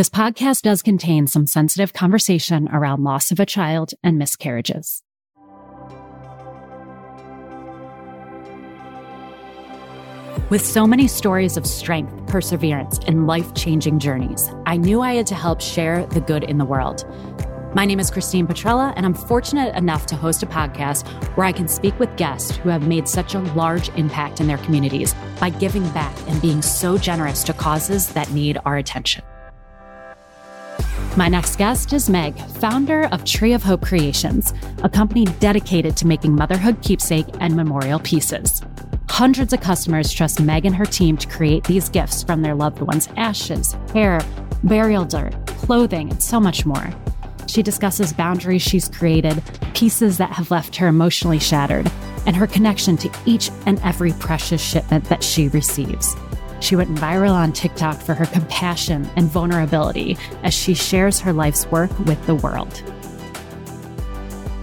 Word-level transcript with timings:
This 0.00 0.08
podcast 0.08 0.62
does 0.62 0.80
contain 0.80 1.26
some 1.26 1.46
sensitive 1.46 1.92
conversation 1.92 2.70
around 2.72 3.04
loss 3.04 3.30
of 3.32 3.38
a 3.38 3.44
child 3.44 3.92
and 4.02 4.16
miscarriages. 4.16 5.02
With 10.48 10.64
so 10.64 10.86
many 10.86 11.06
stories 11.06 11.58
of 11.58 11.66
strength, 11.66 12.26
perseverance, 12.28 12.98
and 13.06 13.26
life 13.26 13.52
changing 13.52 13.98
journeys, 13.98 14.50
I 14.64 14.78
knew 14.78 15.02
I 15.02 15.12
had 15.12 15.26
to 15.26 15.34
help 15.34 15.60
share 15.60 16.06
the 16.06 16.22
good 16.22 16.44
in 16.44 16.56
the 16.56 16.64
world. 16.64 17.04
My 17.74 17.84
name 17.84 18.00
is 18.00 18.10
Christine 18.10 18.46
Petrella, 18.46 18.94
and 18.96 19.04
I'm 19.04 19.12
fortunate 19.12 19.76
enough 19.76 20.06
to 20.06 20.16
host 20.16 20.42
a 20.42 20.46
podcast 20.46 21.06
where 21.36 21.46
I 21.46 21.52
can 21.52 21.68
speak 21.68 21.98
with 21.98 22.16
guests 22.16 22.56
who 22.56 22.70
have 22.70 22.88
made 22.88 23.06
such 23.06 23.34
a 23.34 23.40
large 23.52 23.90
impact 23.98 24.40
in 24.40 24.46
their 24.46 24.56
communities 24.56 25.14
by 25.38 25.50
giving 25.50 25.86
back 25.90 26.16
and 26.26 26.40
being 26.40 26.62
so 26.62 26.96
generous 26.96 27.44
to 27.44 27.52
causes 27.52 28.14
that 28.14 28.32
need 28.32 28.56
our 28.64 28.78
attention. 28.78 29.22
My 31.16 31.26
next 31.26 31.56
guest 31.56 31.92
is 31.92 32.08
Meg, 32.08 32.38
founder 32.38 33.06
of 33.06 33.24
Tree 33.24 33.52
of 33.52 33.64
Hope 33.64 33.82
Creations, 33.82 34.54
a 34.84 34.88
company 34.88 35.24
dedicated 35.24 35.96
to 35.96 36.06
making 36.06 36.36
motherhood 36.36 36.80
keepsake 36.82 37.26
and 37.40 37.56
memorial 37.56 37.98
pieces. 37.98 38.62
Hundreds 39.08 39.52
of 39.52 39.60
customers 39.60 40.12
trust 40.12 40.40
Meg 40.40 40.64
and 40.64 40.74
her 40.74 40.86
team 40.86 41.16
to 41.16 41.26
create 41.26 41.64
these 41.64 41.88
gifts 41.88 42.22
from 42.22 42.42
their 42.42 42.54
loved 42.54 42.80
ones' 42.80 43.08
ashes, 43.16 43.76
hair, 43.92 44.20
burial 44.62 45.04
dirt, 45.04 45.34
clothing, 45.46 46.10
and 46.10 46.22
so 46.22 46.38
much 46.38 46.64
more. 46.64 46.90
She 47.48 47.64
discusses 47.64 48.12
boundaries 48.12 48.62
she's 48.62 48.88
created, 48.88 49.42
pieces 49.74 50.16
that 50.18 50.30
have 50.30 50.52
left 50.52 50.76
her 50.76 50.86
emotionally 50.86 51.40
shattered, 51.40 51.90
and 52.24 52.36
her 52.36 52.46
connection 52.46 52.96
to 52.98 53.10
each 53.26 53.50
and 53.66 53.80
every 53.80 54.12
precious 54.12 54.62
shipment 54.62 55.06
that 55.06 55.24
she 55.24 55.48
receives. 55.48 56.14
She 56.60 56.76
went 56.76 56.94
viral 56.96 57.32
on 57.32 57.52
TikTok 57.52 57.96
for 57.96 58.14
her 58.14 58.26
compassion 58.26 59.10
and 59.16 59.26
vulnerability 59.26 60.16
as 60.42 60.54
she 60.54 60.74
shares 60.74 61.18
her 61.20 61.32
life's 61.32 61.66
work 61.66 61.90
with 62.00 62.24
the 62.26 62.34
world. 62.34 62.82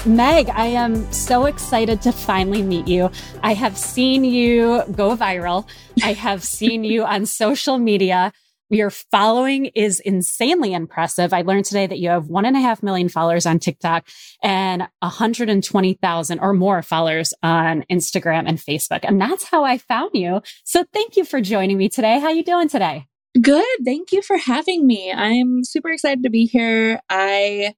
Meg, 0.05 0.49
I 0.49 0.67
am 0.67 1.11
so 1.11 1.45
excited 1.47 2.01
to 2.03 2.13
finally 2.13 2.61
meet 2.61 2.87
you. 2.87 3.11
I 3.43 3.53
have 3.53 3.77
seen 3.77 4.23
you 4.23 4.83
go 4.93 5.17
viral. 5.17 5.67
I 6.01 6.13
have 6.13 6.43
seen 6.43 6.85
you 6.85 7.03
on 7.03 7.25
social 7.25 7.77
media. 7.77 8.31
Your 8.69 8.89
following 8.89 9.67
is 9.67 10.01
insanely 10.01 10.73
impressive. 10.73 11.33
I 11.33 11.41
learned 11.41 11.65
today 11.65 11.87
that 11.87 11.99
you 11.99 12.09
have 12.09 12.27
one 12.27 12.43
and 12.43 12.57
a 12.57 12.59
half 12.59 12.83
million 12.83 13.07
followers 13.07 13.45
on 13.45 13.59
TikTok 13.59 14.05
and 14.43 14.87
120,000 14.99 16.39
or 16.39 16.53
more 16.53 16.81
followers 16.81 17.33
on 17.41 17.85
Instagram 17.89 18.43
and 18.45 18.57
Facebook. 18.57 18.99
And 19.03 19.21
that's 19.21 19.45
how 19.45 19.63
I 19.63 19.77
found 19.77 20.11
you. 20.13 20.41
So 20.65 20.83
thank 20.91 21.15
you 21.15 21.23
for 21.23 21.39
joining 21.39 21.77
me 21.77 21.87
today. 21.87 22.19
How 22.19 22.29
you 22.29 22.43
doing 22.43 22.67
today? 22.67 23.07
Good. 23.41 23.65
Thank 23.85 24.11
you 24.11 24.21
for 24.21 24.35
having 24.35 24.85
me. 24.85 25.13
I'm 25.13 25.63
super 25.63 25.89
excited 25.89 26.23
to 26.23 26.29
be 26.29 26.45
here. 26.45 26.99
I 27.09 27.73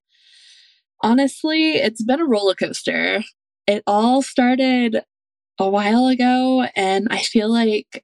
honestly, 1.03 1.73
it's 1.73 2.03
been 2.03 2.19
a 2.19 2.25
roller 2.25 2.55
coaster. 2.55 3.23
It 3.67 3.83
all 3.85 4.23
started 4.23 5.03
a 5.59 5.69
while 5.69 6.07
ago 6.07 6.65
and 6.75 7.09
I 7.11 7.19
feel 7.19 7.51
like 7.51 8.03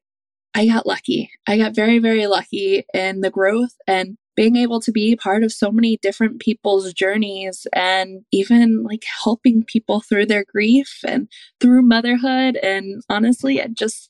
I 0.55 0.67
got 0.67 0.87
lucky. 0.87 1.29
I 1.45 1.57
got 1.57 1.75
very, 1.75 1.99
very 1.99 2.27
lucky 2.27 2.85
in 2.93 3.19
the 3.19 3.29
growth 3.29 3.75
and 3.87 4.17
being 4.37 4.55
able 4.55 4.79
to 4.81 4.91
be 4.91 5.15
part 5.15 5.43
of 5.43 5.51
so 5.51 5.69
many 5.69 5.97
different 5.97 6.39
people's 6.39 6.93
journeys 6.93 7.67
and 7.73 8.21
even 8.31 8.83
like 8.83 9.03
helping 9.23 9.65
people 9.65 9.99
through 9.99 10.27
their 10.27 10.45
grief 10.45 10.99
and 11.05 11.27
through 11.59 11.81
motherhood. 11.81 12.55
And 12.57 13.03
honestly, 13.09 13.59
it 13.59 13.73
just, 13.73 14.09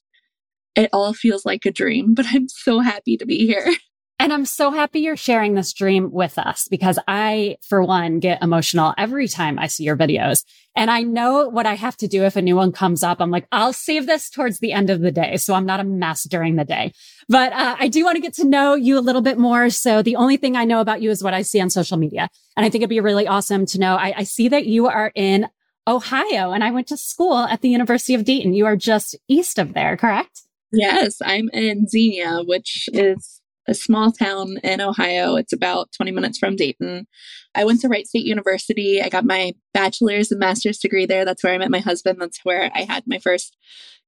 it 0.75 0.89
all 0.93 1.13
feels 1.13 1.45
like 1.45 1.65
a 1.65 1.71
dream, 1.71 2.13
but 2.15 2.27
I'm 2.29 2.47
so 2.47 2.79
happy 2.79 3.17
to 3.17 3.25
be 3.25 3.47
here. 3.47 3.67
And 4.17 4.31
I'm 4.31 4.45
so 4.45 4.71
happy 4.71 5.01
you're 5.01 5.17
sharing 5.17 5.55
this 5.55 5.73
dream 5.73 6.09
with 6.09 6.39
us 6.39 6.69
because 6.69 6.97
I, 7.05 7.57
for 7.61 7.83
one, 7.83 8.19
get 8.19 8.41
emotional 8.41 8.93
every 8.97 9.27
time 9.27 9.59
I 9.59 9.67
see 9.67 9.83
your 9.83 9.97
videos. 9.97 10.45
And 10.73 10.89
I 10.89 11.01
know 11.01 11.49
what 11.49 11.65
I 11.65 11.75
have 11.75 11.97
to 11.97 12.07
do 12.07 12.23
if 12.23 12.37
a 12.37 12.41
new 12.41 12.55
one 12.55 12.71
comes 12.71 13.03
up. 13.03 13.19
I'm 13.19 13.29
like, 13.29 13.45
I'll 13.51 13.73
save 13.73 14.05
this 14.05 14.29
towards 14.29 14.59
the 14.59 14.71
end 14.71 14.89
of 14.89 15.01
the 15.01 15.11
day. 15.11 15.35
So 15.35 15.53
I'm 15.53 15.65
not 15.65 15.81
a 15.81 15.83
mess 15.83 16.23
during 16.23 16.55
the 16.55 16.63
day. 16.63 16.93
But 17.27 17.51
uh, 17.51 17.75
I 17.77 17.89
do 17.89 18.05
want 18.05 18.15
to 18.15 18.21
get 18.21 18.33
to 18.35 18.47
know 18.47 18.73
you 18.73 18.97
a 18.97 19.01
little 19.01 19.21
bit 19.21 19.37
more. 19.37 19.69
So 19.69 20.01
the 20.01 20.15
only 20.15 20.37
thing 20.37 20.55
I 20.55 20.63
know 20.63 20.79
about 20.79 21.01
you 21.01 21.11
is 21.11 21.21
what 21.21 21.33
I 21.33 21.41
see 21.41 21.59
on 21.59 21.69
social 21.69 21.97
media. 21.97 22.29
And 22.55 22.65
I 22.65 22.69
think 22.69 22.81
it'd 22.83 22.89
be 22.89 23.01
really 23.01 23.27
awesome 23.27 23.65
to 23.67 23.79
know. 23.79 23.95
I, 23.95 24.13
I 24.17 24.23
see 24.23 24.47
that 24.47 24.65
you 24.65 24.87
are 24.87 25.11
in 25.13 25.49
Ohio 25.87 26.51
and 26.51 26.63
I 26.63 26.71
went 26.71 26.87
to 26.87 26.97
school 26.97 27.39
at 27.39 27.61
the 27.61 27.69
University 27.69 28.13
of 28.13 28.23
Dayton. 28.23 28.53
You 28.53 28.65
are 28.65 28.77
just 28.77 29.15
east 29.27 29.59
of 29.59 29.73
there, 29.73 29.97
correct? 29.97 30.41
Yes, 30.71 31.21
I'm 31.23 31.49
in 31.53 31.87
Xenia, 31.87 32.41
which 32.43 32.89
is 32.93 33.41
a 33.67 33.73
small 33.73 34.11
town 34.11 34.57
in 34.63 34.81
Ohio. 34.81 35.35
It's 35.35 35.53
about 35.53 35.91
20 35.93 36.11
minutes 36.11 36.37
from 36.37 36.55
Dayton. 36.55 37.07
I 37.55 37.65
went 37.65 37.81
to 37.81 37.87
Wright 37.87 38.07
State 38.07 38.25
University. 38.25 39.01
I 39.01 39.09
got 39.09 39.25
my 39.25 39.53
bachelor's 39.73 40.31
and 40.31 40.39
master's 40.39 40.77
degree 40.77 41.05
there. 41.05 41.25
That's 41.25 41.43
where 41.43 41.53
I 41.53 41.57
met 41.57 41.71
my 41.71 41.79
husband. 41.79 42.19
That's 42.19 42.39
where 42.43 42.71
I 42.75 42.83
had 42.83 43.03
my 43.07 43.19
first 43.19 43.57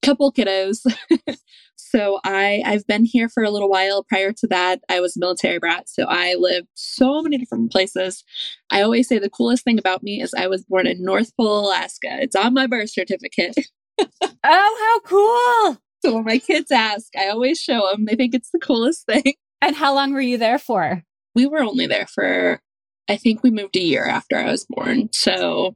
couple 0.01 0.31
kiddos. 0.31 0.79
so 1.75 2.19
I 2.23 2.62
I've 2.66 2.85
been 2.88 3.06
here 3.06 3.29
for 3.29 3.44
a 3.44 3.50
little 3.50 3.69
while. 3.69 4.03
Prior 4.03 4.31
to 4.34 4.47
that, 4.47 4.81
I 4.90 5.00
was 5.00 5.17
a 5.17 5.19
military 5.19 5.59
brat. 5.59 5.90
So 5.90 6.06
I 6.07 6.35
lived 6.35 6.67
so 6.75 7.22
many 7.22 7.38
different 7.38 7.72
places. 7.72 8.23
I 8.69 8.81
always 8.81 9.07
say 9.07 9.19
the 9.19 9.29
coolest 9.29 9.63
thing 9.63 9.79
about 9.79 10.03
me 10.03 10.22
is 10.22 10.34
I 10.34 10.47
was 10.47 10.63
born 10.66 10.88
in 10.88 11.03
North 11.03 11.35
Pole, 11.35 11.67
Alaska. 11.67 12.17
It's 12.22 12.35
on 12.35 12.53
my 12.53 12.67
birth 12.67 12.91
certificate. 12.91 13.56
oh, 14.00 14.31
how 14.44 15.00
cool! 15.03 15.81
So 16.03 16.13
when 16.13 16.25
my 16.25 16.38
kids 16.38 16.72
ask, 16.72 17.07
I 17.17 17.29
always 17.29 17.59
show 17.59 17.90
them. 17.91 18.06
They 18.06 18.16
think 18.16 18.35
it's 18.35 18.51
the 18.51 18.59
coolest 18.59 19.06
thing. 19.06 19.34
And 19.62 19.75
how 19.75 19.94
long 19.94 20.13
were 20.13 20.22
you 20.22 20.38
there 20.38 20.59
for? 20.59 21.03
We 21.35 21.47
were 21.47 21.62
only 21.62 21.88
there 21.88 22.07
for, 22.07 22.62
I 23.09 23.18
think 23.18 23.44
we 23.44 23.51
moved 23.51 23.75
a 23.75 23.81
year 23.81 24.06
after 24.06 24.38
I 24.38 24.51
was 24.51 24.66
born. 24.69 25.09
So 25.12 25.75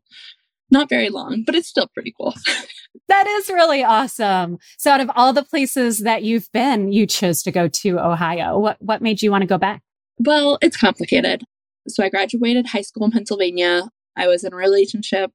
not 0.69 0.90
very 0.90 1.09
long, 1.09 1.44
but 1.46 1.56
it's 1.56 1.68
still 1.68 1.88
pretty 1.94 2.14
cool. 2.20 2.34
that 3.09 3.28
is 3.28 3.50
really 3.50 3.84
awesome. 3.84 4.58
So 4.78 4.91
out 4.91 5.02
of 5.02 5.12
all 5.16 5.34
the 5.34 5.44
places 5.44 6.00
that 6.00 6.24
you've 6.24 6.50
been, 6.53 6.91
you 6.91 7.06
chose 7.06 7.44
to 7.44 7.52
go 7.52 7.68
to 7.68 8.00
Ohio. 8.00 8.58
What, 8.58 8.78
what 8.80 9.02
made 9.02 9.22
you 9.22 9.31
want 9.31 9.41
to 9.41 9.47
go 9.47 9.58
back? 9.58 9.81
Well, 10.18 10.58
it's 10.62 10.78
complicated. 10.78 11.44
So 11.88 12.03
I 12.03 12.09
graduated 12.09 12.68
high 12.68 12.81
school 12.81 13.06
in 13.06 13.12
Pennsylvania. 13.12 13.90
I 14.16 14.28
was 14.28 14.44
in 14.44 14.53
a 14.53 14.58
relationship. 14.58 15.31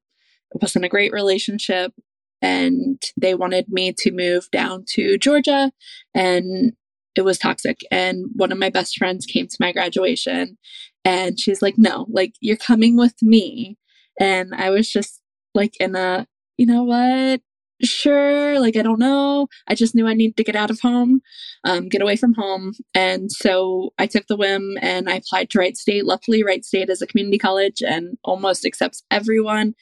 It 0.51 0.61
wasn't 0.61 0.85
a 0.85 0.89
great 0.89 1.11
relationship. 1.11 1.93
And 2.41 3.01
they 3.19 3.35
wanted 3.35 3.67
me 3.69 3.93
to 3.97 4.11
move 4.11 4.49
down 4.51 4.85
to 4.89 5.17
Georgia 5.17 5.71
and 6.13 6.73
it 7.17 7.25
was 7.25 7.37
toxic. 7.37 7.81
And 7.91 8.27
one 8.35 8.51
of 8.51 8.57
my 8.57 8.69
best 8.69 8.97
friends 8.97 9.25
came 9.25 9.47
to 9.47 9.57
my 9.59 9.71
graduation 9.71 10.57
and 11.03 11.39
she's 11.39 11.61
like, 11.61 11.75
no, 11.77 12.05
like 12.09 12.33
you're 12.41 12.57
coming 12.57 12.97
with 12.97 13.15
me. 13.21 13.77
And 14.19 14.53
I 14.53 14.69
was 14.69 14.89
just 14.89 15.21
like 15.53 15.73
in 15.79 15.95
a, 15.95 16.27
you 16.57 16.65
know 16.65 16.83
what? 16.83 17.41
Sure. 17.83 18.59
Like, 18.59 18.75
I 18.75 18.81
don't 18.81 18.99
know. 18.99 19.47
I 19.67 19.75
just 19.75 19.93
knew 19.93 20.07
I 20.07 20.15
needed 20.15 20.37
to 20.37 20.43
get 20.43 20.55
out 20.55 20.71
of 20.71 20.79
home, 20.81 21.21
um, 21.63 21.89
get 21.89 22.01
away 22.01 22.15
from 22.15 22.33
home. 22.33 22.73
And 22.95 23.31
so 23.31 23.91
I 23.99 24.07
took 24.07 24.25
the 24.27 24.35
whim 24.35 24.77
and 24.81 25.09
I 25.09 25.15
applied 25.15 25.51
to 25.51 25.59
Wright 25.59 25.77
State. 25.77 26.05
Luckily, 26.05 26.43
Wright 26.43 26.65
State 26.65 26.89
is 26.89 27.01
a 27.01 27.07
community 27.07 27.37
college 27.37 27.83
and 27.85 28.17
almost 28.23 28.65
accepts 28.65 29.03
everyone. 29.11 29.75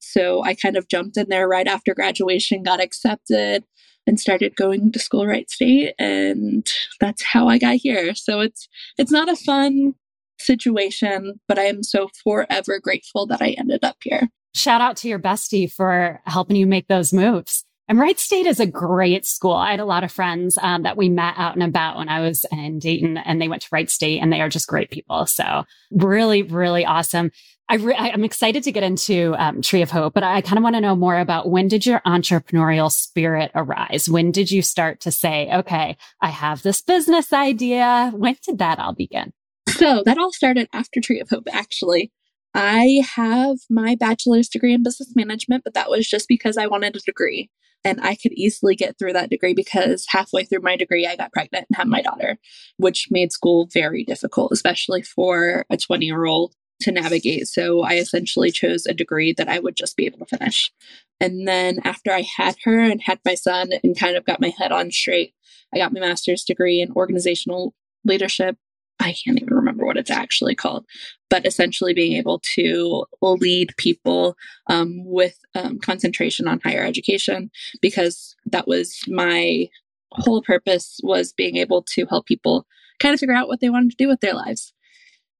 So 0.00 0.42
I 0.44 0.54
kind 0.54 0.76
of 0.76 0.88
jumped 0.88 1.16
in 1.16 1.28
there 1.28 1.48
right 1.48 1.66
after 1.66 1.94
graduation, 1.94 2.62
got 2.62 2.82
accepted 2.82 3.64
and 4.06 4.20
started 4.20 4.56
going 4.56 4.92
to 4.92 4.98
school 4.98 5.26
Wright 5.26 5.50
State 5.50 5.94
and 5.98 6.70
that's 7.00 7.22
how 7.22 7.48
I 7.48 7.58
got 7.58 7.76
here. 7.76 8.14
So 8.14 8.40
it's 8.40 8.68
it's 8.98 9.10
not 9.10 9.28
a 9.28 9.36
fun 9.36 9.94
situation, 10.38 11.40
but 11.48 11.58
I 11.58 11.64
am 11.64 11.82
so 11.82 12.08
forever 12.22 12.78
grateful 12.80 13.26
that 13.26 13.42
I 13.42 13.50
ended 13.50 13.84
up 13.84 13.96
here. 14.02 14.28
Shout 14.54 14.80
out 14.80 14.96
to 14.98 15.08
your 15.08 15.18
bestie 15.18 15.70
for 15.70 16.20
helping 16.24 16.56
you 16.56 16.66
make 16.66 16.88
those 16.88 17.12
moves. 17.12 17.64
And 17.88 18.00
Wright 18.00 18.18
State 18.18 18.46
is 18.46 18.58
a 18.58 18.66
great 18.66 19.24
school. 19.26 19.54
I 19.54 19.70
had 19.70 19.80
a 19.80 19.84
lot 19.84 20.02
of 20.02 20.10
friends 20.10 20.58
um, 20.60 20.82
that 20.82 20.96
we 20.96 21.08
met 21.08 21.34
out 21.36 21.54
and 21.54 21.62
about 21.62 21.96
when 21.96 22.08
I 22.08 22.20
was 22.20 22.44
in 22.50 22.80
Dayton, 22.80 23.16
and 23.16 23.40
they 23.40 23.48
went 23.48 23.62
to 23.62 23.68
Wright 23.70 23.88
State, 23.88 24.18
and 24.20 24.32
they 24.32 24.40
are 24.40 24.48
just 24.48 24.66
great 24.66 24.90
people. 24.90 25.26
So 25.26 25.64
really, 25.92 26.42
really 26.42 26.84
awesome. 26.84 27.30
I 27.68 27.76
re- 27.76 27.96
I'm 27.96 28.24
excited 28.24 28.62
to 28.64 28.72
get 28.72 28.82
into 28.82 29.34
um, 29.38 29.60
Tree 29.62 29.82
of 29.82 29.90
Hope, 29.90 30.14
but 30.14 30.22
I 30.22 30.40
kind 30.40 30.58
of 30.58 30.62
want 30.62 30.76
to 30.76 30.80
know 30.80 30.94
more 30.94 31.18
about 31.18 31.50
when 31.50 31.68
did 31.68 31.84
your 31.84 32.00
entrepreneurial 32.06 32.90
spirit 32.90 33.50
arise? 33.54 34.08
When 34.08 34.30
did 34.30 34.50
you 34.50 34.62
start 34.62 35.00
to 35.00 35.12
say, 35.12 35.50
okay, 35.52 35.96
I 36.20 36.28
have 36.28 36.62
this 36.62 36.80
business 36.80 37.32
idea? 37.32 38.12
When 38.14 38.36
did 38.44 38.58
that 38.58 38.78
all 38.78 38.94
begin? 38.94 39.32
So 39.68 40.02
that 40.04 40.18
all 40.18 40.32
started 40.32 40.68
after 40.72 41.00
Tree 41.00 41.20
of 41.20 41.28
Hope, 41.28 41.48
actually. 41.52 42.12
I 42.58 43.02
have 43.14 43.58
my 43.68 43.96
bachelor's 43.96 44.48
degree 44.48 44.72
in 44.72 44.82
business 44.82 45.12
management, 45.14 45.62
but 45.62 45.74
that 45.74 45.90
was 45.90 46.08
just 46.08 46.26
because 46.26 46.56
I 46.56 46.66
wanted 46.66 46.96
a 46.96 47.00
degree. 47.00 47.50
And 47.84 48.00
I 48.00 48.14
could 48.14 48.32
easily 48.32 48.74
get 48.74 48.98
through 48.98 49.12
that 49.12 49.28
degree 49.28 49.52
because 49.52 50.06
halfway 50.08 50.44
through 50.44 50.62
my 50.62 50.74
degree, 50.74 51.06
I 51.06 51.16
got 51.16 51.34
pregnant 51.34 51.66
and 51.68 51.76
had 51.76 51.86
my 51.86 52.00
daughter, 52.00 52.38
which 52.78 53.08
made 53.10 53.30
school 53.30 53.68
very 53.70 54.04
difficult, 54.04 54.52
especially 54.52 55.02
for 55.02 55.66
a 55.68 55.76
20 55.76 56.06
year 56.06 56.24
old 56.24 56.54
to 56.80 56.92
navigate. 56.92 57.46
So 57.46 57.82
I 57.82 57.96
essentially 57.96 58.50
chose 58.50 58.86
a 58.86 58.94
degree 58.94 59.34
that 59.34 59.50
I 59.50 59.58
would 59.58 59.76
just 59.76 59.94
be 59.94 60.06
able 60.06 60.18
to 60.20 60.38
finish. 60.38 60.72
And 61.20 61.46
then 61.46 61.80
after 61.84 62.10
I 62.10 62.24
had 62.38 62.56
her 62.64 62.78
and 62.78 63.02
had 63.02 63.20
my 63.22 63.34
son 63.34 63.68
and 63.84 63.98
kind 63.98 64.16
of 64.16 64.24
got 64.24 64.40
my 64.40 64.52
head 64.58 64.72
on 64.72 64.90
straight, 64.90 65.34
I 65.74 65.78
got 65.78 65.92
my 65.92 66.00
master's 66.00 66.42
degree 66.42 66.80
in 66.80 66.92
organizational 66.92 67.74
leadership 68.02 68.56
I 68.98 69.14
can't 69.24 69.40
even 69.40 69.54
remember 69.54 69.84
what 69.84 69.96
it's 69.96 70.10
actually 70.10 70.54
called, 70.54 70.86
but 71.28 71.46
essentially 71.46 71.92
being 71.92 72.14
able 72.14 72.40
to 72.54 73.04
lead 73.20 73.76
people 73.76 74.36
um, 74.68 75.04
with 75.04 75.38
um, 75.54 75.78
concentration 75.78 76.48
on 76.48 76.60
higher 76.64 76.82
education 76.82 77.50
because 77.82 78.36
that 78.46 78.66
was 78.66 79.00
my 79.06 79.68
whole 80.12 80.42
purpose 80.42 80.98
was 81.02 81.32
being 81.32 81.56
able 81.56 81.82
to 81.94 82.06
help 82.06 82.26
people 82.26 82.66
kind 82.98 83.12
of 83.12 83.20
figure 83.20 83.34
out 83.34 83.48
what 83.48 83.60
they 83.60 83.70
wanted 83.70 83.90
to 83.90 83.96
do 83.96 84.08
with 84.08 84.20
their 84.20 84.34
lives. 84.34 84.72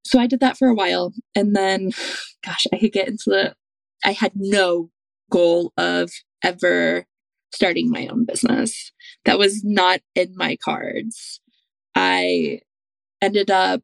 So 0.05 0.21
I 0.21 0.27
did 0.27 0.41
that 0.41 0.57
for 0.57 0.69
a 0.69 0.75
while. 0.75 1.13
And 1.35 1.57
then, 1.57 1.93
gosh, 2.45 2.67
I 2.73 2.79
could 2.79 2.93
get 2.93 3.09
into 3.09 3.31
the, 3.31 3.55
I 4.05 4.13
had 4.13 4.33
no 4.35 4.91
goal 5.31 5.73
of 5.77 6.11
ever 6.43 7.07
starting 7.53 7.91
my 7.91 8.07
own 8.09 8.25
business. 8.25 8.93
That 9.25 9.39
was 9.39 9.65
not 9.65 10.01
in 10.15 10.35
my 10.37 10.57
cards. 10.57 11.41
I 11.95 12.61
ended 13.27 13.51
up 13.51 13.83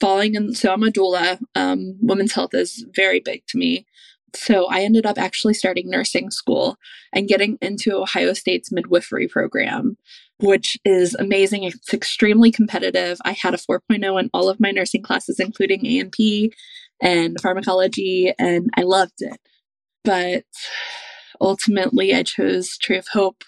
falling 0.00 0.34
in. 0.34 0.54
So 0.54 0.72
I'm 0.72 0.82
a 0.82 0.90
doula. 0.90 1.38
Um, 1.54 1.96
women's 2.00 2.32
health 2.32 2.54
is 2.54 2.84
very 2.94 3.20
big 3.20 3.42
to 3.48 3.58
me. 3.58 3.86
So 4.34 4.66
I 4.66 4.82
ended 4.82 5.06
up 5.06 5.18
actually 5.18 5.54
starting 5.54 5.88
nursing 5.88 6.30
school 6.30 6.76
and 7.12 7.28
getting 7.28 7.58
into 7.62 7.96
Ohio 7.96 8.34
State's 8.34 8.70
midwifery 8.70 9.28
program, 9.28 9.96
which 10.40 10.76
is 10.84 11.14
amazing. 11.14 11.64
It's 11.64 11.94
extremely 11.94 12.50
competitive. 12.50 13.18
I 13.24 13.32
had 13.32 13.54
a 13.54 13.58
4.0 13.58 14.20
in 14.20 14.30
all 14.34 14.48
of 14.48 14.60
my 14.60 14.70
nursing 14.70 15.02
classes, 15.02 15.40
including 15.40 15.86
A&P 15.86 16.52
and 17.00 17.40
pharmacology, 17.40 18.32
and 18.38 18.68
I 18.76 18.82
loved 18.82 19.20
it. 19.20 19.40
But 20.04 20.44
ultimately, 21.40 22.14
I 22.14 22.22
chose 22.22 22.76
Tree 22.76 22.98
of 22.98 23.08
Hope. 23.08 23.42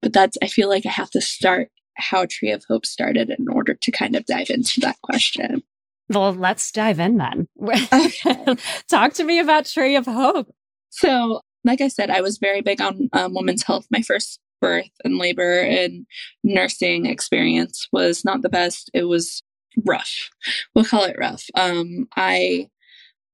But 0.00 0.12
that's, 0.12 0.38
I 0.42 0.46
feel 0.46 0.68
like 0.68 0.86
I 0.86 0.90
have 0.90 1.10
to 1.10 1.20
start 1.20 1.70
how 1.98 2.26
Tree 2.26 2.50
of 2.50 2.64
Hope 2.68 2.86
started 2.86 3.30
in 3.30 3.48
order 3.48 3.74
to 3.74 3.90
kind 3.90 4.16
of 4.16 4.24
dive 4.26 4.50
into 4.50 4.80
that 4.80 5.00
question. 5.02 5.62
Well, 6.08 6.32
let's 6.32 6.70
dive 6.72 7.00
in 7.00 7.18
then. 7.18 7.48
Talk 8.90 9.12
to 9.14 9.24
me 9.24 9.40
about 9.40 9.66
Tree 9.66 9.96
of 9.96 10.06
Hope. 10.06 10.54
So, 10.90 11.42
like 11.64 11.80
I 11.80 11.88
said, 11.88 12.08
I 12.08 12.22
was 12.22 12.38
very 12.38 12.62
big 12.62 12.80
on 12.80 13.10
um, 13.12 13.34
women's 13.34 13.62
health. 13.62 13.86
My 13.90 14.00
first 14.00 14.40
birth 14.60 14.90
and 15.04 15.18
labor 15.18 15.60
and 15.60 16.06
nursing 16.42 17.06
experience 17.06 17.86
was 17.92 18.24
not 18.24 18.42
the 18.42 18.48
best. 18.48 18.90
It 18.94 19.04
was 19.04 19.42
rough. 19.84 20.30
We'll 20.74 20.84
call 20.84 21.04
it 21.04 21.16
rough. 21.18 21.44
Um, 21.54 22.08
I 22.16 22.68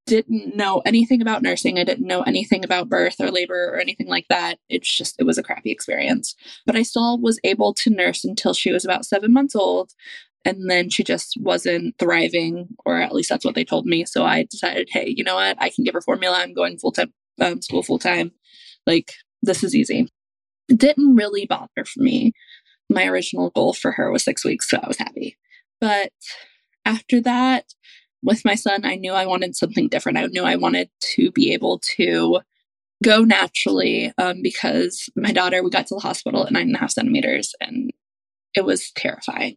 didn't 0.07 0.57
know 0.57 0.83
anything 0.85 1.23
about 1.23 1.43
nursing. 1.43 1.79
I 1.79 1.85
didn't 1.85 2.07
know 2.07 2.23
anything 2.23 2.65
about 2.65 2.89
birth 2.89 3.17
or 3.21 3.31
labor 3.31 3.71
or 3.73 3.79
anything 3.79 4.07
like 4.07 4.27
that. 4.29 4.59
It's 4.69 4.95
just, 4.95 5.17
it 5.19 5.25
was 5.25 5.39
a 5.39 5.43
crappy 5.43 5.71
experience. 5.71 6.35
But 6.67 6.77
I 6.77 6.83
still 6.83 7.19
was 7.19 7.41
able 7.45 7.75
to 7.75 7.91
nurse 7.91 8.25
until 8.25 8.55
she 8.55 8.71
was 8.71 8.85
about 8.85 9.07
seven 9.07 9.33
months 9.33 9.55
old. 9.55 9.93
And 10.45 10.71
then 10.71 10.91
she 10.91 11.03
just 11.03 11.39
wasn't 11.41 11.99
thriving, 11.99 12.69
or 12.85 13.01
at 13.01 13.15
least 13.15 13.31
that's 13.31 13.47
what 13.47 13.55
they 13.55 13.65
told 13.65 13.87
me. 13.87 14.05
So 14.05 14.25
I 14.25 14.45
decided, 14.45 14.89
hey, 14.91 15.15
you 15.17 15.25
know 15.25 15.37
what? 15.37 15.57
I 15.59 15.71
can 15.71 15.85
give 15.85 15.95
her 15.95 16.03
formula. 16.03 16.37
I'm 16.39 16.53
going 16.53 16.79
full 16.79 16.93
time, 16.93 17.15
um, 17.41 17.63
school 17.63 17.83
full 17.83 17.99
time. 17.99 18.31
Like, 18.87 19.15
this 19.43 19.65
is 19.65 19.75
easy. 19.75 20.09
It 20.69 20.79
didn't 20.79 21.17
really 21.17 21.47
bother 21.47 21.85
for 21.87 22.03
me. 22.03 22.33
My 22.91 23.07
original 23.07 23.51
goal 23.51 23.73
for 23.73 23.93
her 23.93 24.11
was 24.13 24.23
six 24.23 24.45
weeks, 24.45 24.69
so 24.69 24.79
I 24.83 24.87
was 24.87 24.99
happy. 24.99 25.39
But 25.81 26.13
after 26.85 27.23
that, 27.23 27.65
with 28.25 28.45
my 28.45 28.55
son, 28.55 28.85
I 28.85 28.97
knew 28.97 29.13
I 29.13 29.27
wanted 29.27 29.57
something 29.57 29.89
different. 29.89 30.19
I 30.19 30.27
knew 30.27 30.45
I 30.45 30.57
wanted 30.57 30.91
to 31.01 31.31
be 31.33 31.53
able 31.53 31.81
to 31.97 32.41
go 33.03 33.23
naturally 33.23 34.13
um, 34.19 34.43
because 34.43 35.11
my 35.17 35.33
daughter, 35.33 35.63
we 35.63 35.71
got 35.71 35.87
to 35.89 35.95
the 35.95 36.01
hospital 36.01 36.47
at 36.47 36.53
nine 36.53 36.69
and 36.69 36.77
a 36.77 36.79
half 36.79 36.93
centimeters 36.93 37.55
and 37.61 37.93
it 38.55 38.65
was 38.65 38.91
terrifying. 38.93 39.57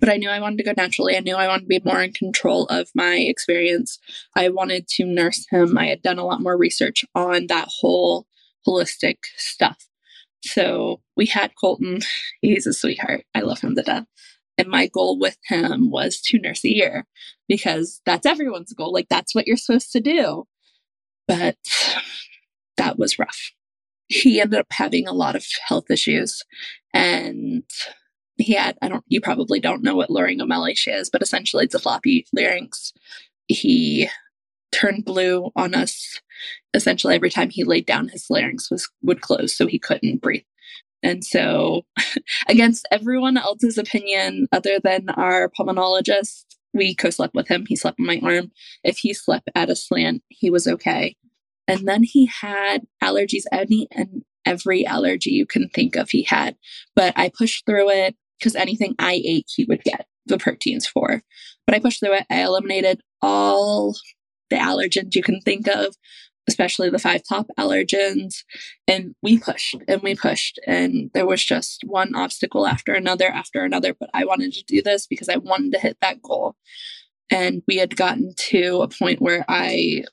But 0.00 0.08
I 0.10 0.16
knew 0.16 0.28
I 0.28 0.40
wanted 0.40 0.58
to 0.58 0.64
go 0.64 0.74
naturally. 0.76 1.16
I 1.16 1.20
knew 1.20 1.36
I 1.36 1.48
wanted 1.48 1.62
to 1.62 1.68
be 1.68 1.80
more 1.84 2.02
in 2.02 2.12
control 2.12 2.66
of 2.66 2.90
my 2.94 3.16
experience. 3.16 3.98
I 4.36 4.48
wanted 4.50 4.88
to 4.88 5.06
nurse 5.06 5.46
him. 5.50 5.78
I 5.78 5.86
had 5.86 6.02
done 6.02 6.18
a 6.18 6.26
lot 6.26 6.42
more 6.42 6.58
research 6.58 7.04
on 7.14 7.46
that 7.46 7.68
whole 7.80 8.26
holistic 8.66 9.18
stuff. 9.36 9.86
So 10.42 11.00
we 11.16 11.26
had 11.26 11.52
Colton. 11.58 12.00
He's 12.42 12.66
a 12.66 12.74
sweetheart. 12.74 13.24
I 13.34 13.40
love 13.40 13.60
him 13.60 13.74
to 13.76 13.82
death. 13.82 14.04
And 14.56 14.68
my 14.68 14.86
goal 14.86 15.18
with 15.18 15.36
him 15.46 15.90
was 15.90 16.20
to 16.26 16.38
nurse 16.38 16.64
a 16.64 16.74
year 16.74 17.06
because 17.48 18.00
that's 18.06 18.26
everyone's 18.26 18.72
goal. 18.72 18.92
Like, 18.92 19.08
that's 19.08 19.34
what 19.34 19.46
you're 19.46 19.56
supposed 19.56 19.90
to 19.92 20.00
do. 20.00 20.44
But 21.26 21.56
that 22.76 22.98
was 22.98 23.18
rough. 23.18 23.50
He 24.08 24.40
ended 24.40 24.60
up 24.60 24.66
having 24.70 25.08
a 25.08 25.12
lot 25.12 25.34
of 25.34 25.44
health 25.66 25.90
issues. 25.90 26.42
And 26.92 27.64
he 28.36 28.54
had, 28.54 28.76
I 28.82 28.88
don't, 28.88 29.04
you 29.08 29.20
probably 29.20 29.60
don't 29.60 29.82
know 29.82 29.96
what 29.96 30.10
laryngomalacia 30.10 31.00
is, 31.00 31.10
but 31.10 31.22
essentially 31.22 31.64
it's 31.64 31.74
a 31.74 31.78
floppy 31.78 32.26
larynx. 32.32 32.92
He 33.48 34.08
turned 34.72 35.04
blue 35.04 35.50
on 35.56 35.74
us. 35.74 36.20
Essentially, 36.74 37.14
every 37.14 37.30
time 37.30 37.50
he 37.50 37.64
laid 37.64 37.86
down, 37.86 38.08
his 38.08 38.26
larynx 38.28 38.70
was 38.70 38.90
would 39.02 39.20
close, 39.20 39.56
so 39.56 39.66
he 39.66 39.78
couldn't 39.78 40.20
breathe. 40.20 40.42
And 41.04 41.22
so, 41.22 41.82
against 42.48 42.88
everyone 42.90 43.36
else's 43.36 43.78
opinion 43.78 44.48
other 44.52 44.80
than 44.82 45.10
our 45.10 45.50
pulmonologist, 45.50 46.44
we 46.72 46.94
co 46.94 47.10
slept 47.10 47.34
with 47.34 47.46
him. 47.46 47.66
He 47.68 47.76
slept 47.76 48.00
on 48.00 48.06
my 48.06 48.20
arm. 48.22 48.50
If 48.82 48.98
he 48.98 49.12
slept 49.14 49.48
at 49.54 49.70
a 49.70 49.76
slant, 49.76 50.22
he 50.28 50.50
was 50.50 50.66
okay. 50.66 51.16
And 51.68 51.86
then 51.86 52.02
he 52.02 52.26
had 52.26 52.86
allergies, 53.02 53.44
any 53.52 53.86
and 53.92 54.22
every 54.44 54.84
allergy 54.86 55.30
you 55.30 55.46
can 55.46 55.68
think 55.68 55.94
of, 55.94 56.10
he 56.10 56.22
had. 56.22 56.56
But 56.96 57.12
I 57.16 57.30
pushed 57.36 57.66
through 57.66 57.90
it 57.90 58.16
because 58.38 58.56
anything 58.56 58.94
I 58.98 59.22
ate, 59.24 59.46
he 59.54 59.64
would 59.64 59.84
get 59.84 60.06
the 60.26 60.38
proteins 60.38 60.86
for. 60.86 61.22
But 61.66 61.76
I 61.76 61.78
pushed 61.80 62.00
through 62.00 62.14
it. 62.14 62.26
I 62.30 62.42
eliminated 62.42 63.00
all 63.22 63.94
the 64.50 64.56
allergens 64.56 65.14
you 65.14 65.22
can 65.22 65.40
think 65.40 65.68
of 65.68 65.94
especially 66.48 66.90
the 66.90 66.98
five 66.98 67.22
top 67.28 67.46
allergens. 67.58 68.44
And 68.86 69.14
we 69.22 69.38
pushed 69.38 69.76
and 69.88 70.02
we 70.02 70.14
pushed, 70.14 70.58
and 70.66 71.10
there 71.14 71.26
was 71.26 71.44
just 71.44 71.82
one 71.84 72.14
obstacle 72.14 72.66
after 72.66 72.92
another 72.94 73.28
after 73.28 73.64
another. 73.64 73.94
But 73.94 74.10
I 74.14 74.24
wanted 74.24 74.52
to 74.52 74.64
do 74.64 74.82
this 74.82 75.06
because 75.06 75.28
I 75.28 75.36
wanted 75.36 75.72
to 75.72 75.78
hit 75.78 75.98
that 76.00 76.22
goal. 76.22 76.56
And 77.30 77.62
we 77.66 77.76
had 77.76 77.96
gotten 77.96 78.34
to 78.36 78.82
a 78.82 78.88
point 78.88 79.20
where 79.20 79.44
I 79.48 80.04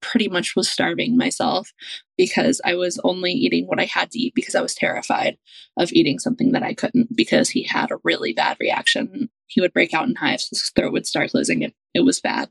pretty 0.00 0.28
much 0.28 0.56
was 0.56 0.68
starving 0.68 1.16
myself 1.16 1.72
because 2.16 2.60
I 2.64 2.74
was 2.74 2.98
only 3.04 3.32
eating 3.32 3.66
what 3.66 3.80
I 3.80 3.84
had 3.84 4.10
to 4.12 4.18
eat 4.18 4.34
because 4.34 4.54
I 4.54 4.60
was 4.60 4.74
terrified 4.74 5.36
of 5.76 5.92
eating 5.92 6.18
something 6.18 6.52
that 6.52 6.62
I 6.62 6.74
couldn't 6.74 7.14
because 7.14 7.50
he 7.50 7.64
had 7.64 7.90
a 7.90 7.98
really 8.02 8.32
bad 8.32 8.56
reaction. 8.60 9.28
He 9.46 9.60
would 9.60 9.72
break 9.72 9.92
out 9.92 10.08
in 10.08 10.14
hives, 10.14 10.48
his 10.48 10.70
throat 10.70 10.92
would 10.92 11.06
start 11.06 11.30
closing. 11.30 11.62
It, 11.62 11.74
it 11.94 12.00
was 12.00 12.20
bad. 12.20 12.50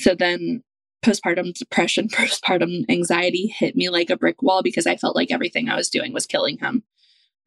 So 0.00 0.14
then 0.14 0.62
postpartum 1.02 1.54
depression, 1.54 2.08
postpartum 2.12 2.84
anxiety 2.88 3.46
hit 3.46 3.76
me 3.76 3.88
like 3.88 4.10
a 4.10 4.16
brick 4.16 4.42
wall 4.42 4.62
because 4.62 4.86
I 4.86 4.96
felt 4.96 5.16
like 5.16 5.30
everything 5.30 5.68
I 5.68 5.76
was 5.76 5.90
doing 5.90 6.12
was 6.12 6.26
killing 6.26 6.58
him. 6.58 6.84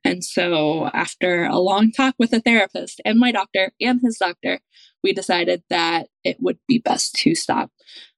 And 0.06 0.24
so, 0.24 0.88
after 0.88 1.46
a 1.46 1.60
long 1.60 1.92
talk 1.92 2.16
with 2.20 2.34
a 2.34 2.42
therapist 2.42 3.00
and 3.06 3.18
my 3.18 3.32
doctor 3.32 3.72
and 3.80 4.02
his 4.02 4.18
doctor, 4.18 4.60
we 5.02 5.14
decided 5.14 5.64
that 5.70 6.08
it 6.26 6.38
would 6.42 6.58
be 6.68 6.78
best 6.78 7.16
to 7.20 7.36
stop 7.36 7.72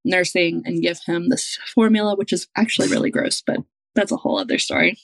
nursing 0.04 0.63
and 0.65 0.82
give 0.82 1.00
him 1.06 1.30
this 1.30 1.60
formula, 1.74 2.15
which 2.15 2.34
is 2.34 2.48
actually 2.56 2.88
really 2.88 3.12
gross, 3.12 3.42
but 3.46 3.58
that's 3.94 4.12
a 4.12 4.18
whole 4.18 4.39
other 4.39 4.58
story. 4.58 4.98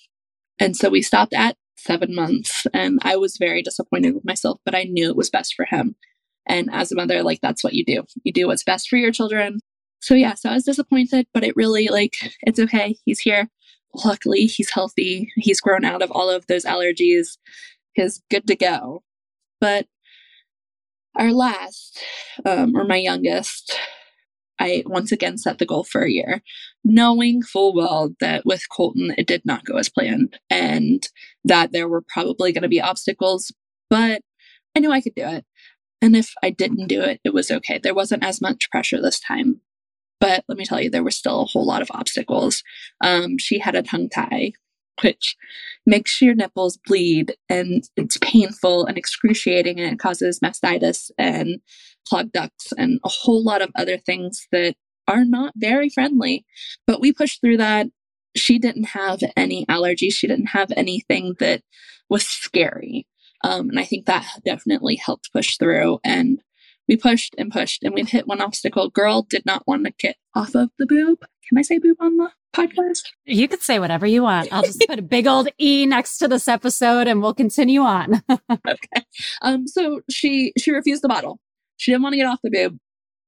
And 0.59 0.75
so, 0.75 0.89
we 0.89 1.03
stopped 1.03 1.33
at 1.33 1.55
seven 1.77 2.15
months, 2.15 2.65
and 2.73 2.99
I 3.03 3.15
was 3.15 3.37
very 3.37 3.61
disappointed 3.61 4.15
with 4.15 4.25
myself, 4.25 4.59
but 4.65 4.73
I 4.73 4.83
knew 4.83 5.07
it 5.09 5.15
was 5.15 5.29
best 5.29 5.53
for 5.53 5.65
him. 5.65 5.95
And 6.47 6.67
as 6.73 6.91
a 6.91 6.95
mother, 6.95 7.21
like 7.21 7.41
that's 7.41 7.63
what 7.63 7.73
you 7.73 7.85
do. 7.85 8.05
You 8.23 8.33
do 8.33 8.47
what's 8.47 8.63
best 8.63 8.89
for 8.89 8.97
your 8.97 9.11
children 9.11 9.59
so 10.01 10.15
yeah, 10.15 10.33
so 10.33 10.49
I 10.49 10.53
was 10.55 10.63
disappointed, 10.63 11.27
but 11.33 11.43
it 11.43 11.55
really 11.55 11.87
like 11.87 12.15
it's 12.41 12.59
okay. 12.59 12.97
He's 13.05 13.19
here. 13.19 13.49
Luckily, 14.05 14.45
he's 14.45 14.71
healthy. 14.71 15.31
He's 15.35 15.61
grown 15.61 15.85
out 15.85 16.01
of 16.01 16.11
all 16.11 16.29
of 16.29 16.47
those 16.47 16.65
allergies. 16.65 17.37
He's 17.93 18.21
good 18.29 18.47
to 18.47 18.55
go. 18.55 19.03
But 19.59 19.85
our 21.15 21.31
last, 21.31 22.01
um, 22.45 22.75
or 22.75 22.85
my 22.85 22.95
youngest, 22.95 23.77
I 24.59 24.83
once 24.85 25.11
again 25.11 25.37
set 25.37 25.59
the 25.59 25.65
goal 25.65 25.83
for 25.83 26.01
a 26.01 26.09
year, 26.09 26.41
knowing 26.83 27.43
full 27.43 27.75
well 27.75 28.15
that 28.21 28.45
with 28.45 28.69
Colton, 28.69 29.13
it 29.17 29.27
did 29.27 29.45
not 29.45 29.65
go 29.65 29.75
as 29.77 29.89
planned 29.89 30.39
and 30.49 31.07
that 31.43 31.73
there 31.73 31.89
were 31.89 32.03
probably 32.07 32.53
going 32.53 32.61
to 32.63 32.69
be 32.69 32.81
obstacles, 32.81 33.51
but 33.89 34.21
I 34.75 34.79
knew 34.79 34.91
I 34.91 35.01
could 35.01 35.15
do 35.15 35.25
it. 35.25 35.45
And 36.01 36.15
if 36.15 36.33
I 36.41 36.49
didn't 36.49 36.87
do 36.87 37.01
it, 37.01 37.19
it 37.23 37.33
was 37.33 37.51
okay. 37.51 37.77
There 37.77 37.93
wasn't 37.93 38.23
as 38.23 38.41
much 38.41 38.69
pressure 38.71 39.01
this 39.01 39.19
time. 39.19 39.61
But 40.21 40.45
let 40.47 40.57
me 40.57 40.65
tell 40.65 40.79
you, 40.79 40.89
there 40.89 41.03
were 41.03 41.11
still 41.11 41.41
a 41.41 41.45
whole 41.45 41.65
lot 41.65 41.81
of 41.81 41.89
obstacles. 41.91 42.63
Um, 43.03 43.39
she 43.39 43.57
had 43.57 43.75
a 43.75 43.81
tongue 43.81 44.07
tie, 44.07 44.53
which 45.01 45.35
makes 45.85 46.21
your 46.21 46.35
nipples 46.35 46.77
bleed 46.85 47.35
and 47.49 47.83
it's 47.97 48.17
painful 48.21 48.85
and 48.85 48.97
excruciating 48.97 49.79
and 49.79 49.91
it 49.91 49.99
causes 49.99 50.39
mastitis 50.39 51.09
and 51.17 51.59
clogged 52.07 52.33
ducts 52.33 52.71
and 52.77 52.99
a 53.03 53.09
whole 53.09 53.43
lot 53.43 53.63
of 53.63 53.71
other 53.75 53.97
things 53.97 54.47
that 54.51 54.75
are 55.07 55.25
not 55.25 55.53
very 55.57 55.89
friendly. 55.89 56.45
But 56.85 57.01
we 57.01 57.11
pushed 57.11 57.41
through 57.41 57.57
that. 57.57 57.87
She 58.35 58.59
didn't 58.59 58.89
have 58.89 59.19
any 59.35 59.65
allergies. 59.65 60.13
She 60.13 60.27
didn't 60.27 60.47
have 60.47 60.71
anything 60.77 61.35
that 61.39 61.63
was 62.09 62.25
scary. 62.25 63.07
Um, 63.43 63.69
and 63.69 63.79
I 63.79 63.85
think 63.85 64.05
that 64.05 64.25
definitely 64.45 64.97
helped 64.97 65.33
push 65.33 65.57
through. 65.57 65.99
And 66.03 66.41
We 66.87 66.97
pushed 66.97 67.35
and 67.37 67.51
pushed 67.51 67.83
and 67.83 67.93
we'd 67.93 68.09
hit 68.09 68.27
one 68.27 68.41
obstacle. 68.41 68.89
Girl 68.89 69.21
did 69.21 69.45
not 69.45 69.65
want 69.67 69.85
to 69.85 69.93
get 69.97 70.17
off 70.35 70.55
of 70.55 70.69
the 70.77 70.85
boob. 70.85 71.19
Can 71.47 71.57
I 71.57 71.61
say 71.61 71.79
boob 71.79 71.97
on 71.99 72.17
the 72.17 72.31
podcast? 72.53 73.03
You 73.25 73.47
could 73.47 73.61
say 73.61 73.79
whatever 73.79 74.05
you 74.05 74.23
want. 74.23 74.51
I'll 74.51 74.63
just 74.63 74.83
put 74.87 74.99
a 74.99 75.03
big 75.03 75.27
old 75.27 75.49
E 75.59 75.85
next 75.85 76.17
to 76.19 76.27
this 76.27 76.47
episode 76.47 77.07
and 77.07 77.21
we'll 77.21 77.33
continue 77.33 77.81
on. 77.81 78.23
okay. 78.49 79.05
Um, 79.41 79.67
so 79.67 80.01
she 80.09 80.53
she 80.57 80.71
refused 80.71 81.03
the 81.03 81.09
bottle. 81.09 81.39
She 81.77 81.91
didn't 81.91 82.03
want 82.03 82.13
to 82.13 82.17
get 82.17 82.27
off 82.27 82.39
the 82.43 82.51
boob. 82.51 82.77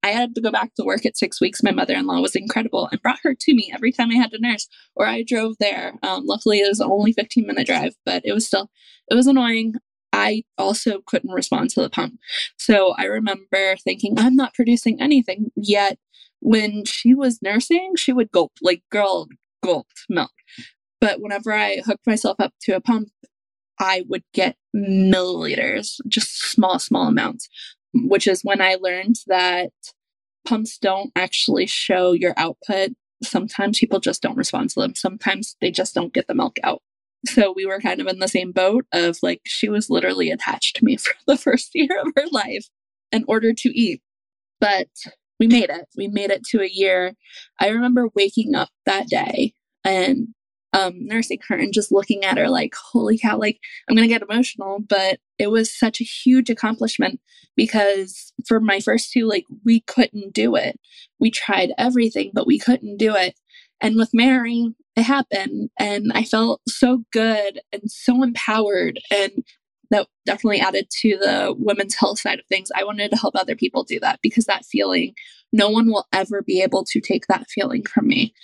I 0.04 0.08
had 0.08 0.34
to 0.34 0.42
go 0.42 0.50
back 0.50 0.74
to 0.74 0.84
work 0.84 1.06
at 1.06 1.16
six 1.16 1.40
weeks. 1.40 1.62
My 1.62 1.70
mother 1.70 1.94
in 1.94 2.06
law 2.06 2.20
was 2.20 2.36
incredible 2.36 2.88
and 2.92 3.00
brought 3.00 3.20
her 3.22 3.34
to 3.34 3.54
me 3.54 3.72
every 3.74 3.90
time 3.90 4.10
I 4.10 4.16
had 4.16 4.32
to 4.32 4.38
nurse, 4.38 4.68
or 4.94 5.06
I 5.06 5.22
drove 5.22 5.54
there. 5.58 5.94
Um, 6.02 6.26
luckily, 6.26 6.58
it 6.58 6.68
was 6.68 6.82
only 6.82 7.14
15 7.14 7.46
minute 7.46 7.66
drive, 7.66 7.94
but 8.04 8.20
it 8.22 8.34
was 8.34 8.46
still, 8.46 8.70
it 9.08 9.14
was 9.14 9.26
annoying. 9.26 9.76
I 10.24 10.42
also 10.58 11.00
couldn't 11.06 11.30
respond 11.30 11.70
to 11.70 11.82
the 11.82 11.90
pump. 11.90 12.18
So 12.58 12.94
I 12.98 13.04
remember 13.04 13.76
thinking, 13.76 14.18
I'm 14.18 14.36
not 14.36 14.54
producing 14.54 15.00
anything 15.00 15.50
yet. 15.56 15.98
When 16.40 16.84
she 16.84 17.14
was 17.14 17.40
nursing, 17.42 17.94
she 17.96 18.12
would 18.12 18.30
gulp, 18.30 18.52
like, 18.60 18.82
girl, 18.90 19.28
gulp 19.62 19.86
milk. 20.08 20.32
But 21.00 21.20
whenever 21.20 21.52
I 21.52 21.82
hooked 21.84 22.06
myself 22.06 22.36
up 22.38 22.52
to 22.62 22.76
a 22.76 22.80
pump, 22.80 23.08
I 23.78 24.04
would 24.08 24.24
get 24.32 24.56
milliliters, 24.74 25.96
just 26.08 26.50
small, 26.50 26.78
small 26.78 27.08
amounts 27.08 27.48
which 27.94 28.26
is 28.26 28.42
when 28.42 28.60
I 28.60 28.76
learned 28.80 29.16
that 29.26 29.70
pumps 30.46 30.78
don't 30.78 31.12
actually 31.16 31.66
show 31.66 32.12
your 32.12 32.34
output. 32.36 32.90
Sometimes 33.22 33.78
people 33.78 34.00
just 34.00 34.20
don't 34.20 34.36
respond 34.36 34.70
to 34.70 34.80
them. 34.80 34.94
Sometimes 34.94 35.56
they 35.60 35.70
just 35.70 35.94
don't 35.94 36.12
get 36.12 36.26
the 36.26 36.34
milk 36.34 36.58
out. 36.62 36.82
So 37.26 37.52
we 37.54 37.66
were 37.66 37.80
kind 37.80 38.00
of 38.00 38.06
in 38.06 38.18
the 38.18 38.28
same 38.28 38.52
boat 38.52 38.86
of 38.92 39.18
like, 39.22 39.40
she 39.44 39.68
was 39.68 39.90
literally 39.90 40.30
attached 40.30 40.76
to 40.76 40.84
me 40.84 40.96
for 40.98 41.14
the 41.26 41.36
first 41.36 41.70
year 41.74 42.00
of 42.00 42.12
her 42.16 42.26
life 42.30 42.68
in 43.12 43.24
order 43.28 43.52
to 43.52 43.68
eat. 43.78 44.02
But 44.60 44.88
we 45.40 45.46
made 45.46 45.70
it. 45.70 45.86
We 45.96 46.08
made 46.08 46.30
it 46.30 46.44
to 46.50 46.60
a 46.60 46.70
year. 46.70 47.14
I 47.58 47.68
remember 47.68 48.08
waking 48.14 48.54
up 48.54 48.68
that 48.86 49.08
day 49.08 49.54
and 49.84 50.28
um, 50.72 51.06
nursing 51.06 51.38
her 51.48 51.56
and 51.56 51.72
just 51.72 51.92
looking 51.92 52.24
at 52.24 52.36
her 52.36 52.48
like, 52.48 52.74
holy 52.74 53.16
cow, 53.16 53.38
like 53.38 53.58
I'm 53.88 53.94
going 53.94 54.08
to 54.08 54.12
get 54.12 54.22
emotional. 54.22 54.80
But 54.80 55.18
it 55.38 55.48
was 55.48 55.76
such 55.76 56.00
a 56.00 56.04
huge 56.04 56.50
accomplishment 56.50 57.20
because 57.56 58.32
for 58.46 58.60
my 58.60 58.80
first 58.80 59.12
two, 59.12 59.26
like 59.26 59.44
we 59.64 59.80
couldn't 59.80 60.34
do 60.34 60.56
it. 60.56 60.78
We 61.20 61.30
tried 61.30 61.72
everything, 61.78 62.32
but 62.34 62.46
we 62.46 62.58
couldn't 62.58 62.96
do 62.96 63.14
it. 63.14 63.38
And 63.80 63.96
with 63.96 64.10
Mary, 64.12 64.74
it 64.96 65.02
happened. 65.02 65.70
And 65.78 66.12
I 66.14 66.24
felt 66.24 66.60
so 66.68 67.04
good 67.12 67.60
and 67.72 67.82
so 67.86 68.22
empowered. 68.22 69.00
And 69.10 69.44
that 69.90 70.06
definitely 70.24 70.60
added 70.60 70.86
to 71.02 71.18
the 71.18 71.54
women's 71.56 71.94
health 71.94 72.18
side 72.18 72.38
of 72.38 72.46
things. 72.46 72.70
I 72.74 72.84
wanted 72.84 73.10
to 73.10 73.16
help 73.16 73.34
other 73.36 73.56
people 73.56 73.84
do 73.84 74.00
that 74.00 74.20
because 74.22 74.46
that 74.46 74.64
feeling, 74.64 75.14
no 75.52 75.68
one 75.68 75.86
will 75.86 76.06
ever 76.12 76.42
be 76.42 76.62
able 76.62 76.84
to 76.86 77.00
take 77.00 77.26
that 77.28 77.46
feeling 77.48 77.84
from 77.84 78.08
me 78.08 78.34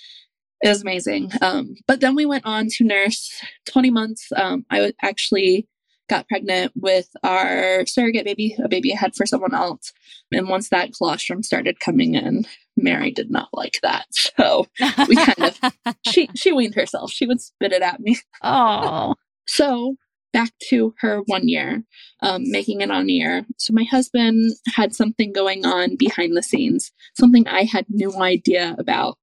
it 0.63 0.69
was 0.69 0.83
amazing. 0.83 1.31
Um, 1.41 1.75
but 1.87 2.01
then 2.01 2.15
we 2.15 2.27
went 2.27 2.45
on 2.45 2.69
to 2.77 2.85
nurse 2.85 3.33
20 3.67 3.91
months. 3.91 4.29
Um, 4.37 4.67
I 4.71 4.93
actually 5.03 5.67
got 6.11 6.29
pregnant 6.29 6.73
with 6.75 7.09
our 7.23 7.87
surrogate 7.87 8.25
baby, 8.25 8.57
a 8.63 8.69
baby 8.69 8.93
I 8.93 8.99
had 8.99 9.15
for 9.15 9.25
someone 9.25 9.55
else. 9.55 9.93
And 10.33 10.49
once 10.49 10.69
that 10.69 10.93
colostrum 10.93 11.43
started 11.43 11.81
coming 11.81 12.15
in, 12.15 12.47
Mary 12.77 13.13
did 13.13 13.31
not 13.31 13.49
like 13.55 13.79
that. 13.83 14.07
So 14.37 14.67
we 15.09 15.17
kind 15.17 15.55
of, 15.63 15.97
she, 16.11 16.29
she 16.35 16.53
weaned 16.53 16.75
herself. 16.75 17.11
She 17.11 17.27
would 17.27 17.41
spit 17.41 17.73
it 17.73 17.83
at 17.83 18.01
me. 18.01 18.19
Oh. 18.43 19.15
so 19.47 19.97
back 20.33 20.53
to 20.71 20.95
her 21.01 21.21
one 21.27 21.47
year, 21.49 21.83
um, 22.23 22.43
making 22.51 22.81
it 22.81 22.91
on 22.91 23.09
year. 23.09 23.45
So 23.59 23.73
my 23.73 23.85
husband 23.85 24.53
had 24.75 24.95
something 24.95 25.33
going 25.33 25.67
on 25.67 25.97
behind 25.97 26.37
the 26.37 26.43
scenes, 26.43 26.91
something 27.19 27.47
I 27.47 27.65
had 27.65 27.87
no 27.89 28.23
idea 28.23 28.75
about. 28.79 29.19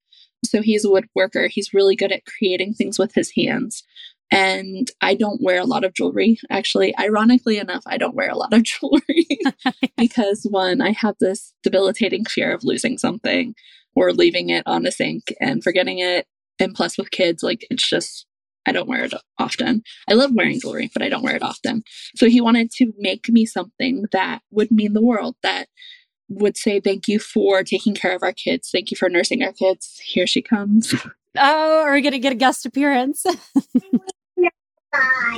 So 0.45 0.61
he's 0.61 0.85
a 0.85 0.89
woodworker. 0.89 1.49
He's 1.49 1.73
really 1.73 1.95
good 1.95 2.11
at 2.11 2.25
creating 2.25 2.73
things 2.73 2.99
with 2.99 3.13
his 3.15 3.31
hands. 3.35 3.83
And 4.31 4.91
I 5.01 5.15
don't 5.15 5.41
wear 5.41 5.59
a 5.61 5.65
lot 5.65 5.83
of 5.83 5.93
jewelry. 5.93 6.37
Actually, 6.49 6.97
ironically 6.97 7.57
enough, 7.57 7.83
I 7.87 7.97
don't 7.97 8.15
wear 8.15 8.29
a 8.29 8.37
lot 8.37 8.53
of 8.53 8.63
jewelry 8.63 9.27
because 9.97 10.45
one, 10.49 10.81
I 10.81 10.91
have 10.91 11.15
this 11.19 11.53
debilitating 11.63 12.25
fear 12.25 12.53
of 12.53 12.63
losing 12.63 12.97
something 12.97 13.55
or 13.95 14.13
leaving 14.13 14.49
it 14.49 14.63
on 14.65 14.85
a 14.85 14.91
sink 14.91 15.33
and 15.39 15.63
forgetting 15.63 15.99
it. 15.99 16.27
And 16.59 16.73
plus, 16.73 16.97
with 16.97 17.11
kids, 17.11 17.43
like 17.43 17.65
it's 17.69 17.87
just, 17.87 18.25
I 18.65 18.71
don't 18.71 18.89
wear 18.89 19.05
it 19.05 19.13
often. 19.37 19.83
I 20.09 20.13
love 20.13 20.31
wearing 20.33 20.59
jewelry, 20.59 20.89
but 20.91 21.03
I 21.03 21.09
don't 21.09 21.23
wear 21.23 21.35
it 21.35 21.43
often. 21.43 21.83
So 22.15 22.27
he 22.27 22.41
wanted 22.41 22.71
to 22.77 22.91
make 22.97 23.29
me 23.29 23.45
something 23.45 24.05
that 24.11 24.41
would 24.51 24.71
mean 24.71 24.93
the 24.93 25.05
world, 25.05 25.35
that 25.43 25.67
would 26.29 26.57
say 26.57 26.79
thank 26.79 27.07
you 27.07 27.19
for 27.19 27.63
taking 27.63 27.95
care 27.95 28.15
of 28.15 28.23
our 28.23 28.33
kids. 28.33 28.69
Thank 28.71 28.91
you 28.91 28.97
for 28.97 29.09
nursing 29.09 29.43
our 29.43 29.53
kids. 29.53 29.99
Here 30.03 30.27
she 30.27 30.41
comes. 30.41 30.93
Oh, 31.39 31.83
are 31.83 31.93
we 31.93 32.01
going 32.01 32.13
to 32.13 32.19
get 32.19 32.31
a 32.31 32.35
guest 32.35 32.65
appearance? 32.65 33.23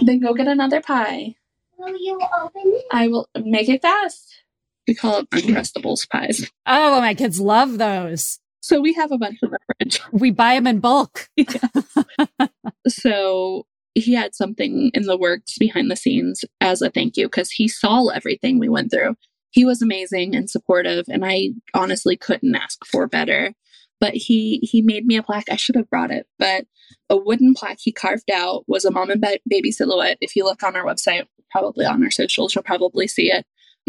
Then 0.02 0.20
go 0.20 0.34
get 0.34 0.48
another 0.48 0.82
pie. 0.82 1.36
Will 1.78 1.98
you 1.98 2.20
open 2.42 2.62
it? 2.66 2.86
I 2.92 3.08
will 3.08 3.30
make 3.36 3.70
it 3.70 3.82
fast. 3.82 4.44
We 4.88 4.96
call 4.96 5.20
it 5.20 5.30
Uncrustables 5.30 6.10
pies. 6.10 6.50
Oh, 6.66 7.00
my 7.00 7.14
kids 7.14 7.40
love 7.40 7.78
those. 7.78 8.40
So 8.62 8.82
we 8.82 8.94
have 8.94 9.12
a 9.12 9.18
bunch 9.18 9.38
in 9.42 9.52
the 9.52 9.60
fridge. 9.78 10.02
We 10.12 10.32
buy 10.32 10.56
them 10.56 10.68
in 10.68 10.80
bulk. 10.80 11.30
so 12.88 13.66
he 13.96 14.14
had 14.14 14.36
something 14.36 14.92
in 14.94 15.04
the 15.04 15.18
works 15.18 15.58
behind 15.58 15.90
the 15.90 15.96
scenes 15.96 16.44
as 16.62 16.82
a 16.82 16.90
thank 16.90 17.18
you 17.18 17.28
because 17.28 17.52
he 17.52 17.68
saw 17.68 18.08
everything 18.08 18.60
we 18.60 18.70
went 18.70 18.92
through 18.92 19.16
he 19.52 19.66
was 19.66 19.82
amazing 19.82 20.36
and 20.36 20.50
supportive 20.50 21.06
and 21.10 21.26
i 21.26 21.50
honestly 21.74 22.16
couldn't 22.16 22.56
ask 22.56 22.86
for 22.86 23.08
better 23.08 23.54
but 24.00 24.14
he 24.14 24.60
he 24.62 24.82
made 24.82 25.06
me 25.06 25.18
a 25.18 25.24
plaque. 25.24 25.50
I 25.50 25.56
should 25.56 25.76
have 25.76 25.90
brought 25.90 26.12
it 26.12 26.28
but 26.38 26.66
a 27.10 27.18
wooden 27.18 27.54
plaque 27.54 27.80
he 27.82 27.92
carved 27.92 28.30
out 28.32 28.64
was 28.68 28.86
a 28.86 28.92
mom 28.92 29.10
and 29.10 29.24
baby 29.48 29.72
silhouette. 29.72 30.18
If 30.22 30.36
you 30.36 30.44
look 30.44 30.64
on 30.64 30.76
our 30.76 30.86
website 30.86 31.26
probably 31.52 31.86
on 31.86 32.04
our 32.04 32.12
socials 32.12 32.56
you'll 32.56 32.64
probably 32.64 33.08
see 33.08 33.32
it. 33.32 33.46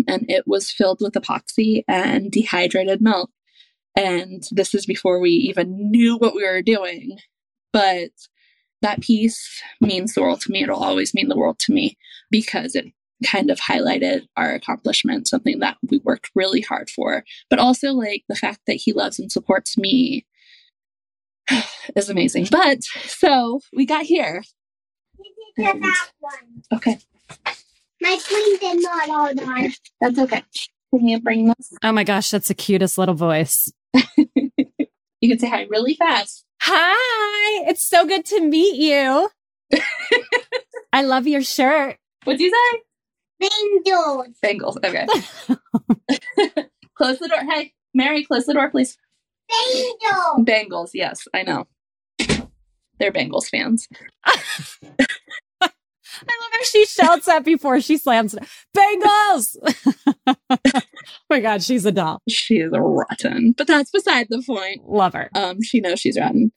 And 0.09 0.31
it 0.31 0.47
was 0.47 0.71
filled 0.71 1.00
with 1.00 1.12
epoxy 1.14 1.83
and 1.87 2.31
dehydrated 2.31 3.02
milk. 3.02 3.31
And 3.97 4.45
this 4.50 4.75
is 4.75 4.87
before 4.87 5.21
we 5.21 5.31
even 5.31 5.90
knew 5.90 6.17
what 6.17 6.35
we 6.35 6.45
were 6.45 6.62
doing 6.62 7.19
but 7.73 8.11
that 8.83 9.00
piece 9.00 9.62
means 9.81 10.14
the 10.14 10.23
world 10.23 10.40
to 10.43 10.50
me. 10.50 10.62
It'll 10.62 10.83
always 10.83 11.14
mean 11.14 11.29
the 11.29 11.37
world 11.37 11.59
to 11.61 11.73
me 11.73 11.99
because 12.31 12.75
it 12.75 12.87
kind 13.25 13.50
of 13.50 13.59
highlighted 13.59 14.27
our 14.37 14.53
accomplishment, 14.53 15.29
something 15.29 15.59
that 15.61 15.77
we 15.89 15.99
worked 15.99 16.31
really 16.35 16.61
hard 16.61 16.91
for. 16.91 17.25
But 17.49 17.59
also, 17.59 17.93
like 17.93 18.25
the 18.29 18.37
fact 18.37 18.61
that 18.67 18.75
he 18.75 18.93
loves 18.93 19.19
and 19.19 19.31
supports 19.31 19.77
me 19.77 20.27
is 21.97 22.09
amazing. 22.09 22.49
But 22.50 22.83
so 22.83 23.61
we 23.73 23.87
got 23.87 24.05
here. 24.05 24.43
And, 25.57 25.85
okay. 26.73 26.99
My 28.00 28.19
queen 28.27 28.59
did 28.59 28.83
not 28.83 29.09
hold 29.09 29.41
on. 29.41 29.73
That's 30.00 30.19
okay. 30.19 30.43
Can 30.91 31.07
you 31.07 31.21
bring 31.21 31.49
this? 31.49 31.73
Oh 31.83 31.93
my 31.93 32.05
gosh, 32.05 32.31
that's 32.31 32.49
the 32.49 32.55
cutest 32.55 32.99
little 32.99 33.15
voice. 33.15 33.71
you 34.17 35.29
can 35.29 35.39
say 35.39 35.49
hi 35.49 35.67
really 35.71 35.95
fast. 35.95 36.45
Hi, 36.62 37.65
it's 37.69 37.85
so 37.85 38.07
good 38.07 38.25
to 38.27 38.41
meet 38.41 38.77
you. 38.77 39.29
I 40.93 41.03
love 41.03 41.27
your 41.27 41.43
shirt. 41.43 41.97
What'd 42.25 42.41
you 42.41 42.50
say? 42.50 42.81
Bengals. 43.40 44.35
Bengals. 44.44 44.76
Okay. 44.85 45.06
close 46.94 47.18
the 47.18 47.28
door. 47.28 47.40
Hey, 47.50 47.73
Mary, 47.94 48.25
close 48.25 48.47
the 48.47 48.54
door, 48.54 48.70
please. 48.70 48.97
Bengals. 49.50 50.47
Bengals. 50.47 50.90
Yes, 50.94 51.26
I 51.35 51.42
know. 51.42 51.66
They're 52.99 53.12
Bengals 53.12 53.49
fans. 53.49 53.88
I 56.23 56.37
love 56.40 56.50
how 56.52 56.62
she 56.64 56.85
shouts 56.85 57.26
that 57.26 57.44
before 57.44 57.80
she 57.80 57.97
slams 57.97 58.35
it. 58.35 58.42
Bengals! 58.76 59.56
my 61.29 61.40
God, 61.40 61.62
she's 61.62 61.87
a 61.87 61.93
doll. 61.93 62.21
She 62.29 62.57
is 62.57 62.73
rotten, 62.73 63.52
but 63.57 63.67
that's 63.67 63.90
beside 63.90 64.26
the 64.31 64.43
point. 64.47 64.83
Love 64.87 65.14
her. 65.14 65.31
Um, 65.35 65.62
she 65.62 65.81
knows 65.81 66.00
she's 66.00 66.19
rotten. 66.19 66.52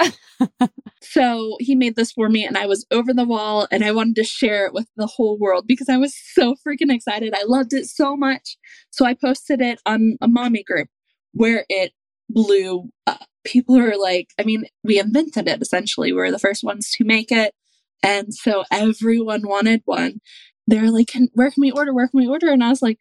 so 1.01 1.57
he 1.59 1.75
made 1.75 1.95
this 1.95 2.11
for 2.11 2.29
me, 2.29 2.45
and 2.45 2.57
I 2.57 2.65
was 2.65 2.85
over 2.91 3.13
the 3.13 3.25
wall, 3.25 3.67
and 3.71 3.83
I 3.83 3.91
wanted 3.91 4.15
to 4.17 4.23
share 4.23 4.65
it 4.65 4.73
with 4.73 4.87
the 4.95 5.07
whole 5.07 5.37
world 5.37 5.65
because 5.67 5.89
I 5.89 5.97
was 5.97 6.15
so 6.33 6.55
freaking 6.65 6.93
excited. 6.93 7.33
I 7.35 7.43
loved 7.45 7.73
it 7.73 7.85
so 7.85 8.15
much. 8.15 8.57
So 8.89 9.05
I 9.05 9.13
posted 9.13 9.61
it 9.61 9.79
on 9.85 10.17
a 10.21 10.27
mommy 10.27 10.63
group 10.63 10.87
where 11.33 11.65
it 11.69 11.93
blew 12.29 12.89
up. 13.07 13.25
People 13.43 13.77
are 13.77 13.97
like, 13.97 14.29
I 14.39 14.43
mean, 14.43 14.65
we 14.83 14.99
invented 14.99 15.47
it 15.47 15.61
essentially. 15.61 16.11
We 16.11 16.17
we're 16.17 16.31
the 16.31 16.39
first 16.39 16.63
ones 16.63 16.89
to 16.91 17.03
make 17.03 17.31
it. 17.31 17.53
And 18.01 18.33
so 18.33 18.63
everyone 18.71 19.47
wanted 19.47 19.81
one. 19.85 20.19
They're 20.67 20.91
like, 20.91 21.07
can, 21.07 21.29
where 21.33 21.51
can 21.51 21.61
we 21.61 21.71
order? 21.71 21.93
Where 21.93 22.07
can 22.07 22.19
we 22.19 22.27
order? 22.27 22.49
And 22.49 22.63
I 22.63 22.69
was 22.69 22.81
like, 22.81 22.99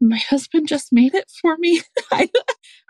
my 0.00 0.18
husband 0.18 0.68
just 0.68 0.92
made 0.92 1.14
it 1.14 1.30
for 1.40 1.56
me. 1.58 1.82
I, 2.12 2.28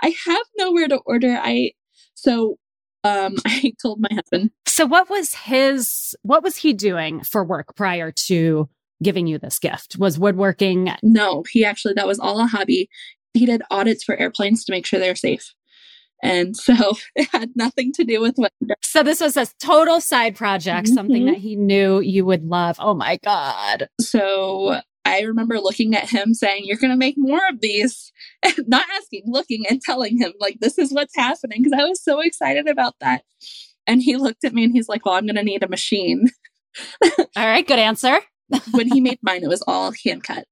I 0.02 0.14
have 0.26 0.46
nowhere 0.58 0.88
to 0.88 1.00
order. 1.06 1.38
I, 1.40 1.72
so, 2.14 2.56
um, 3.04 3.36
I 3.46 3.72
told 3.82 4.00
my 4.00 4.10
husband. 4.12 4.50
So 4.66 4.86
what 4.86 5.10
was 5.10 5.34
his, 5.34 6.14
what 6.22 6.42
was 6.42 6.56
he 6.56 6.72
doing 6.72 7.22
for 7.22 7.44
work 7.44 7.76
prior 7.76 8.12
to 8.26 8.68
giving 9.02 9.26
you 9.26 9.38
this 9.38 9.58
gift? 9.58 9.96
Was 9.98 10.18
woodworking? 10.18 10.92
No, 11.02 11.44
he 11.50 11.64
actually, 11.64 11.94
that 11.94 12.06
was 12.06 12.18
all 12.18 12.40
a 12.40 12.46
hobby. 12.46 12.88
he 13.34 13.46
did 13.46 13.62
audits 13.70 14.04
for 14.04 14.16
airplanes 14.16 14.64
to 14.64 14.72
make 14.72 14.86
sure 14.86 15.00
they're 15.00 15.16
safe. 15.16 15.54
And 16.22 16.56
so 16.56 16.74
it 17.16 17.28
had 17.32 17.50
nothing 17.54 17.92
to 17.94 18.04
do 18.04 18.20
with 18.20 18.36
what. 18.36 18.52
So 18.82 19.02
this 19.02 19.20
was 19.20 19.36
a 19.36 19.46
total 19.60 20.00
side 20.00 20.36
project, 20.36 20.86
mm-hmm. 20.86 20.94
something 20.94 21.26
that 21.26 21.38
he 21.38 21.56
knew 21.56 22.00
you 22.00 22.24
would 22.24 22.44
love. 22.44 22.76
Oh 22.78 22.94
my 22.94 23.18
God. 23.24 23.88
So 24.00 24.80
I 25.04 25.22
remember 25.22 25.58
looking 25.58 25.94
at 25.94 26.08
him 26.08 26.34
saying, 26.34 26.64
You're 26.64 26.76
going 26.76 26.90
to 26.90 26.96
make 26.96 27.16
more 27.16 27.40
of 27.50 27.60
these. 27.60 28.12
Not 28.66 28.86
asking, 28.96 29.22
looking 29.26 29.64
and 29.68 29.80
telling 29.80 30.18
him, 30.18 30.32
like, 30.38 30.58
this 30.60 30.78
is 30.78 30.92
what's 30.92 31.16
happening. 31.16 31.64
Cause 31.64 31.72
I 31.78 31.84
was 31.84 32.02
so 32.02 32.20
excited 32.20 32.68
about 32.68 32.94
that. 33.00 33.24
And 33.86 34.02
he 34.02 34.16
looked 34.16 34.44
at 34.44 34.52
me 34.52 34.64
and 34.64 34.72
he's 34.72 34.88
like, 34.88 35.04
Well, 35.04 35.14
I'm 35.14 35.26
going 35.26 35.36
to 35.36 35.42
need 35.42 35.62
a 35.62 35.68
machine. 35.68 36.28
all 37.04 37.24
right. 37.36 37.66
Good 37.66 37.78
answer. 37.78 38.20
when 38.72 38.92
he 38.92 39.00
made 39.00 39.18
mine, 39.22 39.42
it 39.42 39.48
was 39.48 39.62
all 39.66 39.92
hand 40.04 40.24
cut. 40.24 40.46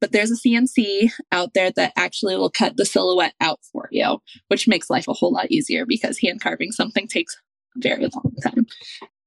But 0.00 0.12
there's 0.12 0.32
a 0.32 0.36
CNC 0.36 1.12
out 1.30 1.54
there 1.54 1.70
that 1.72 1.92
actually 1.96 2.36
will 2.36 2.50
cut 2.50 2.76
the 2.76 2.84
silhouette 2.84 3.34
out 3.40 3.60
for 3.70 3.88
you, 3.92 4.18
which 4.48 4.66
makes 4.66 4.90
life 4.90 5.06
a 5.06 5.12
whole 5.12 5.32
lot 5.32 5.50
easier 5.50 5.86
because 5.86 6.18
hand 6.18 6.40
carving 6.40 6.72
something 6.72 7.06
takes 7.06 7.36
a 7.76 7.80
very 7.80 8.08
long 8.12 8.34
time. 8.42 8.66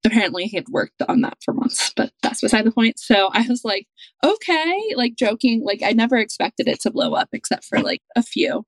Apparently, 0.05 0.45
he 0.45 0.55
had 0.55 0.69
worked 0.69 1.01
on 1.07 1.21
that 1.21 1.37
for 1.43 1.53
months, 1.53 1.91
but 1.95 2.11
that's 2.21 2.41
beside 2.41 2.63
the 2.63 2.71
point. 2.71 2.99
So 2.99 3.29
I 3.33 3.45
was 3.49 3.65
like, 3.65 3.87
okay, 4.23 4.93
like 4.95 5.15
joking. 5.15 5.63
Like 5.65 5.81
I 5.83 5.93
never 5.93 6.17
expected 6.17 6.67
it 6.67 6.79
to 6.81 6.91
blow 6.91 7.13
up 7.13 7.29
except 7.33 7.65
for 7.65 7.79
like 7.79 8.01
a 8.15 8.21
few. 8.21 8.65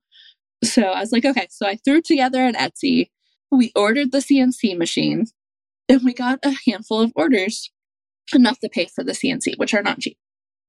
So 0.64 0.82
I 0.82 1.00
was 1.00 1.12
like, 1.12 1.26
okay. 1.26 1.48
So 1.52 1.68
I 1.68 1.76
threw 1.76 2.02
together 2.02 2.42
an 2.44 2.56
Etsy. 2.56 3.12
We 3.52 3.72
ordered 3.76 4.12
the 4.12 4.18
CNC 4.18 4.78
machine 4.78 5.28
and 5.88 6.02
we 6.04 6.14
got 6.14 6.40
a 6.44 6.56
handful 6.66 7.02
of 7.02 7.14
orders, 7.16 7.72
enough 8.34 8.60
to 8.60 8.70
pay 8.70 8.88
for 8.88 9.04
the 9.04 9.14
CNC, 9.14 9.58
which 9.58 9.74
are 9.74 9.84
not 9.84 10.00
cheap. 10.00 10.18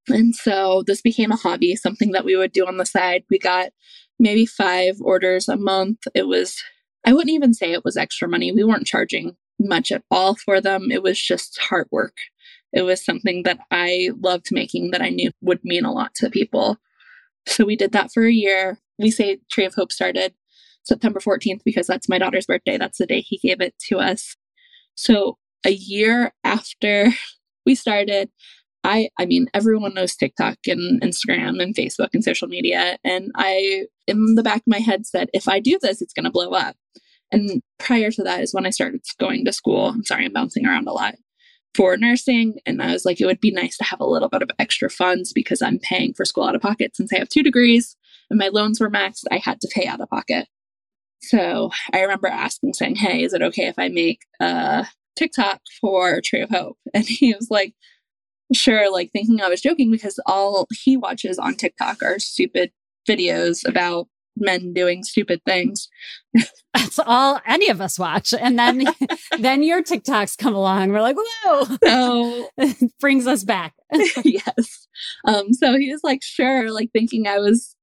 And 0.08 0.34
so 0.34 0.84
this 0.86 1.00
became 1.00 1.32
a 1.32 1.36
hobby, 1.36 1.76
something 1.76 2.12
that 2.12 2.24
we 2.24 2.36
would 2.36 2.52
do 2.52 2.66
on 2.66 2.76
the 2.76 2.86
side. 2.86 3.24
We 3.30 3.38
got 3.38 3.70
maybe 4.18 4.46
five 4.46 4.96
orders 5.00 5.48
a 5.48 5.56
month. 5.56 5.98
It 6.14 6.26
was, 6.26 6.62
I 7.06 7.12
wouldn't 7.12 7.34
even 7.34 7.54
say 7.54 7.72
it 7.72 7.84
was 7.84 7.96
extra 7.96 8.28
money. 8.28 8.52
We 8.52 8.64
weren't 8.64 8.86
charging 8.86 9.36
much 9.58 9.92
at 9.92 10.04
all 10.10 10.36
for 10.36 10.60
them. 10.60 10.90
It 10.90 11.02
was 11.02 11.20
just 11.20 11.58
hard 11.58 11.88
work. 11.90 12.16
It 12.72 12.82
was 12.82 13.04
something 13.04 13.42
that 13.44 13.58
I 13.70 14.10
loved 14.20 14.48
making 14.50 14.90
that 14.90 15.02
I 15.02 15.08
knew 15.08 15.30
would 15.40 15.64
mean 15.64 15.84
a 15.84 15.92
lot 15.92 16.14
to 16.16 16.30
people. 16.30 16.76
So 17.46 17.64
we 17.64 17.76
did 17.76 17.92
that 17.92 18.10
for 18.12 18.24
a 18.24 18.32
year. 18.32 18.78
We 18.98 19.10
say 19.10 19.38
Tree 19.50 19.64
of 19.64 19.74
Hope 19.74 19.92
started 19.92 20.34
September 20.84 21.20
14th 21.20 21.62
because 21.64 21.86
that's 21.86 22.08
my 22.08 22.18
daughter's 22.18 22.46
birthday. 22.46 22.76
That's 22.76 22.98
the 22.98 23.06
day 23.06 23.20
he 23.20 23.38
gave 23.38 23.60
it 23.60 23.74
to 23.88 23.98
us. 23.98 24.36
So 24.94 25.38
a 25.64 25.70
year 25.70 26.32
after 26.44 27.08
we 27.66 27.74
started, 27.74 28.30
I 28.84 29.08
I 29.18 29.26
mean 29.26 29.48
everyone 29.54 29.94
knows 29.94 30.14
TikTok 30.14 30.58
and 30.66 31.00
Instagram 31.02 31.60
and 31.62 31.74
Facebook 31.74 32.10
and 32.14 32.22
social 32.22 32.48
media 32.48 32.96
and 33.02 33.32
I 33.34 33.86
in 34.06 34.36
the 34.36 34.42
back 34.42 34.58
of 34.58 34.66
my 34.68 34.78
head 34.78 35.04
said 35.04 35.28
if 35.34 35.48
I 35.48 35.58
do 35.58 35.78
this 35.82 36.00
it's 36.00 36.14
going 36.14 36.24
to 36.24 36.30
blow 36.30 36.50
up. 36.50 36.76
And 37.30 37.62
prior 37.78 38.10
to 38.10 38.22
that 38.22 38.40
is 38.40 38.54
when 38.54 38.66
I 38.66 38.70
started 38.70 39.02
going 39.18 39.44
to 39.44 39.52
school. 39.52 39.88
I'm 39.88 40.04
sorry 40.04 40.24
I'm 40.24 40.32
bouncing 40.32 40.66
around 40.66 40.88
a 40.88 40.92
lot 40.92 41.16
for 41.74 41.96
nursing 41.96 42.58
and 42.66 42.82
I 42.82 42.92
was 42.92 43.04
like 43.04 43.20
it 43.20 43.26
would 43.26 43.40
be 43.40 43.50
nice 43.50 43.76
to 43.76 43.84
have 43.84 44.00
a 44.00 44.06
little 44.06 44.28
bit 44.28 44.42
of 44.42 44.50
extra 44.58 44.88
funds 44.88 45.32
because 45.32 45.60
I'm 45.60 45.78
paying 45.78 46.14
for 46.14 46.24
school 46.24 46.44
out 46.44 46.54
of 46.54 46.62
pocket 46.62 46.96
since 46.96 47.12
I 47.12 47.18
have 47.18 47.28
two 47.28 47.42
degrees 47.42 47.94
and 48.30 48.38
my 48.38 48.48
loans 48.48 48.80
were 48.80 48.90
maxed 48.90 49.24
I 49.30 49.36
had 49.36 49.60
to 49.60 49.68
pay 49.72 49.86
out 49.86 50.00
of 50.00 50.08
pocket. 50.08 50.48
So 51.20 51.70
I 51.92 52.00
remember 52.00 52.28
asking 52.28 52.74
saying, 52.74 52.96
"Hey, 52.96 53.22
is 53.22 53.32
it 53.32 53.42
okay 53.42 53.66
if 53.66 53.78
I 53.78 53.88
make 53.88 54.20
a 54.40 54.86
TikTok 55.16 55.60
for 55.80 56.20
Tree 56.20 56.40
of 56.40 56.50
Hope?" 56.50 56.78
And 56.94 57.04
he 57.04 57.34
was 57.34 57.48
like, 57.50 57.74
sure, 58.54 58.90
like 58.92 59.10
thinking 59.12 59.40
I 59.40 59.48
was 59.48 59.60
joking 59.60 59.90
because 59.90 60.18
all 60.26 60.66
he 60.70 60.96
watches 60.96 61.38
on 61.38 61.54
TikTok 61.54 62.02
are 62.02 62.18
stupid 62.18 62.70
videos 63.08 63.66
about 63.66 64.08
men 64.40 64.72
doing 64.72 65.02
stupid 65.02 65.40
things. 65.44 65.88
That's 66.74 66.98
all 66.98 67.40
any 67.46 67.68
of 67.68 67.80
us 67.80 67.98
watch. 67.98 68.32
And 68.32 68.58
then 68.58 68.84
then 69.38 69.62
your 69.62 69.82
TikToks 69.82 70.38
come 70.38 70.54
along. 70.54 70.90
We're 70.90 71.00
like, 71.00 71.16
whoa. 71.16 71.76
So 71.84 72.48
brings 73.00 73.26
us 73.26 73.44
back. 73.44 73.74
yes. 74.24 74.88
Um, 75.26 75.52
so 75.52 75.76
he 75.78 75.92
was 75.92 76.02
like, 76.02 76.22
sure, 76.22 76.70
like 76.70 76.90
thinking 76.92 77.26
I 77.26 77.38
was 77.38 77.74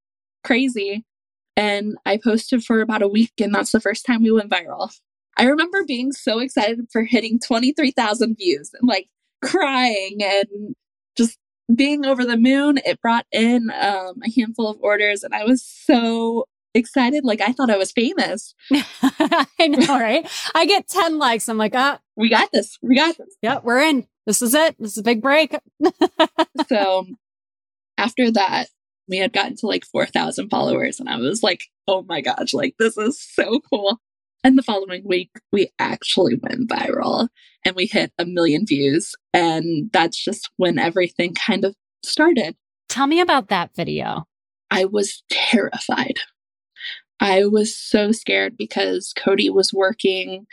crazy. 0.44 1.04
And 1.56 1.96
I 2.04 2.18
posted 2.22 2.64
for 2.64 2.82
about 2.82 3.00
a 3.00 3.08
week, 3.08 3.32
and 3.40 3.54
that's 3.54 3.72
the 3.72 3.80
first 3.80 4.04
time 4.04 4.22
we 4.22 4.30
went 4.30 4.50
viral. 4.50 4.90
I 5.38 5.44
remember 5.44 5.84
being 5.84 6.12
so 6.12 6.38
excited 6.38 6.86
for 6.92 7.02
hitting 7.02 7.38
23,000 7.40 8.36
views 8.36 8.70
and 8.78 8.88
like 8.88 9.08
crying 9.42 10.18
and 10.22 10.74
just 11.16 11.38
being 11.74 12.04
over 12.06 12.24
the 12.24 12.36
moon. 12.36 12.78
It 12.84 13.00
brought 13.00 13.26
in 13.32 13.70
um, 13.70 14.22
a 14.24 14.30
handful 14.34 14.68
of 14.68 14.78
orders, 14.80 15.22
and 15.22 15.34
I 15.34 15.44
was 15.44 15.64
so 15.64 16.46
excited. 16.74 17.24
Like 17.24 17.40
I 17.40 17.52
thought 17.52 17.70
I 17.70 17.76
was 17.76 17.92
famous. 17.92 18.54
I 18.72 19.66
know, 19.68 19.98
right? 19.98 20.28
I 20.54 20.66
get 20.66 20.88
10 20.88 21.18
likes. 21.18 21.48
I'm 21.48 21.58
like, 21.58 21.74
ah, 21.74 21.98
we 22.16 22.28
got 22.28 22.50
this. 22.52 22.78
We 22.82 22.96
got 22.96 23.16
this. 23.16 23.36
Yeah, 23.42 23.60
we're 23.62 23.80
in. 23.80 24.06
This 24.26 24.42
is 24.42 24.54
it. 24.54 24.76
This 24.78 24.92
is 24.92 24.98
a 24.98 25.02
big 25.02 25.22
break. 25.22 25.56
so 26.68 27.06
after 27.98 28.30
that, 28.32 28.68
we 29.08 29.18
had 29.18 29.32
gotten 29.32 29.56
to 29.56 29.66
like 29.66 29.84
4,000 29.86 30.48
followers, 30.48 31.00
and 31.00 31.08
I 31.08 31.16
was 31.16 31.42
like, 31.42 31.62
oh 31.86 32.04
my 32.08 32.20
gosh, 32.20 32.52
like 32.52 32.74
this 32.78 32.96
is 32.98 33.20
so 33.20 33.60
cool. 33.70 34.00
And 34.46 34.56
the 34.56 34.62
following 34.62 35.02
week, 35.04 35.30
we 35.50 35.72
actually 35.80 36.38
went 36.40 36.70
viral 36.70 37.26
and 37.64 37.74
we 37.74 37.86
hit 37.86 38.12
a 38.16 38.24
million 38.24 38.64
views. 38.64 39.12
And 39.34 39.90
that's 39.92 40.24
just 40.24 40.50
when 40.56 40.78
everything 40.78 41.34
kind 41.34 41.64
of 41.64 41.74
started. 42.04 42.54
Tell 42.88 43.08
me 43.08 43.18
about 43.18 43.48
that 43.48 43.74
video. 43.74 44.22
I 44.70 44.84
was 44.84 45.24
terrified. 45.28 46.20
I 47.18 47.46
was 47.46 47.76
so 47.76 48.12
scared 48.12 48.56
because 48.56 49.12
Cody 49.18 49.50
was 49.50 49.72
working 49.72 50.46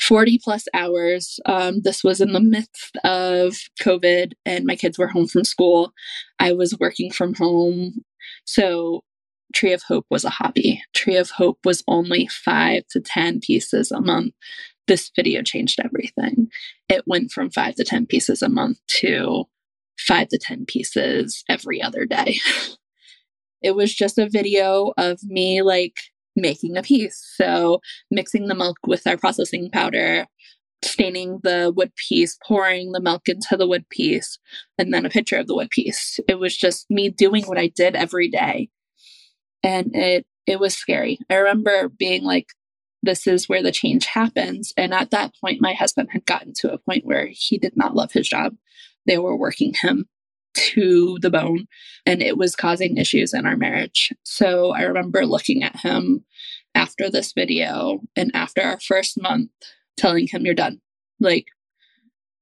40 0.00 0.40
plus 0.42 0.64
hours. 0.72 1.38
Um, 1.44 1.82
this 1.82 2.02
was 2.02 2.22
in 2.22 2.32
the 2.32 2.40
midst 2.40 2.96
of 3.04 3.54
COVID, 3.82 4.32
and 4.46 4.64
my 4.64 4.76
kids 4.76 4.98
were 4.98 5.08
home 5.08 5.28
from 5.28 5.44
school. 5.44 5.92
I 6.38 6.54
was 6.54 6.74
working 6.80 7.12
from 7.12 7.34
home. 7.34 8.02
So 8.46 9.02
Tree 9.54 9.72
of 9.72 9.82
Hope 9.82 10.06
was 10.10 10.24
a 10.24 10.30
hobby. 10.30 10.82
Tree 10.94 11.16
of 11.16 11.30
Hope 11.30 11.58
was 11.64 11.82
only 11.88 12.28
five 12.28 12.86
to 12.90 13.00
10 13.00 13.40
pieces 13.40 13.90
a 13.90 14.00
month. 14.00 14.34
This 14.86 15.10
video 15.14 15.42
changed 15.42 15.80
everything. 15.82 16.48
It 16.88 17.04
went 17.06 17.30
from 17.30 17.50
five 17.50 17.74
to 17.76 17.84
10 17.84 18.06
pieces 18.06 18.42
a 18.42 18.48
month 18.48 18.78
to 19.00 19.44
five 19.98 20.28
to 20.28 20.38
10 20.38 20.66
pieces 20.66 21.44
every 21.48 21.82
other 21.82 22.06
day. 22.06 22.38
it 23.62 23.76
was 23.76 23.94
just 23.94 24.18
a 24.18 24.28
video 24.28 24.92
of 24.96 25.22
me 25.22 25.62
like 25.62 25.96
making 26.36 26.76
a 26.76 26.82
piece. 26.82 27.22
So 27.36 27.80
mixing 28.10 28.46
the 28.48 28.54
milk 28.54 28.78
with 28.86 29.06
our 29.06 29.16
processing 29.16 29.70
powder, 29.70 30.26
staining 30.82 31.40
the 31.42 31.72
wood 31.74 31.92
piece, 31.96 32.38
pouring 32.46 32.92
the 32.92 33.00
milk 33.00 33.28
into 33.28 33.56
the 33.56 33.68
wood 33.68 33.88
piece, 33.90 34.38
and 34.78 34.92
then 34.92 35.04
a 35.04 35.10
picture 35.10 35.36
of 35.36 35.46
the 35.46 35.54
wood 35.54 35.70
piece. 35.70 36.18
It 36.28 36.38
was 36.38 36.56
just 36.56 36.90
me 36.90 37.10
doing 37.10 37.44
what 37.44 37.58
I 37.58 37.68
did 37.68 37.94
every 37.94 38.28
day 38.28 38.70
and 39.62 39.94
it 39.94 40.26
it 40.46 40.58
was 40.58 40.74
scary. 40.74 41.18
I 41.28 41.36
remember 41.36 41.88
being 41.88 42.24
like 42.24 42.48
this 43.02 43.26
is 43.26 43.48
where 43.48 43.62
the 43.62 43.72
change 43.72 44.06
happens 44.06 44.72
and 44.76 44.92
at 44.92 45.10
that 45.10 45.32
point 45.40 45.60
my 45.60 45.72
husband 45.72 46.10
had 46.12 46.26
gotten 46.26 46.52
to 46.56 46.72
a 46.72 46.78
point 46.78 47.06
where 47.06 47.28
he 47.30 47.56
did 47.58 47.76
not 47.76 47.94
love 47.94 48.12
his 48.12 48.28
job. 48.28 48.54
They 49.06 49.18
were 49.18 49.36
working 49.36 49.74
him 49.80 50.06
to 50.54 51.18
the 51.20 51.30
bone 51.30 51.66
and 52.04 52.22
it 52.22 52.36
was 52.36 52.56
causing 52.56 52.96
issues 52.96 53.32
in 53.32 53.46
our 53.46 53.56
marriage. 53.56 54.12
So 54.24 54.72
I 54.72 54.82
remember 54.82 55.24
looking 55.24 55.62
at 55.62 55.76
him 55.76 56.24
after 56.74 57.10
this 57.10 57.32
video 57.32 58.00
and 58.16 58.30
after 58.34 58.62
our 58.62 58.80
first 58.80 59.20
month 59.20 59.50
telling 59.96 60.26
him 60.26 60.44
you're 60.44 60.54
done. 60.54 60.80
Like 61.20 61.46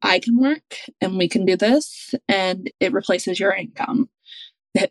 I 0.02 0.18
can 0.20 0.38
work 0.38 0.76
and 1.00 1.18
we 1.18 1.28
can 1.28 1.44
do 1.44 1.56
this 1.56 2.14
and 2.28 2.70
it 2.80 2.92
replaces 2.92 3.40
your 3.40 3.52
income 3.52 4.08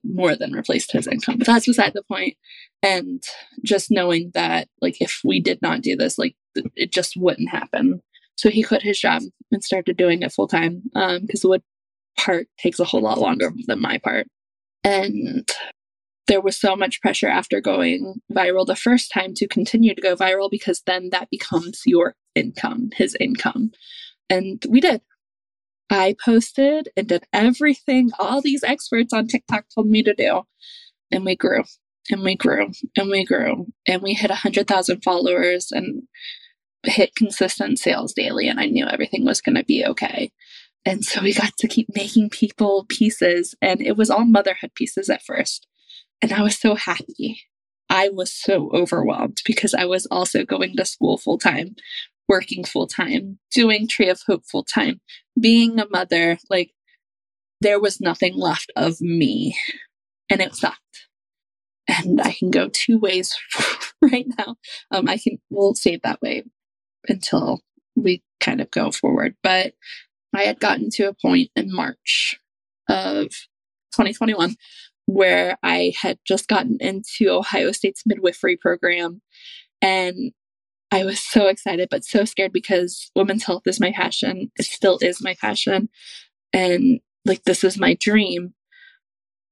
more 0.04 0.36
than 0.36 0.54
replaced 0.54 0.92
his 0.92 1.08
income. 1.08 1.38
But 1.38 1.48
that's 1.48 1.68
beside 1.68 1.94
the 1.94 2.04
point. 2.04 2.36
And 2.84 3.24
just 3.64 3.92
knowing 3.92 4.32
that, 4.34 4.68
like, 4.82 5.02
if 5.02 5.22
we 5.24 5.40
did 5.40 5.62
not 5.62 5.82
do 5.82 5.96
this, 5.96 6.18
like, 6.18 6.36
it 6.76 6.92
just 6.92 7.14
wouldn't 7.16 7.50
happen. 7.50 8.02
So 8.36 8.50
he 8.50 8.64
quit 8.64 8.84
his 8.84 9.00
job 9.00 9.24
and 9.52 9.64
started 9.64 9.98
doing 9.98 10.22
it 10.22 10.32
full 10.32 10.48
time 10.48 10.84
because 10.94 11.18
um, 11.20 11.28
the 11.42 11.48
wood 11.50 11.64
part 12.18 12.48
takes 12.60 12.80
a 12.80 12.86
whole 12.86 13.02
lot 13.02 13.20
longer 13.20 13.52
than 13.66 13.82
my 13.82 13.98
part. 13.98 14.28
And 14.84 15.48
there 16.28 16.42
was 16.42 16.58
so 16.58 16.76
much 16.76 17.02
pressure 17.02 17.28
after 17.28 17.62
going 17.62 18.22
viral 18.32 18.66
the 18.66 18.76
first 18.76 19.12
time 19.12 19.34
to 19.36 19.48
continue 19.48 19.96
to 19.96 20.02
go 20.02 20.16
viral 20.16 20.52
because 20.52 20.84
then 20.86 21.10
that 21.12 21.30
becomes 21.32 21.82
your 21.86 22.16
income, 22.36 22.90
his 22.96 23.16
income. 23.20 23.72
And 24.30 24.64
we 24.70 24.82
did. 24.82 25.02
I 25.90 26.16
posted 26.24 26.90
and 26.98 27.08
did 27.08 27.26
everything 27.32 28.12
all 28.20 28.42
these 28.42 28.64
experts 28.64 29.14
on 29.14 29.28
TikTok 29.28 29.66
told 29.74 29.88
me 29.88 30.04
to 30.04 30.14
do. 30.14 30.44
And 31.12 31.24
we 31.24 31.36
grew 31.36 31.64
and 32.10 32.22
we 32.22 32.36
grew 32.36 32.72
and 32.98 33.10
we 33.10 33.26
grew 33.26 33.68
and 33.88 34.02
we 34.02 34.14
hit 34.14 34.30
100,000 34.30 35.02
followers 35.02 35.72
and 35.72 36.04
hit 36.84 37.16
consistent 37.16 37.80
sales 37.80 38.14
daily. 38.14 38.48
And 38.48 38.60
I 38.60 38.66
knew 38.66 38.86
everything 38.88 39.26
was 39.26 39.42
going 39.42 39.56
to 39.56 39.64
be 39.64 39.86
okay. 39.86 40.32
And 40.86 41.04
so 41.04 41.22
we 41.22 41.34
got 41.34 41.54
to 41.60 41.68
keep 41.68 41.88
making 41.96 42.30
people 42.30 42.86
pieces. 42.88 43.56
And 43.62 43.82
it 43.82 43.98
was 43.98 44.10
all 44.10 44.26
motherhood 44.26 44.74
pieces 44.76 45.10
at 45.10 45.24
first. 45.24 45.68
And 46.22 46.32
I 46.32 46.42
was 46.42 46.58
so 46.58 46.76
happy. 46.76 47.42
I 47.90 48.10
was 48.10 48.34
so 48.34 48.70
overwhelmed 48.74 49.38
because 49.46 49.74
I 49.74 49.86
was 49.86 50.06
also 50.08 50.44
going 50.44 50.76
to 50.76 50.86
school 50.86 51.18
full 51.18 51.38
time, 51.38 51.76
working 52.28 52.64
full 52.64 52.88
time, 52.88 53.40
doing 53.52 53.88
Tree 53.88 54.10
of 54.10 54.22
Hope 54.28 54.44
full 54.46 54.64
time, 54.64 55.02
being 55.40 55.80
a 55.80 55.88
mother. 55.90 56.38
Like 56.50 56.72
there 57.62 57.80
was 57.80 58.02
nothing 58.02 58.36
left 58.36 58.72
of 58.76 59.02
me 59.02 59.58
and 60.30 60.42
it 60.42 60.56
sucked. 60.56 60.82
And 61.88 62.22
I 62.22 62.34
can 62.34 62.52
go 62.52 62.70
two 62.72 63.00
ways 63.00 63.34
right 64.02 64.26
now. 64.38 64.58
Um, 64.92 65.08
I 65.08 65.18
can, 65.18 65.40
we'll 65.50 65.74
save 65.74 66.02
that 66.02 66.22
way 66.22 66.44
until 67.08 67.62
we 67.96 68.22
kind 68.40 68.60
of 68.60 68.70
go 68.72 68.92
forward. 68.92 69.36
But 69.42 69.74
I 70.36 70.44
had 70.44 70.60
gotten 70.60 70.90
to 70.92 71.04
a 71.04 71.14
point 71.14 71.50
in 71.56 71.74
March 71.74 72.38
of 72.90 73.28
2021 73.94 74.56
where 75.06 75.58
I 75.64 75.94
had 76.00 76.20
just 76.28 76.50
gotten 76.50 76.78
into 76.82 77.30
Ohio 77.30 77.72
State's 77.72 78.04
midwifery 78.06 78.58
program. 78.58 79.22
And 79.82 80.34
I 80.92 81.04
was 81.04 81.20
so 81.20 81.48
excited, 81.48 81.90
but 81.92 82.06
so 82.06 82.24
scared 82.26 82.54
because 82.54 83.12
women's 83.16 83.44
health 83.44 83.64
is 83.66 83.80
my 83.80 83.92
passion. 83.92 84.52
It 84.58 84.66
still 84.66 84.98
is 85.02 85.22
my 85.22 85.36
passion. 85.36 85.90
And 86.54 87.02
like, 87.26 87.44
this 87.44 87.64
is 87.64 87.78
my 87.78 87.94
dream. 87.96 88.54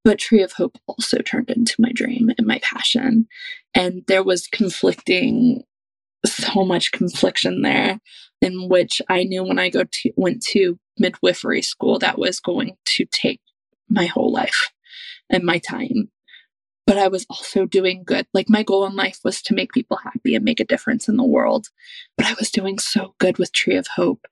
But 0.03 0.19
Tree 0.19 0.43
of 0.43 0.53
Hope 0.53 0.77
also 0.87 1.17
turned 1.17 1.49
into 1.49 1.75
my 1.79 1.91
dream 1.91 2.31
and 2.37 2.47
my 2.47 2.59
passion. 2.59 3.27
And 3.73 4.03
there 4.07 4.23
was 4.23 4.47
conflicting, 4.47 5.63
so 6.25 6.63
much 6.63 6.91
confliction 6.91 7.61
there 7.61 7.99
in 8.41 8.69
which 8.69 9.01
I 9.09 9.23
knew 9.23 9.43
when 9.43 9.59
I 9.59 9.69
go 9.69 9.83
to 9.83 10.11
went 10.15 10.41
to 10.47 10.79
midwifery 10.97 11.61
school 11.61 11.99
that 11.99 12.17
was 12.17 12.39
going 12.39 12.77
to 12.85 13.05
take 13.05 13.41
my 13.89 14.05
whole 14.05 14.31
life 14.31 14.71
and 15.29 15.43
my 15.43 15.59
time. 15.59 16.09
But 16.87 16.97
I 16.97 17.07
was 17.07 17.25
also 17.29 17.65
doing 17.65 18.03
good. 18.05 18.27
Like 18.33 18.49
my 18.49 18.63
goal 18.63 18.85
in 18.85 18.95
life 18.95 19.19
was 19.23 19.41
to 19.43 19.55
make 19.55 19.73
people 19.73 19.97
happy 19.97 20.35
and 20.35 20.45
make 20.45 20.59
a 20.59 20.65
difference 20.65 21.07
in 21.07 21.17
the 21.17 21.23
world. 21.23 21.69
But 22.17 22.27
I 22.27 22.35
was 22.39 22.51
doing 22.51 22.79
so 22.79 23.15
good 23.19 23.37
with 23.37 23.51
Tree 23.51 23.75
of 23.75 23.87
Hope. 23.87 24.27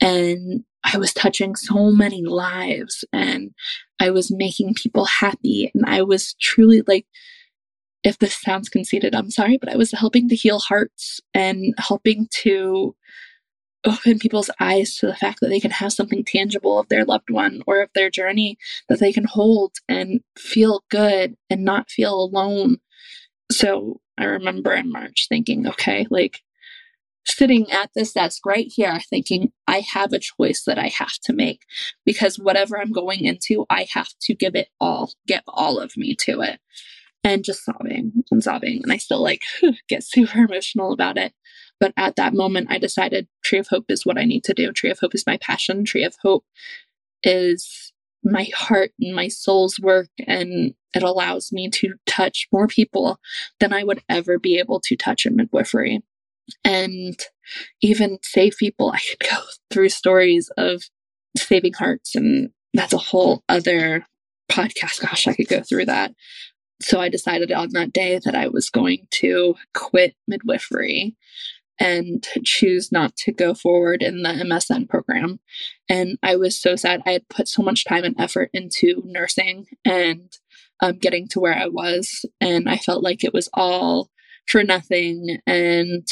And 0.00 0.64
I 0.84 0.98
was 0.98 1.14
touching 1.14 1.54
so 1.56 1.90
many 1.90 2.22
lives 2.22 3.04
and 3.12 3.54
I 4.00 4.10
was 4.10 4.30
making 4.30 4.74
people 4.74 5.06
happy. 5.06 5.70
And 5.74 5.84
I 5.86 6.02
was 6.02 6.34
truly 6.34 6.82
like, 6.86 7.06
if 8.02 8.18
this 8.18 8.34
sounds 8.34 8.68
conceited, 8.68 9.14
I'm 9.14 9.30
sorry, 9.30 9.56
but 9.56 9.70
I 9.70 9.76
was 9.76 9.92
helping 9.92 10.28
to 10.28 10.36
heal 10.36 10.58
hearts 10.58 11.20
and 11.32 11.74
helping 11.78 12.28
to 12.42 12.94
open 13.84 14.18
people's 14.18 14.50
eyes 14.60 14.96
to 14.96 15.06
the 15.06 15.16
fact 15.16 15.40
that 15.40 15.48
they 15.48 15.60
can 15.60 15.70
have 15.70 15.92
something 15.92 16.24
tangible 16.24 16.78
of 16.78 16.88
their 16.88 17.04
loved 17.04 17.30
one 17.30 17.62
or 17.66 17.82
of 17.82 17.90
their 17.94 18.10
journey 18.10 18.56
that 18.88 18.98
they 18.98 19.12
can 19.12 19.24
hold 19.24 19.72
and 19.88 20.20
feel 20.38 20.84
good 20.90 21.36
and 21.50 21.64
not 21.64 21.90
feel 21.90 22.14
alone. 22.14 22.78
So 23.52 24.00
I 24.16 24.24
remember 24.24 24.72
in 24.72 24.90
March 24.90 25.26
thinking, 25.28 25.66
okay, 25.68 26.06
like 26.10 26.40
sitting 27.26 27.70
at 27.70 27.90
this 27.94 28.12
desk 28.12 28.44
right 28.46 28.70
here, 28.74 28.98
thinking, 29.10 29.52
I 29.66 29.80
have 29.92 30.12
a 30.12 30.18
choice 30.18 30.64
that 30.66 30.78
I 30.78 30.88
have 30.88 31.14
to 31.24 31.32
make 31.32 31.62
because 32.04 32.38
whatever 32.38 32.78
I'm 32.78 32.92
going 32.92 33.24
into, 33.24 33.66
I 33.70 33.86
have 33.92 34.10
to 34.22 34.34
give 34.34 34.54
it 34.54 34.68
all, 34.80 35.12
get 35.26 35.42
all 35.46 35.78
of 35.78 35.96
me 35.96 36.14
to 36.20 36.40
it. 36.40 36.60
And 37.26 37.42
just 37.42 37.64
sobbing 37.64 38.12
and 38.30 38.44
sobbing. 38.44 38.80
And 38.82 38.92
I 38.92 38.98
still 38.98 39.22
like 39.22 39.40
get 39.88 40.04
super 40.04 40.40
emotional 40.40 40.92
about 40.92 41.16
it. 41.16 41.32
But 41.80 41.92
at 41.96 42.16
that 42.16 42.34
moment, 42.34 42.68
I 42.70 42.78
decided 42.78 43.28
Tree 43.42 43.58
of 43.58 43.68
Hope 43.68 43.86
is 43.88 44.06
what 44.06 44.18
I 44.18 44.24
need 44.24 44.44
to 44.44 44.54
do. 44.54 44.72
Tree 44.72 44.90
of 44.90 44.98
Hope 45.00 45.14
is 45.14 45.26
my 45.26 45.36
passion. 45.38 45.84
Tree 45.84 46.04
of 46.04 46.16
Hope 46.22 46.44
is 47.22 47.92
my 48.22 48.48
heart 48.54 48.92
and 49.00 49.14
my 49.14 49.28
soul's 49.28 49.78
work. 49.80 50.08
And 50.26 50.74
it 50.94 51.02
allows 51.02 51.52
me 51.52 51.68
to 51.70 51.94
touch 52.06 52.48
more 52.52 52.68
people 52.68 53.18
than 53.60 53.72
I 53.72 53.82
would 53.84 54.02
ever 54.08 54.38
be 54.38 54.58
able 54.58 54.80
to 54.80 54.96
touch 54.96 55.26
in 55.26 55.36
midwifery. 55.36 56.02
And 56.64 57.18
even 57.82 58.18
save 58.22 58.56
people. 58.58 58.90
I 58.90 59.00
could 59.10 59.28
go 59.30 59.38
through 59.70 59.88
stories 59.88 60.50
of 60.56 60.84
saving 61.36 61.72
hearts, 61.74 62.14
and 62.14 62.50
that's 62.74 62.92
a 62.92 62.98
whole 62.98 63.42
other 63.48 64.06
podcast. 64.50 65.00
Gosh, 65.00 65.26
I 65.26 65.34
could 65.34 65.48
go 65.48 65.62
through 65.62 65.86
that. 65.86 66.14
So 66.82 67.00
I 67.00 67.08
decided 67.08 67.50
on 67.50 67.70
that 67.70 67.92
day 67.92 68.20
that 68.24 68.34
I 68.34 68.48
was 68.48 68.68
going 68.68 69.06
to 69.12 69.54
quit 69.72 70.14
midwifery 70.28 71.16
and 71.80 72.26
choose 72.44 72.92
not 72.92 73.16
to 73.16 73.32
go 73.32 73.54
forward 73.54 74.02
in 74.02 74.22
the 74.22 74.28
MSN 74.28 74.88
program. 74.88 75.40
And 75.88 76.18
I 76.22 76.36
was 76.36 76.60
so 76.60 76.76
sad. 76.76 77.02
I 77.06 77.12
had 77.12 77.28
put 77.28 77.48
so 77.48 77.62
much 77.62 77.84
time 77.84 78.04
and 78.04 78.18
effort 78.18 78.50
into 78.52 79.02
nursing 79.04 79.66
and 79.84 80.32
um, 80.80 80.98
getting 80.98 81.28
to 81.28 81.40
where 81.40 81.56
I 81.56 81.66
was. 81.66 82.24
And 82.40 82.68
I 82.68 82.76
felt 82.76 83.02
like 83.02 83.24
it 83.24 83.34
was 83.34 83.48
all 83.54 84.10
for 84.46 84.62
nothing 84.62 85.38
and 85.46 86.06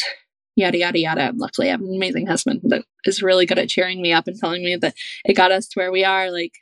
yada, 0.57 0.79
yada, 0.79 0.99
yada. 0.99 1.21
And 1.29 1.39
luckily, 1.39 1.69
I 1.69 1.73
have 1.73 1.81
an 1.81 1.95
amazing 1.95 2.27
husband 2.27 2.61
that 2.65 2.85
is 3.05 3.23
really 3.23 3.47
good 3.47 3.59
at 3.59 3.69
cheering 3.69 4.03
me 4.03 4.13
up 4.13 4.27
and 4.27 4.39
telling 4.39 4.65
me 4.65 4.77
that 4.77 4.95
it 5.25 5.35
got 5.35 5.53
us 5.53 5.69
to 5.69 5.79
where 5.79 5.93
we 5.93 6.05
are. 6.05 6.31
Like, 6.31 6.55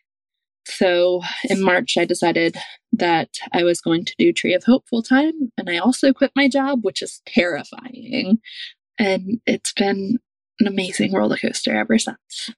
so 0.67 1.23
in 1.45 1.63
March, 1.63 1.97
I 1.97 2.05
decided 2.05 2.57
that 2.93 3.39
I 3.53 3.65
was 3.65 3.81
going 3.81 4.05
to 4.05 4.15
do 4.19 4.33
Tree 4.33 4.55
of 4.55 4.65
Hope 4.65 4.89
full 4.89 5.03
time. 5.03 5.53
And 5.57 5.71
I 5.71 5.79
also 5.79 6.13
quit 6.13 6.33
my 6.37 6.49
job, 6.49 6.85
which 6.85 7.03
is 7.03 7.23
terrifying. 7.27 8.39
And 9.01 9.41
it's 9.47 9.73
been 9.73 10.19
an 10.61 10.67
amazing 10.67 11.15
roller 11.15 11.39
coaster 11.39 11.75
ever 11.75 11.99
since. 11.99 12.51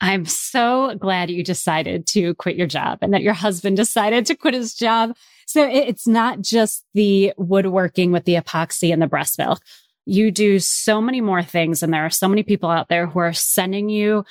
I'm 0.00 0.24
so 0.24 0.94
glad 0.94 1.30
you 1.30 1.44
decided 1.44 2.06
to 2.08 2.34
quit 2.36 2.56
your 2.56 2.68
job 2.68 3.00
and 3.02 3.12
that 3.12 3.22
your 3.22 3.34
husband 3.34 3.76
decided 3.76 4.24
to 4.26 4.36
quit 4.36 4.54
his 4.54 4.72
job. 4.72 5.14
So 5.46 5.68
it's 5.68 6.06
not 6.06 6.40
just 6.40 6.84
the 6.94 7.34
woodworking 7.36 8.12
with 8.12 8.24
the 8.24 8.36
epoxy 8.36 8.92
and 8.92 9.02
the 9.02 9.08
breast 9.08 9.36
milk. 9.36 9.60
You 10.06 10.30
do 10.30 10.60
so 10.60 11.02
many 11.02 11.20
more 11.20 11.42
things. 11.42 11.82
And 11.82 11.92
there 11.92 12.06
are 12.06 12.10
so 12.10 12.28
many 12.28 12.44
people 12.44 12.70
out 12.70 12.88
there 12.88 13.06
who 13.08 13.18
are 13.18 13.32
sending 13.32 13.90
you 13.90 14.24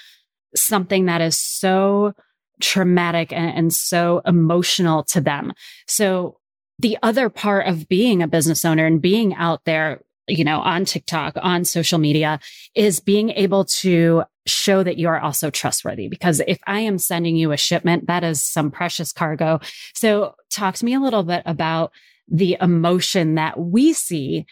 something 0.56 1.06
that 1.06 1.22
is 1.22 1.38
so 1.38 2.14
traumatic 2.62 3.34
and, 3.34 3.56
and 3.56 3.74
so 3.74 4.22
emotional 4.26 5.04
to 5.04 5.22
them. 5.22 5.54
So 5.88 6.40
the 6.80 6.98
other 7.04 7.30
part 7.30 7.68
of 7.68 7.90
being 7.90 8.24
a 8.24 8.28
business 8.28 8.64
owner 8.64 8.86
and 8.86 9.02
being 9.02 9.36
out 9.36 9.66
there 9.66 10.02
you 10.30 10.44
know, 10.44 10.60
on 10.60 10.86
TikTok, 10.86 11.36
on 11.42 11.66
social 11.66 12.00
media 12.00 12.40
is 12.76 13.00
being 13.00 13.32
able 13.32 13.66
to 13.66 14.24
show 14.46 14.84
that 14.84 14.98
you 14.98 15.08
are 15.08 15.20
also 15.20 15.50
trustworthy. 15.50 16.08
Because 16.08 16.42
if 16.48 16.60
I 16.66 16.82
am 16.82 16.98
sending 16.98 17.36
you 17.36 17.52
a 17.52 17.58
shipment, 17.58 18.08
that 18.08 18.24
is 18.24 18.44
some 18.44 18.72
precious 18.72 19.12
cargo. 19.12 19.60
So 19.94 20.36
talk 20.50 20.76
to 20.76 20.86
me 20.86 20.94
a 20.94 21.00
little 21.00 21.24
bit 21.24 21.44
about 21.46 21.92
the 22.28 22.58
emotion 22.62 23.36
that 23.36 23.60
we 23.60 23.94
see 23.94 24.46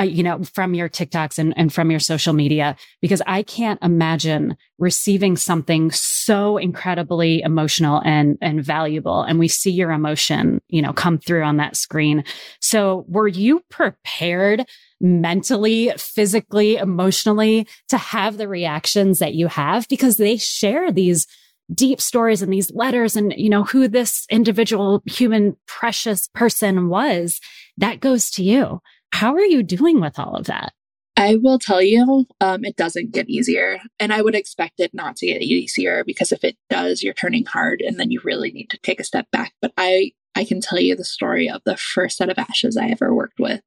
uh, 0.00 0.04
you 0.04 0.22
know, 0.22 0.42
from 0.42 0.74
your 0.74 0.88
TikToks 0.88 1.38
and, 1.38 1.54
and 1.56 1.72
from 1.72 1.90
your 1.90 2.00
social 2.00 2.32
media, 2.32 2.76
because 3.00 3.22
I 3.26 3.42
can't 3.42 3.78
imagine 3.82 4.56
receiving 4.78 5.36
something 5.36 5.90
so 5.92 6.56
incredibly 6.56 7.42
emotional 7.42 8.02
and, 8.04 8.36
and 8.40 8.64
valuable. 8.64 9.22
And 9.22 9.38
we 9.38 9.46
see 9.46 9.70
your 9.70 9.92
emotion, 9.92 10.60
you 10.68 10.82
know, 10.82 10.92
come 10.92 11.18
through 11.18 11.44
on 11.44 11.58
that 11.58 11.76
screen. 11.76 12.24
So 12.60 13.04
were 13.08 13.28
you 13.28 13.62
prepared 13.70 14.66
mentally, 15.00 15.92
physically, 15.96 16.76
emotionally 16.76 17.68
to 17.88 17.96
have 17.96 18.36
the 18.36 18.48
reactions 18.48 19.20
that 19.20 19.34
you 19.34 19.46
have? 19.46 19.86
Because 19.88 20.16
they 20.16 20.36
share 20.36 20.90
these 20.90 21.26
deep 21.72 22.00
stories 22.00 22.42
and 22.42 22.52
these 22.52 22.70
letters 22.72 23.16
and, 23.16 23.32
you 23.36 23.48
know, 23.48 23.64
who 23.64 23.88
this 23.88 24.26
individual 24.28 25.02
human 25.06 25.56
precious 25.66 26.28
person 26.34 26.88
was 26.88 27.40
that 27.78 28.00
goes 28.00 28.30
to 28.30 28.42
you. 28.42 28.80
How 29.14 29.32
are 29.34 29.44
you 29.44 29.62
doing 29.62 30.00
with 30.00 30.18
all 30.18 30.34
of 30.34 30.46
that? 30.46 30.72
I 31.16 31.36
will 31.36 31.60
tell 31.60 31.80
you, 31.80 32.26
um, 32.40 32.64
it 32.64 32.74
doesn't 32.74 33.12
get 33.12 33.28
easier. 33.28 33.78
And 34.00 34.12
I 34.12 34.20
would 34.20 34.34
expect 34.34 34.80
it 34.80 34.92
not 34.92 35.14
to 35.18 35.26
get 35.26 35.40
easier 35.40 36.02
because 36.02 36.32
if 36.32 36.42
it 36.42 36.56
does, 36.68 37.00
you're 37.00 37.14
turning 37.14 37.44
hard 37.44 37.80
and 37.80 38.00
then 38.00 38.10
you 38.10 38.20
really 38.24 38.50
need 38.50 38.70
to 38.70 38.78
take 38.78 38.98
a 38.98 39.04
step 39.04 39.30
back. 39.30 39.52
But 39.62 39.72
I, 39.78 40.10
I 40.34 40.44
can 40.44 40.60
tell 40.60 40.80
you 40.80 40.96
the 40.96 41.04
story 41.04 41.48
of 41.48 41.62
the 41.64 41.76
first 41.76 42.16
set 42.16 42.28
of 42.28 42.40
ashes 42.40 42.76
I 42.76 42.88
ever 42.88 43.14
worked 43.14 43.38
with. 43.38 43.60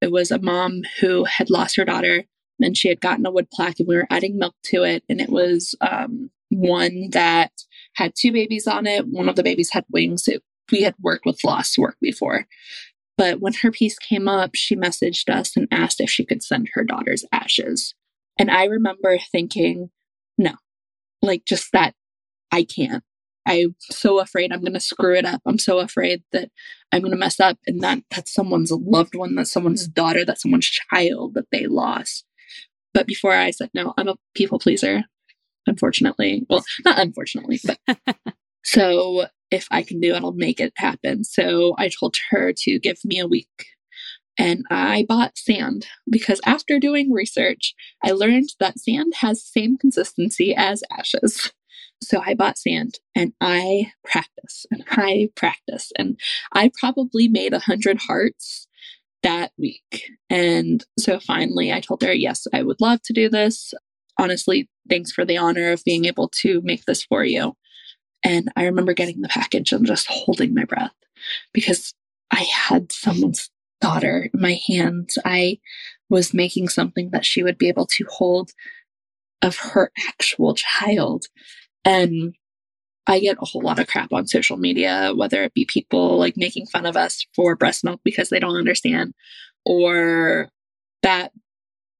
It 0.00 0.12
was 0.12 0.30
a 0.30 0.38
mom 0.38 0.80
who 0.98 1.24
had 1.24 1.50
lost 1.50 1.76
her 1.76 1.84
daughter 1.84 2.24
and 2.58 2.74
she 2.74 2.88
had 2.88 3.02
gotten 3.02 3.26
a 3.26 3.30
wood 3.30 3.50
plaque 3.52 3.78
and 3.78 3.86
we 3.86 3.96
were 3.96 4.06
adding 4.08 4.38
milk 4.38 4.54
to 4.64 4.82
it. 4.82 5.04
And 5.10 5.20
it 5.20 5.28
was 5.28 5.74
um, 5.82 6.30
one 6.48 7.10
that 7.10 7.52
had 7.96 8.14
two 8.16 8.32
babies 8.32 8.66
on 8.66 8.86
it. 8.86 9.06
One 9.06 9.28
of 9.28 9.36
the 9.36 9.42
babies 9.42 9.72
had 9.72 9.84
wings. 9.90 10.26
It, 10.26 10.42
we 10.72 10.80
had 10.80 10.94
worked 11.02 11.26
with 11.26 11.44
lost 11.44 11.76
work 11.76 11.98
before. 12.00 12.46
But 13.18 13.40
when 13.40 13.54
her 13.62 13.70
piece 13.70 13.98
came 13.98 14.28
up, 14.28 14.50
she 14.54 14.76
messaged 14.76 15.28
us 15.28 15.56
and 15.56 15.68
asked 15.70 16.00
if 16.00 16.10
she 16.10 16.24
could 16.24 16.42
send 16.42 16.70
her 16.74 16.84
daughter's 16.84 17.24
ashes. 17.32 17.94
And 18.38 18.50
I 18.50 18.64
remember 18.64 19.18
thinking, 19.32 19.90
no, 20.36 20.52
like 21.22 21.44
just 21.46 21.72
that 21.72 21.94
I 22.52 22.64
can't. 22.64 23.02
I'm 23.46 23.76
so 23.80 24.18
afraid 24.18 24.52
I'm 24.52 24.60
going 24.60 24.74
to 24.74 24.80
screw 24.80 25.14
it 25.14 25.24
up. 25.24 25.40
I'm 25.46 25.58
so 25.58 25.78
afraid 25.78 26.22
that 26.32 26.50
I'm 26.92 27.00
going 27.00 27.12
to 27.12 27.18
mess 27.18 27.38
up 27.38 27.58
and 27.66 27.80
that 27.80 28.00
that's 28.10 28.34
someone's 28.34 28.72
loved 28.72 29.14
one, 29.14 29.36
that's 29.36 29.52
someone's 29.52 29.86
daughter, 29.86 30.24
that's 30.24 30.42
someone's 30.42 30.68
child 30.68 31.34
that 31.34 31.46
they 31.52 31.66
lost. 31.66 32.24
But 32.92 33.06
before 33.06 33.32
I 33.32 33.50
said 33.52 33.70
no, 33.72 33.94
I'm 33.96 34.08
a 34.08 34.16
people 34.34 34.58
pleaser, 34.58 35.04
unfortunately. 35.66 36.44
Well, 36.50 36.64
not 36.84 36.98
unfortunately, 36.98 37.60
but 37.64 37.78
so 38.64 39.26
if 39.50 39.66
I 39.70 39.82
can 39.82 40.00
do 40.00 40.14
it, 40.14 40.22
I'll 40.22 40.32
make 40.32 40.60
it 40.60 40.72
happen. 40.76 41.24
So 41.24 41.74
I 41.78 41.88
told 41.88 42.16
her 42.30 42.52
to 42.56 42.78
give 42.78 42.98
me 43.04 43.18
a 43.18 43.26
week. 43.26 43.66
And 44.38 44.64
I 44.70 45.06
bought 45.08 45.38
sand 45.38 45.86
because 46.10 46.40
after 46.44 46.78
doing 46.78 47.10
research, 47.10 47.74
I 48.04 48.10
learned 48.10 48.50
that 48.60 48.78
sand 48.78 49.14
has 49.20 49.40
the 49.40 49.60
same 49.60 49.78
consistency 49.78 50.54
as 50.54 50.82
ashes. 50.90 51.52
So 52.02 52.20
I 52.24 52.34
bought 52.34 52.58
sand 52.58 52.98
and 53.14 53.32
I 53.40 53.92
practice 54.04 54.66
and 54.70 54.84
I 54.90 55.30
practice. 55.34 55.92
And 55.98 56.20
I 56.52 56.70
probably 56.78 57.28
made 57.28 57.54
a 57.54 57.58
hundred 57.58 57.98
hearts 57.98 58.68
that 59.22 59.52
week. 59.58 60.10
And 60.28 60.84
so 60.98 61.18
finally 61.18 61.72
I 61.72 61.80
told 61.80 62.02
her, 62.02 62.12
yes, 62.12 62.46
I 62.52 62.62
would 62.62 62.80
love 62.80 63.00
to 63.04 63.14
do 63.14 63.30
this. 63.30 63.72
Honestly, 64.18 64.68
thanks 64.88 65.10
for 65.10 65.24
the 65.24 65.38
honor 65.38 65.72
of 65.72 65.84
being 65.84 66.04
able 66.04 66.30
to 66.42 66.60
make 66.62 66.84
this 66.84 67.02
for 67.02 67.24
you. 67.24 67.54
And 68.26 68.50
I 68.56 68.64
remember 68.64 68.92
getting 68.92 69.20
the 69.20 69.28
package 69.28 69.70
and 69.70 69.86
just 69.86 70.08
holding 70.08 70.52
my 70.52 70.64
breath 70.64 70.90
because 71.54 71.94
I 72.32 72.44
had 72.52 72.90
someone's 72.90 73.50
daughter 73.80 74.28
in 74.34 74.40
my 74.40 74.60
hands. 74.66 75.16
I 75.24 75.60
was 76.10 76.34
making 76.34 76.68
something 76.68 77.10
that 77.10 77.24
she 77.24 77.44
would 77.44 77.56
be 77.56 77.68
able 77.68 77.86
to 77.86 78.04
hold 78.10 78.50
of 79.42 79.56
her 79.58 79.92
actual 80.08 80.56
child. 80.56 81.26
And 81.84 82.34
I 83.06 83.20
get 83.20 83.38
a 83.40 83.44
whole 83.44 83.62
lot 83.62 83.78
of 83.78 83.86
crap 83.86 84.12
on 84.12 84.26
social 84.26 84.56
media, 84.56 85.12
whether 85.14 85.44
it 85.44 85.54
be 85.54 85.64
people 85.64 86.18
like 86.18 86.36
making 86.36 86.66
fun 86.66 86.84
of 86.84 86.96
us 86.96 87.24
for 87.32 87.54
breast 87.54 87.84
milk 87.84 88.00
because 88.02 88.30
they 88.30 88.40
don't 88.40 88.56
understand, 88.56 89.14
or 89.64 90.48
that 91.04 91.30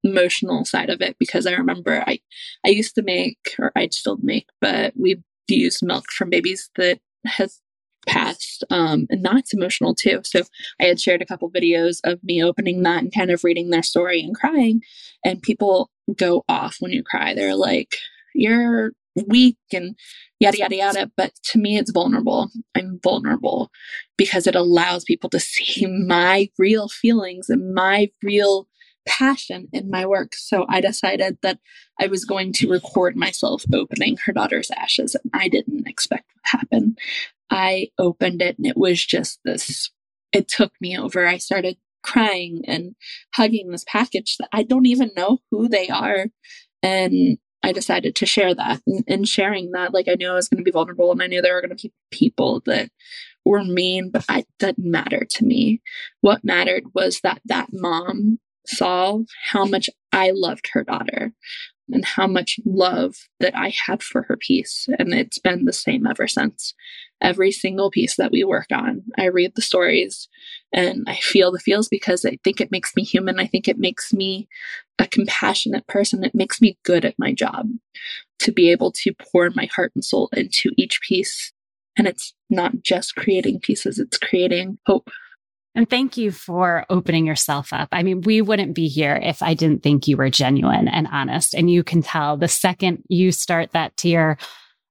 emotional 0.03 0.65
side 0.65 0.91
of 0.91 1.01
it. 1.01 1.17
Because 1.21 1.47
I 1.47 1.53
remember 1.53 2.03
I, 2.05 2.19
I 2.65 2.71
used 2.71 2.97
to 2.97 3.03
make, 3.03 3.39
or 3.61 3.71
I 3.77 3.87
still 3.93 4.19
make, 4.21 4.49
but 4.61 4.93
we 4.97 5.23
use 5.55 5.83
milk 5.83 6.11
from 6.11 6.31
babies 6.31 6.71
that 6.77 7.01
has 7.25 7.61
passed, 8.07 8.65
um, 8.71 9.07
and 9.11 9.25
that's 9.25 9.53
emotional 9.53 9.95
too. 9.95 10.21
So 10.25 10.43
I 10.81 10.85
had 10.85 11.01
shared 11.01 11.23
a 11.23 11.27
couple 11.27 11.51
videos 11.51 12.01
of 12.05 12.23
me 12.23 12.43
opening 12.43 12.83
that 12.83 13.03
and 13.03 13.13
kind 13.13 13.31
of 13.31 13.45
reading 13.45 13.71
their 13.71 13.83
story 13.83 14.21
and 14.21 14.35
crying, 14.35 14.81
and 15.25 15.43
people 15.43 15.91
go 16.17 16.45
off 16.49 16.77
when 16.81 16.93
you 16.93 17.03
cry. 17.03 17.35
They're 17.35 17.57
like, 17.57 17.97
"You're 18.35 18.93
weak 19.27 19.57
and 19.73 19.97
yada, 20.41 20.59
yada, 20.59 20.77
yada. 20.77 21.11
But 21.17 21.33
to 21.45 21.59
me, 21.59 21.79
it's 21.79 21.91
vulnerable. 21.91 22.51
I'm 22.75 23.01
vulnerable 23.03 23.71
because 24.17 24.47
it 24.47 24.55
allows 24.55 25.05
people 25.05 25.31
to 25.31 25.41
see 25.41 25.87
my 25.87 26.51
real 26.59 26.89
feelings 26.89 27.49
and 27.49 27.75
my 27.75 28.11
real 28.23 28.69
passion 29.07 29.69
in 29.73 29.91
my 29.91 30.05
work. 30.05 30.35
So 30.35 30.67
I 30.69 30.81
decided 30.81 31.39
that 31.43 31.59
I 31.99 32.09
was 32.09 32.25
going 32.25 32.53
to 32.55 32.71
record 32.71 33.17
myself 33.17 33.65
opening 33.73 34.19
her 34.25 34.33
daughter's 34.33 34.71
ashes. 34.71 35.15
And 35.15 35.31
I 35.33 35.49
didn't 35.49 35.87
expect 35.87 36.31
what 36.35 36.61
happened. 36.61 36.99
I 37.51 37.89
opened 37.99 38.43
it 38.43 38.59
and 38.59 38.67
it 38.67 38.77
was 38.77 39.05
just 39.05 39.41
this, 39.45 39.91
it 40.33 40.49
took 40.49 40.73
me 40.81 40.99
over. 40.99 41.27
I 41.27 41.39
started 41.39 41.77
crying 42.03 42.63
and 42.67 42.95
hugging 43.35 43.71
this 43.71 43.85
package 43.87 44.37
that 44.39 44.49
I 44.53 44.63
don't 44.63 44.87
even 44.87 45.11
know 45.17 45.39
who 45.51 45.69
they 45.69 45.89
are. 45.89 46.27
And 46.83 47.39
I 47.63 47.73
decided 47.73 48.15
to 48.17 48.27
share 48.27 48.55
that. 48.55 48.81
And, 48.87 49.05
and 49.09 49.29
sharing 49.29 49.73
that, 49.73 49.95
like 49.95 50.09
I 50.09 50.15
knew 50.15 50.31
I 50.31 50.35
was 50.35 50.49
going 50.49 50.59
to 50.59 50.65
be 50.65 50.71
vulnerable 50.71 51.11
and 51.11 51.23
I 51.23 51.27
knew 51.27 51.43
there 51.43 51.55
were 51.55 51.63
going 51.63 51.77
to 51.77 51.83
be 51.83 51.93
people 52.11 52.63
that 52.67 52.91
were 53.45 53.65
mean, 53.65 54.11
but 54.11 54.25
it 54.29 54.47
didn't 54.59 54.91
matter 54.91 55.25
to 55.31 55.45
me. 55.45 55.81
What 56.21 56.45
mattered 56.45 56.85
was 56.95 57.21
that 57.23 57.41
that 57.47 57.69
mom 57.73 58.39
saw 58.69 59.21
how 59.51 59.65
much 59.65 59.89
I 60.13 60.33
loved 60.35 60.69
her 60.73 60.85
daughter 60.85 61.33
and 61.91 62.05
how 62.05 62.27
much 62.27 62.59
love 62.65 63.15
that 63.41 63.57
I 63.57 63.73
had 63.87 64.03
for 64.03 64.23
her 64.23 64.37
piece. 64.37 64.89
And 64.99 65.15
it's 65.15 65.39
been 65.39 65.65
the 65.65 65.73
same 65.73 66.07
ever 66.07 66.27
since. 66.27 66.75
Every 67.23 67.53
single 67.53 67.91
piece 67.91 68.17
that 68.17 68.33
we 68.33 68.45
work 68.45 68.67
on, 68.73 69.03
I 69.17 69.27
read 69.27 69.53
the 69.55 69.63
stories 69.63 70.29
and 70.73 71.05
I 71.09 71.17
feel 71.17 71.53
the 71.53 71.59
feels 71.59 71.89
because 71.89 72.25
I 72.25 72.39
think 72.45 72.61
it 72.61 72.73
makes 72.73 72.95
me 72.97 73.05
human. 73.05 73.39
I 73.39 73.47
think 73.47 73.69
it 73.69 73.79
makes 73.79 74.13
me 74.13 74.49
a 74.99 75.07
compassionate 75.07 75.87
person. 75.87 76.25
It 76.25 76.35
makes 76.35 76.61
me 76.61 76.77
good 76.85 77.05
at 77.05 77.19
my 77.19 77.33
job 77.33 77.69
to 78.41 78.53
be 78.53 78.71
able 78.71 78.93
to 78.93 79.15
pour 79.15 79.51
my 79.51 79.69
heart 79.75 79.93
and 79.95 80.05
soul 80.05 80.29
into 80.33 80.73
each 80.77 81.01
piece. 81.01 81.53
And 81.97 82.07
it's 82.07 82.35
not 82.51 82.83
just 82.83 83.15
creating 83.17 83.61
pieces, 83.61 83.99
it's 83.99 84.19
creating 84.19 84.79
hope. 84.87 85.11
And 85.77 85.89
thank 85.89 86.17
you 86.17 86.33
for 86.33 86.87
opening 86.89 87.27
yourself 87.27 87.71
up. 87.71 87.91
I 87.93 88.03
mean, 88.03 88.23
we 88.23 88.41
wouldn't 88.41 88.75
be 88.75 88.89
here 88.89 89.21
if 89.23 89.43
I 89.43 89.53
didn't 89.53 89.83
think 89.83 90.09
you 90.09 90.17
were 90.17 90.31
genuine 90.31 90.89
and 90.89 91.07
honest. 91.13 91.55
And 91.55 91.71
you 91.71 91.85
can 91.85 92.03
tell 92.03 92.39
the 92.39 92.49
second 92.49 93.05
you 93.09 93.31
start 93.31 93.73
that 93.73 93.95
tear, 93.95 94.39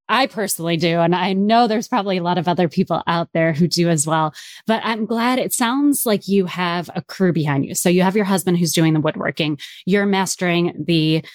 I 0.07 0.27
personally 0.27 0.77
do. 0.77 0.99
And 0.99 1.15
I 1.15 1.33
know 1.33 1.65
there's 1.65 1.87
probably 1.87 2.17
a 2.17 2.23
lot 2.23 2.37
of 2.37 2.47
other 2.47 2.69
people 2.69 3.01
out 3.07 3.29
there 3.33 3.51
who 3.51 3.67
do 3.67 3.89
as 3.89 4.05
well. 4.05 4.35
But 4.67 4.81
I'm 4.85 5.07
glad 5.07 5.39
it 5.39 5.53
sounds 5.53 6.05
like 6.05 6.27
you 6.27 6.45
have 6.45 6.91
a 6.93 7.01
crew 7.01 7.33
behind 7.33 7.65
you. 7.65 7.73
So 7.73 7.89
you 7.89 8.03
have 8.03 8.15
your 8.15 8.25
husband 8.25 8.59
who's 8.59 8.73
doing 8.73 8.93
the 8.93 9.01
woodworking, 9.01 9.57
you're 9.87 10.05
mastering 10.05 10.85
the 10.85 11.25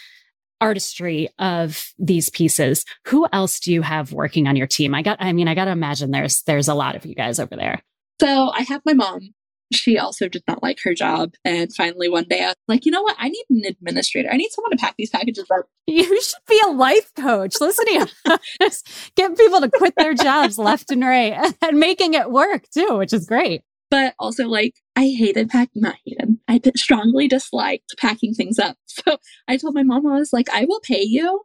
artistry 0.60 1.28
of 1.40 1.92
these 1.98 2.30
pieces. 2.30 2.84
Who 3.06 3.26
else 3.32 3.58
do 3.58 3.72
you 3.72 3.82
have 3.82 4.12
working 4.12 4.46
on 4.46 4.54
your 4.54 4.68
team? 4.68 4.94
I 4.94 5.02
got, 5.02 5.16
I 5.20 5.32
mean, 5.32 5.48
I 5.48 5.56
got 5.56 5.64
to 5.64 5.72
imagine 5.72 6.12
there's, 6.12 6.42
there's 6.42 6.68
a 6.68 6.74
lot 6.74 6.94
of 6.94 7.04
you 7.04 7.16
guys 7.16 7.40
over 7.40 7.56
there. 7.56 7.82
So 8.20 8.50
I 8.50 8.62
have 8.62 8.82
my 8.84 8.92
mom 8.92 9.32
she 9.72 9.98
also 9.98 10.28
did 10.28 10.42
not 10.48 10.62
like 10.62 10.78
her 10.82 10.94
job. 10.94 11.34
And 11.44 11.72
finally, 11.74 12.08
one 12.08 12.24
day, 12.24 12.42
I 12.42 12.48
was 12.48 12.56
like, 12.68 12.84
you 12.84 12.92
know 12.92 13.02
what? 13.02 13.16
I 13.18 13.28
need 13.28 13.44
an 13.50 13.62
administrator. 13.64 14.28
I 14.30 14.36
need 14.36 14.50
someone 14.50 14.72
to 14.72 14.76
pack 14.76 14.94
these 14.98 15.10
packages 15.10 15.46
up. 15.50 15.66
You 15.86 16.04
should 16.04 16.46
be 16.48 16.60
a 16.66 16.70
life 16.70 17.12
coach. 17.16 17.54
Listen 17.60 17.86
to 17.86 17.92
you. 17.92 18.38
Get 19.16 19.36
people 19.36 19.60
to 19.60 19.70
quit 19.70 19.94
their 19.96 20.14
jobs 20.14 20.58
left 20.58 20.90
and 20.90 21.02
right 21.02 21.54
and 21.62 21.78
making 21.78 22.14
it 22.14 22.30
work 22.30 22.64
too, 22.70 22.96
which 22.96 23.12
is 23.12 23.26
great. 23.26 23.62
But 23.90 24.14
also, 24.20 24.46
like, 24.46 24.74
I 24.94 25.08
hated 25.08 25.48
packing, 25.48 25.82
not 25.82 25.96
hated. 26.04 26.38
I 26.46 26.60
strongly 26.76 27.26
disliked 27.26 27.94
packing 27.98 28.34
things 28.34 28.58
up. 28.58 28.76
So 28.86 29.16
I 29.48 29.56
told 29.56 29.74
my 29.74 29.82
mom, 29.82 30.06
I 30.06 30.18
was 30.18 30.32
like, 30.32 30.50
I 30.50 30.66
will 30.66 30.80
pay 30.80 31.02
you 31.02 31.42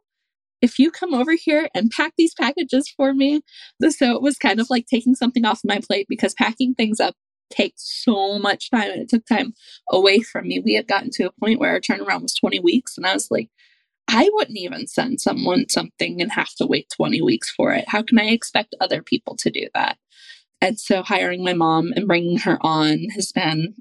if 0.60 0.78
you 0.78 0.90
come 0.90 1.14
over 1.14 1.32
here 1.32 1.68
and 1.74 1.90
pack 1.90 2.12
these 2.18 2.34
packages 2.34 2.92
for 2.96 3.14
me. 3.14 3.40
So 3.88 4.14
it 4.14 4.22
was 4.22 4.36
kind 4.36 4.60
of 4.60 4.68
like 4.68 4.86
taking 4.86 5.14
something 5.14 5.44
off 5.44 5.60
my 5.64 5.80
plate 5.80 6.06
because 6.08 6.34
packing 6.34 6.74
things 6.74 7.00
up 7.00 7.14
takes 7.50 8.02
so 8.04 8.38
much 8.38 8.70
time 8.70 8.90
and 8.90 9.02
it 9.02 9.08
took 9.08 9.26
time 9.26 9.54
away 9.90 10.20
from 10.20 10.48
me. 10.48 10.60
We 10.60 10.74
had 10.74 10.88
gotten 10.88 11.10
to 11.12 11.24
a 11.24 11.32
point 11.40 11.60
where 11.60 11.72
our 11.72 11.80
turnaround 11.80 12.22
was 12.22 12.34
20 12.34 12.60
weeks 12.60 12.96
and 12.96 13.06
I 13.06 13.14
was 13.14 13.30
like, 13.30 13.48
I 14.08 14.28
wouldn't 14.34 14.58
even 14.58 14.86
send 14.86 15.20
someone 15.20 15.68
something 15.68 16.20
and 16.22 16.30
have 16.32 16.54
to 16.56 16.66
wait 16.66 16.92
20 16.94 17.22
weeks 17.22 17.50
for 17.50 17.72
it. 17.72 17.84
How 17.88 18.02
can 18.02 18.18
I 18.18 18.26
expect 18.26 18.76
other 18.80 19.02
people 19.02 19.36
to 19.36 19.50
do 19.50 19.66
that? 19.74 19.98
And 20.60 20.78
so 20.78 21.02
hiring 21.02 21.44
my 21.44 21.52
mom 21.52 21.92
and 21.96 22.06
bringing 22.06 22.38
her 22.38 22.58
on 22.60 23.06
has 23.14 23.32
been 23.32 23.74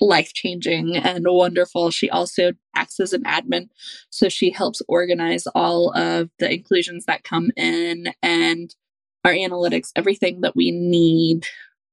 life 0.00 0.32
changing 0.32 0.96
and 0.96 1.24
wonderful. 1.28 1.90
She 1.90 2.08
also 2.10 2.52
acts 2.74 3.00
as 3.00 3.12
an 3.12 3.24
admin. 3.24 3.68
So 4.10 4.28
she 4.28 4.50
helps 4.50 4.82
organize 4.88 5.46
all 5.54 5.96
of 5.96 6.30
the 6.38 6.52
inclusions 6.52 7.04
that 7.06 7.24
come 7.24 7.50
in 7.56 8.12
and 8.22 8.74
our 9.24 9.32
analytics, 9.32 9.90
everything 9.96 10.40
that 10.42 10.56
we 10.56 10.70
need 10.70 11.46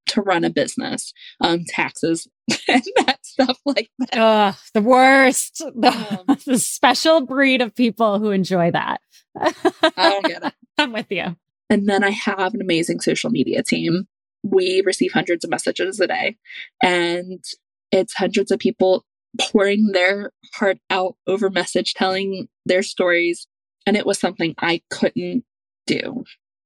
to 0.08 0.22
run 0.22 0.44
a 0.44 0.50
business, 0.50 1.14
um, 1.42 1.64
taxes 1.68 2.28
and 2.68 2.84
that 2.98 3.26
stuff 3.26 3.60
like 3.66 3.90
that. 4.00 4.18
Ugh, 4.18 4.56
the 4.74 4.82
worst. 4.82 5.64
The, 5.76 6.24
um, 6.30 6.38
the 6.46 6.60
special 6.60 7.22
breed 7.22 7.62
of 7.62 7.76
people 7.76 8.20
who 8.20 8.32
enjoy 8.32 8.72
that. 8.72 9.02
I 9.38 9.52
don't 9.98 10.26
get 10.26 10.46
it. 10.46 10.54
I'm 10.78 10.94
with 10.94 11.08
you. 11.10 11.36
And 11.70 11.90
then 11.90 12.04
I 12.04 12.12
have 12.12 12.54
an 12.54 12.62
amazing 12.62 13.02
social 13.02 13.30
media 13.30 13.64
team. 13.64 14.08
We 14.44 14.82
receive 14.86 15.12
hundreds 15.12 15.44
of 15.44 15.50
messages 15.50 16.00
a 16.00 16.08
day, 16.08 16.38
and 16.82 17.44
it's 17.92 18.14
hundreds 18.14 18.52
of 18.52 18.60
people 18.60 19.04
pouring 19.40 19.92
their 19.92 20.32
heart 20.54 20.78
out 20.90 21.16
over 21.28 21.50
message, 21.50 21.94
telling 21.96 22.48
their 22.66 22.84
stories. 22.84 23.48
And 23.88 23.98
it 23.98 24.06
was 24.06 24.20
something 24.20 24.56
I 24.60 24.82
couldn't 24.90 25.44
do. 25.88 26.24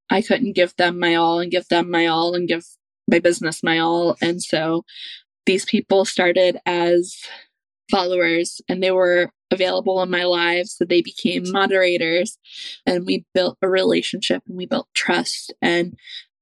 I 0.10 0.22
couldn't 0.22 0.54
give 0.56 0.76
them 0.78 1.00
my 1.00 1.16
all 1.16 1.40
and 1.40 1.52
give 1.52 1.68
them 1.68 1.92
my 1.92 2.08
all 2.08 2.34
and 2.34 2.48
give 2.48 2.66
my 3.10 3.20
business 3.20 3.64
my 3.64 3.80
all. 3.80 4.16
And 4.22 4.42
so 4.42 4.84
these 5.46 5.66
people 5.66 6.06
started 6.06 6.58
as 6.66 7.18
followers 7.90 8.62
and 8.70 8.84
they 8.84 8.92
were 8.92 9.32
available 9.52 10.02
in 10.02 10.12
my 10.12 10.24
life. 10.24 10.68
So 10.68 10.86
they 10.86 11.02
became 11.02 11.52
moderators 11.52 12.38
and 12.86 13.06
we 13.06 13.26
built 13.34 13.58
a 13.62 13.70
relationship 13.70 14.44
and 14.48 14.58
we 14.58 14.66
built 14.66 14.88
trust. 14.94 15.54
And 15.62 15.96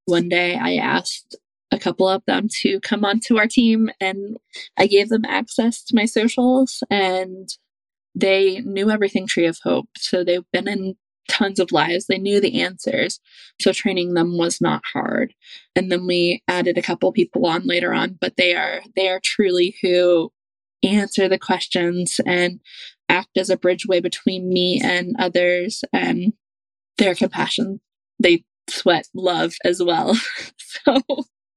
one 0.05 0.29
day 0.29 0.55
I 0.55 0.75
asked 0.75 1.37
a 1.71 1.79
couple 1.79 2.07
of 2.07 2.23
them 2.27 2.47
to 2.61 2.79
come 2.81 3.03
onto 3.03 3.37
our 3.37 3.47
team 3.47 3.89
and 3.99 4.37
I 4.77 4.87
gave 4.87 5.09
them 5.09 5.25
access 5.25 5.83
to 5.85 5.95
my 5.95 6.05
socials 6.05 6.83
and 6.89 7.49
they 8.15 8.61
knew 8.61 8.89
everything 8.89 9.27
Tree 9.27 9.45
of 9.45 9.59
Hope. 9.63 9.89
So 9.97 10.23
they've 10.23 10.49
been 10.51 10.67
in 10.67 10.95
tons 11.27 11.59
of 11.59 11.71
lives. 11.71 12.07
They 12.07 12.17
knew 12.17 12.39
the 12.39 12.61
answers. 12.61 13.19
So 13.61 13.71
training 13.71 14.13
them 14.13 14.37
was 14.37 14.61
not 14.61 14.81
hard. 14.93 15.33
And 15.75 15.91
then 15.91 16.07
we 16.07 16.41
added 16.47 16.77
a 16.77 16.81
couple 16.81 17.11
people 17.11 17.45
on 17.45 17.65
later 17.65 17.93
on, 17.93 18.17
but 18.19 18.37
they 18.37 18.55
are 18.55 18.81
they 18.95 19.09
are 19.09 19.21
truly 19.23 19.75
who 19.81 20.31
answer 20.83 21.27
the 21.27 21.39
questions 21.39 22.19
and 22.25 22.59
act 23.09 23.37
as 23.37 23.49
a 23.49 23.57
bridgeway 23.57 24.01
between 24.01 24.49
me 24.49 24.81
and 24.83 25.15
others 25.19 25.83
and 25.93 26.33
their 26.97 27.15
compassion. 27.15 27.79
They 28.19 28.43
sweat 28.69 29.07
love 29.13 29.53
as 29.63 29.81
well. 29.81 30.15
so 30.57 31.01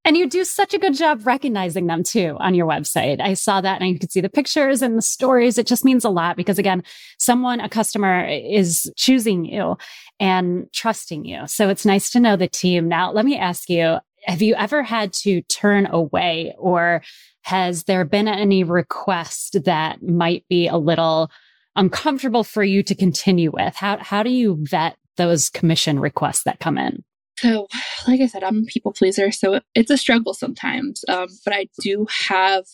and 0.05 0.17
you 0.17 0.29
do 0.29 0.45
such 0.45 0.73
a 0.73 0.79
good 0.79 0.95
job 0.95 1.27
recognizing 1.27 1.87
them 1.87 2.03
too 2.03 2.37
on 2.41 2.55
your 2.55 2.67
website. 2.67 3.21
I 3.21 3.35
saw 3.35 3.61
that 3.61 3.81
and 3.81 3.91
you 3.91 3.99
could 3.99 4.11
see 4.11 4.21
the 4.21 4.31
pictures 4.31 4.81
and 4.81 4.97
the 4.97 5.03
stories. 5.03 5.59
It 5.59 5.67
just 5.67 5.85
means 5.85 6.05
a 6.05 6.11
lot 6.11 6.37
because 6.37 6.59
again, 6.59 6.83
someone, 7.19 7.61
a 7.61 7.69
customer 7.69 8.27
is 8.27 8.91
choosing 8.97 9.45
you 9.45 9.77
and 10.19 10.67
trusting 10.73 11.27
you. 11.27 11.47
So 11.47 11.69
it's 11.69 11.85
nice 11.85 12.11
to 12.11 12.21
know 12.21 12.37
the 12.37 12.49
team. 12.49 12.89
Now, 12.89 13.13
let 13.13 13.27
me 13.27 13.37
ask 13.37 13.69
you, 13.69 13.99
have 14.25 14.43
you 14.43 14.55
ever 14.55 14.83
had 14.83 15.13
to 15.15 15.43
turn 15.43 15.87
away 15.87 16.55
or 16.59 17.03
has 17.43 17.85
there 17.85 18.05
been 18.05 18.29
any 18.29 18.65
request 18.65 19.65
that 19.65 20.03
might 20.03 20.45
be 20.49 20.67
a 20.67 20.77
little 20.77 21.31
uncomfortable 21.77 22.45
for 22.45 22.63
you 22.63 22.83
to 22.85 22.95
continue 22.95 23.51
with? 23.51 23.75
How, 23.77 23.99
how 23.99 24.23
do 24.23 24.31
you 24.31 24.59
vet 24.63 24.97
those 25.17 25.51
commission 25.51 26.01
requests 26.01 26.45
that 26.45 26.61
come 26.61 26.79
in? 26.79 27.05
So, 27.41 27.69
like 28.07 28.21
I 28.21 28.27
said, 28.27 28.43
I'm 28.45 28.65
a 28.65 28.67
people 28.67 28.93
pleaser, 28.93 29.31
so 29.31 29.61
it's 29.75 29.91
a 29.91 29.97
struggle 29.97 30.35
sometimes. 30.35 31.03
Um, 31.09 31.29
but 31.45 31.55
I 31.55 31.69
do 31.81 32.07
have 32.29 32.65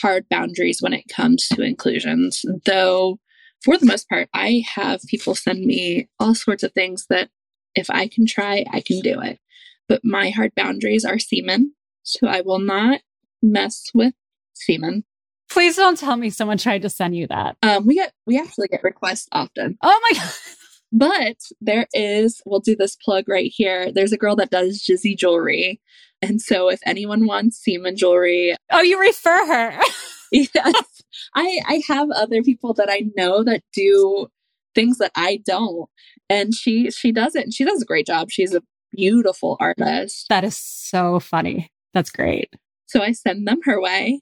hard 0.00 0.26
boundaries 0.30 0.80
when 0.80 0.94
it 0.94 1.04
comes 1.08 1.48
to 1.48 1.62
inclusions. 1.62 2.42
Though, 2.64 3.18
for 3.62 3.76
the 3.76 3.84
most 3.84 4.08
part, 4.08 4.28
I 4.32 4.64
have 4.74 5.02
people 5.06 5.34
send 5.34 5.64
me 5.66 6.08
all 6.18 6.34
sorts 6.34 6.62
of 6.62 6.72
things 6.72 7.06
that 7.10 7.28
if 7.74 7.90
I 7.90 8.08
can 8.08 8.26
try, 8.26 8.64
I 8.72 8.80
can 8.80 9.00
do 9.00 9.20
it. 9.20 9.38
But 9.86 10.02
my 10.02 10.30
hard 10.30 10.52
boundaries 10.54 11.04
are 11.04 11.18
semen, 11.18 11.74
so 12.02 12.26
I 12.26 12.40
will 12.40 12.58
not 12.58 13.00
mess 13.42 13.90
with 13.92 14.14
semen. 14.54 15.04
Please 15.50 15.76
don't 15.76 15.98
tell 15.98 16.16
me 16.16 16.30
someone 16.30 16.58
tried 16.58 16.82
to 16.82 16.88
send 16.88 17.16
you 17.16 17.26
that. 17.26 17.56
Um, 17.62 17.86
we 17.86 17.96
get 17.96 18.12
we 18.24 18.38
actually 18.38 18.68
get 18.68 18.82
requests 18.82 19.28
often. 19.32 19.76
Oh 19.82 20.00
my 20.10 20.18
god. 20.18 20.32
But 20.92 21.36
there 21.60 21.86
is, 21.92 22.42
we'll 22.44 22.60
do 22.60 22.74
this 22.74 22.96
plug 22.96 23.28
right 23.28 23.50
here. 23.54 23.92
There's 23.92 24.12
a 24.12 24.18
girl 24.18 24.36
that 24.36 24.50
does 24.50 24.82
Jizzy 24.82 25.16
jewelry. 25.16 25.80
And 26.22 26.42
so 26.42 26.68
if 26.68 26.80
anyone 26.84 27.26
wants 27.26 27.62
semen 27.62 27.96
jewelry. 27.96 28.56
Oh, 28.70 28.82
you 28.82 29.00
refer 29.00 29.46
her. 29.46 29.80
yes. 30.32 31.02
I, 31.34 31.60
I 31.66 31.82
have 31.86 32.10
other 32.10 32.42
people 32.42 32.74
that 32.74 32.88
I 32.90 33.04
know 33.16 33.44
that 33.44 33.62
do 33.72 34.28
things 34.74 34.98
that 34.98 35.12
I 35.14 35.40
don't. 35.44 35.88
And 36.28 36.54
she 36.54 36.90
she 36.90 37.12
does 37.12 37.34
it 37.34 37.44
and 37.44 37.54
she 37.54 37.64
does 37.64 37.82
a 37.82 37.86
great 37.86 38.06
job. 38.06 38.30
She's 38.30 38.54
a 38.54 38.62
beautiful 38.92 39.56
artist. 39.60 40.26
That 40.28 40.44
is 40.44 40.56
so 40.56 41.20
funny. 41.20 41.70
That's 41.94 42.10
great. 42.10 42.54
So 42.86 43.02
I 43.02 43.12
send 43.12 43.46
them 43.46 43.60
her 43.64 43.80
way. 43.80 44.20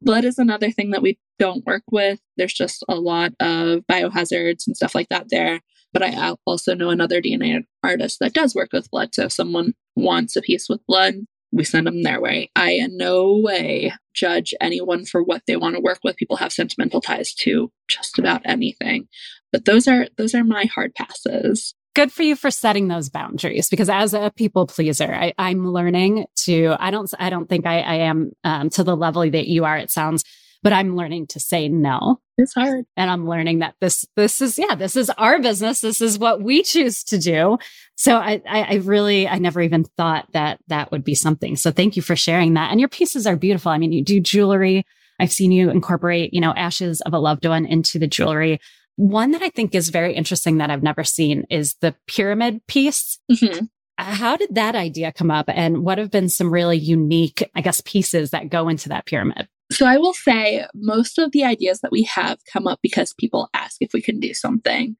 Blood 0.00 0.24
is 0.24 0.38
another 0.38 0.70
thing 0.70 0.90
that 0.90 1.02
we 1.02 1.18
don't 1.38 1.66
work 1.66 1.82
with. 1.90 2.20
There's 2.36 2.52
just 2.52 2.84
a 2.88 2.94
lot 2.94 3.32
of 3.40 3.80
biohazards 3.90 4.66
and 4.66 4.76
stuff 4.76 4.94
like 4.94 5.08
that 5.08 5.26
there. 5.30 5.60
But 5.92 6.02
I 6.02 6.34
also 6.46 6.74
know 6.74 6.90
another 6.90 7.20
DNA 7.20 7.64
artist 7.82 8.18
that 8.20 8.34
does 8.34 8.54
work 8.54 8.72
with 8.72 8.90
blood. 8.90 9.14
So 9.14 9.24
if 9.24 9.32
someone 9.32 9.74
wants 9.96 10.36
a 10.36 10.42
piece 10.42 10.68
with 10.68 10.84
blood, 10.86 11.14
we 11.50 11.64
send 11.64 11.86
them 11.86 12.02
their 12.02 12.20
way. 12.20 12.50
I 12.54 12.72
in 12.72 12.96
no 12.96 13.38
way 13.38 13.92
judge 14.14 14.52
anyone 14.60 15.06
for 15.06 15.22
what 15.22 15.42
they 15.46 15.56
want 15.56 15.76
to 15.76 15.80
work 15.80 16.00
with. 16.04 16.16
People 16.16 16.36
have 16.36 16.52
sentimental 16.52 17.00
ties 17.00 17.32
to 17.36 17.72
just 17.88 18.18
about 18.18 18.42
anything. 18.44 19.08
But 19.50 19.64
those 19.64 19.88
are 19.88 20.08
those 20.18 20.34
are 20.34 20.44
my 20.44 20.64
hard 20.64 20.94
passes 20.94 21.74
good 21.94 22.12
for 22.12 22.22
you 22.22 22.36
for 22.36 22.50
setting 22.50 22.86
those 22.86 23.08
boundaries 23.08 23.68
because 23.68 23.88
as 23.88 24.14
a 24.14 24.30
people 24.36 24.68
pleaser 24.68 25.12
I, 25.12 25.32
am 25.36 25.66
learning 25.66 26.26
to 26.44 26.76
i 26.78 26.92
don't 26.92 27.12
i 27.18 27.28
don't 27.28 27.48
think 27.48 27.66
i, 27.66 27.80
I 27.80 27.94
am 27.94 28.30
um, 28.44 28.70
to 28.70 28.84
the 28.84 28.96
level 28.96 29.28
that 29.28 29.48
you 29.48 29.64
are 29.64 29.76
it 29.76 29.90
sounds 29.90 30.22
but 30.62 30.72
I'm 30.72 30.96
learning 30.96 31.28
to 31.28 31.40
say 31.40 31.68
no. 31.68 32.20
It's 32.40 32.54
hard. 32.54 32.84
And 32.96 33.10
I'm 33.10 33.28
learning 33.28 33.58
that 33.58 33.74
this, 33.80 34.06
this 34.14 34.40
is, 34.40 34.58
yeah, 34.58 34.76
this 34.76 34.94
is 34.94 35.10
our 35.10 35.40
business. 35.40 35.80
This 35.80 36.00
is 36.00 36.20
what 36.20 36.40
we 36.40 36.62
choose 36.62 37.02
to 37.04 37.18
do. 37.18 37.58
So 37.96 38.16
I, 38.16 38.40
I, 38.48 38.62
I 38.62 38.74
really, 38.76 39.26
I 39.26 39.38
never 39.38 39.60
even 39.60 39.82
thought 39.82 40.28
that 40.32 40.60
that 40.68 40.92
would 40.92 41.02
be 41.02 41.16
something. 41.16 41.56
So 41.56 41.72
thank 41.72 41.96
you 41.96 42.02
for 42.02 42.14
sharing 42.14 42.54
that. 42.54 42.70
And 42.70 42.78
your 42.78 42.88
pieces 42.88 43.26
are 43.26 43.34
beautiful. 43.34 43.72
I 43.72 43.78
mean, 43.78 43.90
you 43.90 44.04
do 44.04 44.20
jewelry. 44.20 44.86
I've 45.18 45.32
seen 45.32 45.50
you 45.50 45.68
incorporate, 45.68 46.32
you 46.32 46.40
know, 46.40 46.54
ashes 46.54 47.00
of 47.00 47.12
a 47.12 47.18
loved 47.18 47.44
one 47.44 47.66
into 47.66 47.98
the 47.98 48.06
jewelry. 48.06 48.60
One 48.94 49.32
that 49.32 49.42
I 49.42 49.48
think 49.50 49.74
is 49.74 49.88
very 49.88 50.14
interesting 50.14 50.58
that 50.58 50.70
I've 50.70 50.82
never 50.82 51.02
seen 51.02 51.44
is 51.50 51.74
the 51.80 51.96
pyramid 52.06 52.64
piece. 52.68 53.18
Mm-hmm. 53.30 53.64
How 53.98 54.36
did 54.36 54.54
that 54.54 54.76
idea 54.76 55.12
come 55.12 55.30
up? 55.30 55.46
And 55.48 55.84
what 55.84 55.98
have 55.98 56.10
been 56.10 56.28
some 56.28 56.52
really 56.52 56.78
unique, 56.78 57.42
I 57.56 57.60
guess, 57.60 57.80
pieces 57.84 58.30
that 58.30 58.48
go 58.48 58.68
into 58.68 58.88
that 58.90 59.06
pyramid? 59.06 59.48
So 59.72 59.86
I 59.86 59.98
will 59.98 60.14
say 60.14 60.64
most 60.74 61.18
of 61.18 61.32
the 61.32 61.44
ideas 61.44 61.80
that 61.80 61.90
we 61.90 62.04
have 62.04 62.38
come 62.50 62.66
up 62.66 62.78
because 62.82 63.12
people 63.12 63.50
ask 63.52 63.76
if 63.80 63.92
we 63.92 64.00
can 64.00 64.20
do 64.20 64.32
something. 64.32 64.96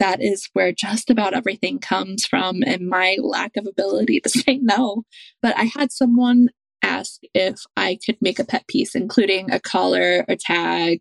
That 0.00 0.22
is 0.22 0.48
where 0.54 0.72
just 0.72 1.10
about 1.10 1.34
everything 1.34 1.78
comes 1.78 2.24
from 2.24 2.62
and 2.64 2.88
my 2.88 3.18
lack 3.20 3.56
of 3.56 3.66
ability 3.66 4.20
to 4.20 4.28
say 4.30 4.58
no. 4.62 5.02
But 5.42 5.56
I 5.56 5.64
had 5.64 5.92
someone 5.92 6.48
ask 6.82 7.20
if 7.34 7.60
I 7.76 7.98
could 8.04 8.16
make 8.20 8.38
a 8.38 8.44
pet 8.44 8.66
piece, 8.66 8.94
including 8.94 9.50
a 9.50 9.60
collar, 9.60 10.24
a 10.28 10.36
tag, 10.36 11.00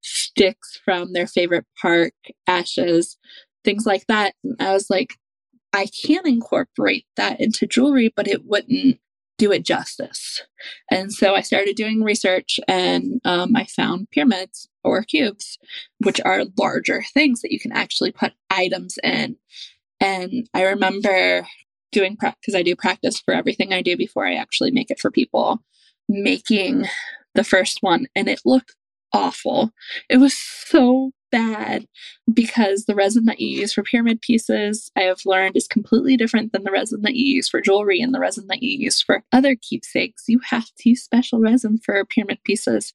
sticks 0.00 0.80
from 0.84 1.12
their 1.12 1.26
favorite 1.26 1.66
park, 1.80 2.14
ashes, 2.46 3.16
things 3.64 3.86
like 3.86 4.06
that. 4.08 4.34
And 4.42 4.56
I 4.58 4.72
was 4.72 4.88
like, 4.90 5.14
I 5.72 5.86
can 5.86 6.26
incorporate 6.26 7.06
that 7.16 7.40
into 7.40 7.66
jewelry, 7.66 8.12
but 8.14 8.26
it 8.26 8.44
wouldn't 8.44 8.98
do 9.38 9.52
it 9.52 9.64
justice. 9.64 10.42
And 10.90 11.12
so 11.12 11.34
I 11.34 11.40
started 11.40 11.74
doing 11.74 12.02
research 12.02 12.60
and 12.68 13.20
um, 13.24 13.56
I 13.56 13.64
found 13.64 14.10
pyramids 14.10 14.68
or 14.84 15.02
cubes, 15.02 15.58
which 15.98 16.20
are 16.24 16.44
larger 16.58 17.02
things 17.14 17.40
that 17.40 17.50
you 17.50 17.58
can 17.58 17.72
actually 17.72 18.12
put 18.12 18.34
items 18.50 18.98
in. 19.02 19.36
And 19.98 20.48
I 20.52 20.64
remember 20.64 21.46
doing 21.90 22.18
because 22.20 22.54
I 22.54 22.62
do 22.62 22.76
practice 22.76 23.20
for 23.20 23.32
everything 23.32 23.72
I 23.72 23.82
do 23.82 23.96
before 23.96 24.26
I 24.26 24.34
actually 24.34 24.72
make 24.72 24.90
it 24.90 25.00
for 25.00 25.10
people, 25.10 25.62
making 26.08 26.86
the 27.34 27.44
first 27.44 27.78
one, 27.80 28.06
and 28.14 28.28
it 28.28 28.42
looked 28.44 28.76
awful. 29.12 29.70
It 30.08 30.18
was 30.18 30.36
so 30.36 31.12
bad 31.30 31.86
because 32.32 32.84
the 32.84 32.94
resin 32.94 33.24
that 33.26 33.40
you 33.40 33.48
use 33.48 33.72
for 33.72 33.82
pyramid 33.82 34.20
pieces, 34.20 34.90
I 34.96 35.02
have 35.02 35.20
learned, 35.24 35.56
is 35.56 35.66
completely 35.66 36.16
different 36.16 36.52
than 36.52 36.64
the 36.64 36.70
resin 36.70 37.02
that 37.02 37.14
you 37.14 37.34
use 37.34 37.48
for 37.48 37.60
jewelry 37.60 38.00
and 38.00 38.14
the 38.14 38.20
resin 38.20 38.46
that 38.48 38.62
you 38.62 38.76
use 38.78 39.00
for 39.00 39.22
other 39.32 39.56
keepsakes. 39.60 40.24
You 40.28 40.40
have 40.50 40.66
to 40.78 40.88
use 40.90 41.02
special 41.02 41.40
resin 41.40 41.78
for 41.84 42.04
pyramid 42.04 42.38
pieces 42.44 42.92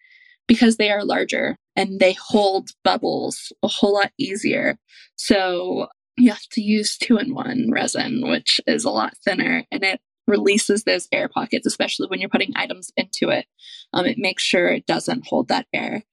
because 0.47 0.77
they 0.77 0.91
are 0.91 1.03
larger 1.03 1.57
and 1.75 1.99
they 1.99 2.13
hold 2.13 2.69
bubbles 2.83 3.51
a 3.63 3.67
whole 3.67 3.93
lot 3.93 4.11
easier. 4.17 4.77
So 5.15 5.87
you 6.17 6.29
have 6.29 6.47
to 6.51 6.61
use 6.61 6.97
two 6.97 7.17
in 7.17 7.33
one 7.33 7.69
resin, 7.71 8.21
which 8.27 8.61
is 8.67 8.85
a 8.85 8.89
lot 8.89 9.17
thinner 9.23 9.65
and 9.71 9.83
it 9.83 9.99
releases 10.27 10.83
those 10.83 11.07
air 11.11 11.29
pockets, 11.29 11.67
especially 11.67 12.07
when 12.07 12.19
you're 12.19 12.29
putting 12.29 12.53
items 12.55 12.91
into 12.97 13.29
it. 13.29 13.45
Um, 13.93 14.05
it 14.05 14.17
makes 14.17 14.43
sure 14.43 14.67
it 14.67 14.85
doesn't 14.85 15.27
hold 15.27 15.49
that 15.49 15.67
air. 15.73 16.03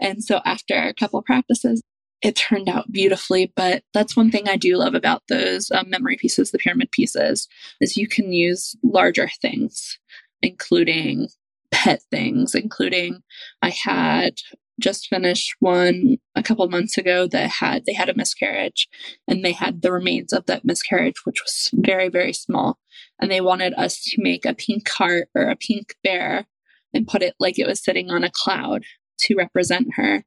And 0.00 0.22
so 0.22 0.40
after 0.44 0.74
a 0.74 0.94
couple 0.94 1.20
practices, 1.22 1.82
it 2.22 2.36
turned 2.36 2.68
out 2.68 2.90
beautifully. 2.90 3.52
But 3.54 3.82
that's 3.94 4.16
one 4.16 4.30
thing 4.30 4.48
I 4.48 4.56
do 4.56 4.76
love 4.76 4.94
about 4.94 5.22
those 5.28 5.70
um, 5.70 5.90
memory 5.90 6.16
pieces, 6.16 6.50
the 6.50 6.58
pyramid 6.58 6.90
pieces, 6.90 7.48
is 7.80 7.96
you 7.96 8.08
can 8.08 8.32
use 8.32 8.76
larger 8.82 9.28
things, 9.40 9.98
including 10.42 11.28
pet 11.70 12.02
things, 12.10 12.54
including 12.54 13.20
I 13.62 13.70
had 13.70 14.34
just 14.80 15.08
finished 15.08 15.54
one 15.60 16.16
a 16.34 16.42
couple 16.42 16.68
months 16.68 16.96
ago 16.96 17.26
that 17.26 17.50
had 17.50 17.84
they 17.84 17.92
had 17.92 18.08
a 18.08 18.16
miscarriage 18.16 18.88
and 19.26 19.44
they 19.44 19.52
had 19.52 19.82
the 19.82 19.92
remains 19.92 20.32
of 20.32 20.46
that 20.46 20.64
miscarriage 20.64 21.16
which 21.24 21.42
was 21.42 21.68
very 21.74 22.08
very 22.08 22.32
small 22.32 22.78
and 23.20 23.28
they 23.28 23.40
wanted 23.40 23.74
us 23.74 24.00
to 24.00 24.22
make 24.22 24.44
a 24.44 24.54
pink 24.54 24.88
heart 24.88 25.28
or 25.34 25.48
a 25.48 25.56
pink 25.56 25.96
bear 26.04 26.46
and 26.94 27.08
put 27.08 27.22
it 27.22 27.34
like 27.40 27.58
it 27.58 27.66
was 27.66 27.82
sitting 27.82 28.10
on 28.10 28.22
a 28.22 28.30
cloud 28.32 28.84
to 29.18 29.34
represent 29.36 29.88
her 29.94 30.24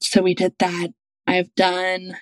so 0.00 0.22
we 0.22 0.34
did 0.34 0.52
that 0.58 0.90
i've 1.26 1.54
done 1.54 2.16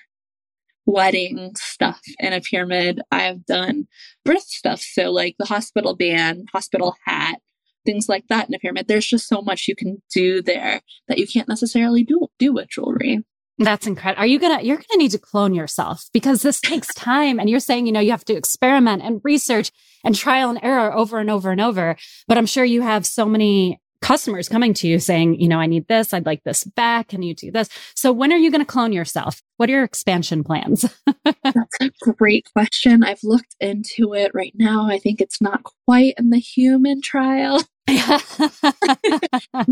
wedding 0.85 1.51
stuff 1.57 1.99
in 2.19 2.33
a 2.33 2.41
pyramid 2.41 3.01
i've 3.11 3.45
done 3.45 3.87
birth 4.23 4.43
stuff 4.47 4.81
so 4.81 5.11
like 5.11 5.35
the 5.37 5.45
hospital 5.45 5.95
band 5.95 6.47
hospital 6.53 6.95
hat 7.05 7.39
things 7.87 8.09
like 8.09 8.27
that 8.27 8.47
in 8.47 8.53
a 8.53 8.59
pyramid. 8.59 8.87
There's 8.87 9.07
just 9.07 9.27
so 9.27 9.41
much 9.41 9.67
you 9.67 9.75
can 9.75 10.03
do 10.13 10.43
there 10.43 10.81
that 11.07 11.17
you 11.17 11.25
can't 11.25 11.47
necessarily 11.47 12.03
do 12.03 12.27
do 12.37 12.53
with 12.53 12.69
jewelry. 12.69 13.23
That's 13.57 13.87
incredible. 13.87 14.21
Are 14.21 14.27
you 14.27 14.37
gonna 14.37 14.61
you're 14.61 14.77
gonna 14.77 14.97
need 14.97 15.11
to 15.11 15.17
clone 15.17 15.55
yourself 15.55 16.05
because 16.13 16.43
this 16.43 16.61
takes 16.61 16.93
time 16.93 17.39
and 17.39 17.49
you're 17.49 17.59
saying, 17.59 17.87
you 17.87 17.91
know, 17.91 17.99
you 17.99 18.11
have 18.11 18.25
to 18.25 18.35
experiment 18.35 19.01
and 19.01 19.21
research 19.23 19.71
and 20.03 20.13
trial 20.13 20.51
and 20.51 20.59
error 20.61 20.93
over 20.93 21.17
and 21.17 21.31
over 21.31 21.49
and 21.49 21.61
over. 21.61 21.95
But 22.27 22.37
I'm 22.37 22.45
sure 22.45 22.63
you 22.63 22.83
have 22.83 23.07
so 23.07 23.25
many 23.25 23.81
customers 24.01 24.49
coming 24.49 24.73
to 24.75 24.87
you 24.87 24.99
saying, 24.99 25.39
you 25.39 25.47
know, 25.47 25.59
I 25.59 25.65
need 25.65 25.87
this, 25.87 26.13
I'd 26.13 26.25
like 26.25 26.43
this 26.43 26.63
back. 26.63 27.09
Can 27.09 27.21
you 27.21 27.33
do 27.33 27.51
this? 27.51 27.69
So 27.95 28.11
when 28.11 28.31
are 28.31 28.37
you 28.37 28.51
going 28.51 28.61
to 28.61 28.65
clone 28.65 28.93
yourself? 28.93 29.41
What 29.57 29.69
are 29.69 29.73
your 29.73 29.83
expansion 29.83 30.43
plans? 30.43 30.85
That's 31.25 31.77
a 31.81 31.89
great 31.99 32.47
question. 32.53 33.03
I've 33.03 33.23
looked 33.23 33.55
into 33.59 34.13
it 34.13 34.31
right 34.33 34.53
now. 34.55 34.87
I 34.87 34.99
think 34.99 35.21
it's 35.21 35.41
not 35.41 35.63
quite 35.85 36.13
in 36.17 36.29
the 36.29 36.39
human 36.39 37.01
trial. 37.01 37.63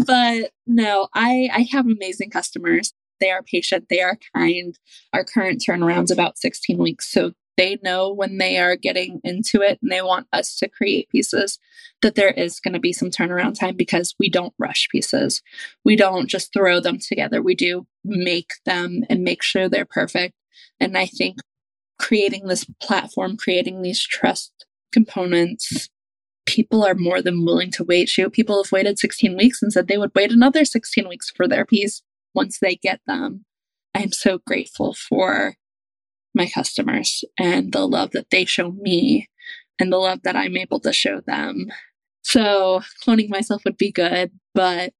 but 0.05 0.51
no, 0.65 1.07
I, 1.13 1.49
I 1.53 1.67
have 1.71 1.86
amazing 1.86 2.30
customers. 2.30 2.93
They 3.19 3.32
are 3.32 3.43
patient, 3.43 3.86
they 3.89 4.01
are 4.01 4.17
kind. 4.36 4.78
Our 5.13 5.23
current 5.23 5.63
turnaround's 5.65 6.11
about 6.11 6.38
16 6.38 6.78
weeks. 6.78 7.09
So 7.11 7.32
they 7.57 7.77
know 7.83 8.11
when 8.11 8.37
they 8.37 8.57
are 8.57 8.75
getting 8.75 9.19
into 9.23 9.61
it 9.61 9.79
and 9.81 9.91
they 9.91 10.01
want 10.01 10.27
us 10.33 10.55
to 10.57 10.69
create 10.69 11.09
pieces 11.09 11.59
that 12.01 12.15
there 12.15 12.31
is 12.31 12.59
going 12.59 12.73
to 12.73 12.79
be 12.79 12.93
some 12.93 13.09
turnaround 13.09 13.57
time 13.59 13.75
because 13.75 14.15
we 14.19 14.29
don't 14.29 14.53
rush 14.59 14.87
pieces. 14.91 15.41
We 15.83 15.95
don't 15.95 16.27
just 16.27 16.51
throw 16.53 16.79
them 16.79 16.99
together. 16.99 17.41
We 17.41 17.55
do 17.55 17.87
make 18.03 18.51
them 18.65 19.03
and 19.09 19.23
make 19.23 19.41
sure 19.41 19.69
they're 19.69 19.85
perfect. 19.85 20.33
And 20.79 20.97
I 20.97 21.05
think 21.05 21.37
creating 21.97 22.47
this 22.47 22.65
platform, 22.81 23.37
creating 23.37 23.81
these 23.81 24.01
trust 24.01 24.65
components, 24.91 25.89
people 26.45 26.85
are 26.85 26.95
more 26.95 27.21
than 27.21 27.45
willing 27.45 27.71
to 27.71 27.83
wait. 27.83 28.09
Shoot, 28.09 28.33
people 28.33 28.61
have 28.61 28.71
waited 28.71 28.99
16 28.99 29.35
weeks 29.37 29.61
and 29.61 29.71
said 29.71 29.87
they 29.87 29.97
would 29.97 30.11
wait 30.13 30.31
another 30.31 30.65
16 30.65 31.07
weeks 31.07 31.31
for 31.35 31.47
their 31.47 31.65
piece 31.65 32.01
once 32.33 32.59
they 32.59 32.75
get 32.75 32.99
them. 33.07 33.45
I'm 33.93 34.11
so 34.11 34.39
grateful 34.45 34.93
for 34.93 35.55
my 36.36 36.47
customers 36.47 37.23
and 37.39 37.71
the 37.71 37.88
love 37.88 38.11
that 38.11 38.29
they 38.29 38.45
show 38.45 38.71
me 38.71 39.29
and 39.79 39.91
the 39.91 39.97
love 39.97 40.21
that 40.23 40.36
I'm 40.36 40.57
able 40.57 40.79
to 40.81 40.93
show 40.93 41.21
them. 41.21 41.67
So, 42.21 42.81
cloning 43.05 43.29
myself 43.29 43.63
would 43.65 43.77
be 43.77 43.91
good, 43.91 44.31
but 44.53 44.93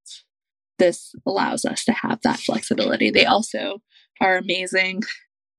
this 0.78 1.14
allows 1.26 1.66
us 1.66 1.84
to 1.86 1.94
have 1.94 2.22
that 2.22 2.40
flexibility. 2.40 3.10
They 3.10 3.26
also 3.26 3.82
are 4.22 4.38
amazing. 4.38 5.04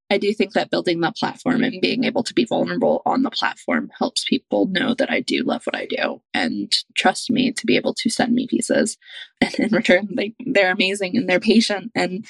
I 0.08 0.18
do 0.18 0.32
think 0.32 0.52
that 0.52 0.70
building 0.70 1.00
the 1.00 1.12
platform 1.18 1.64
and 1.64 1.80
being 1.80 2.04
able 2.04 2.22
to 2.22 2.34
be 2.34 2.44
vulnerable 2.44 3.02
on 3.04 3.22
the 3.22 3.30
platform 3.30 3.90
helps 3.98 4.24
people 4.24 4.66
know 4.66 4.94
that 4.94 5.10
I 5.10 5.20
do 5.20 5.42
love 5.42 5.62
what 5.64 5.74
I 5.74 5.86
do 5.86 6.22
and 6.32 6.72
trust 6.94 7.28
me 7.28 7.50
to 7.50 7.66
be 7.66 7.76
able 7.76 7.94
to 7.94 8.10
send 8.10 8.32
me 8.32 8.46
pieces. 8.46 8.96
And 9.40 9.54
in 9.56 9.74
return, 9.74 10.08
they, 10.16 10.34
they're 10.46 10.70
amazing 10.70 11.16
and 11.16 11.28
they're 11.28 11.40
patient. 11.40 11.90
And 11.96 12.24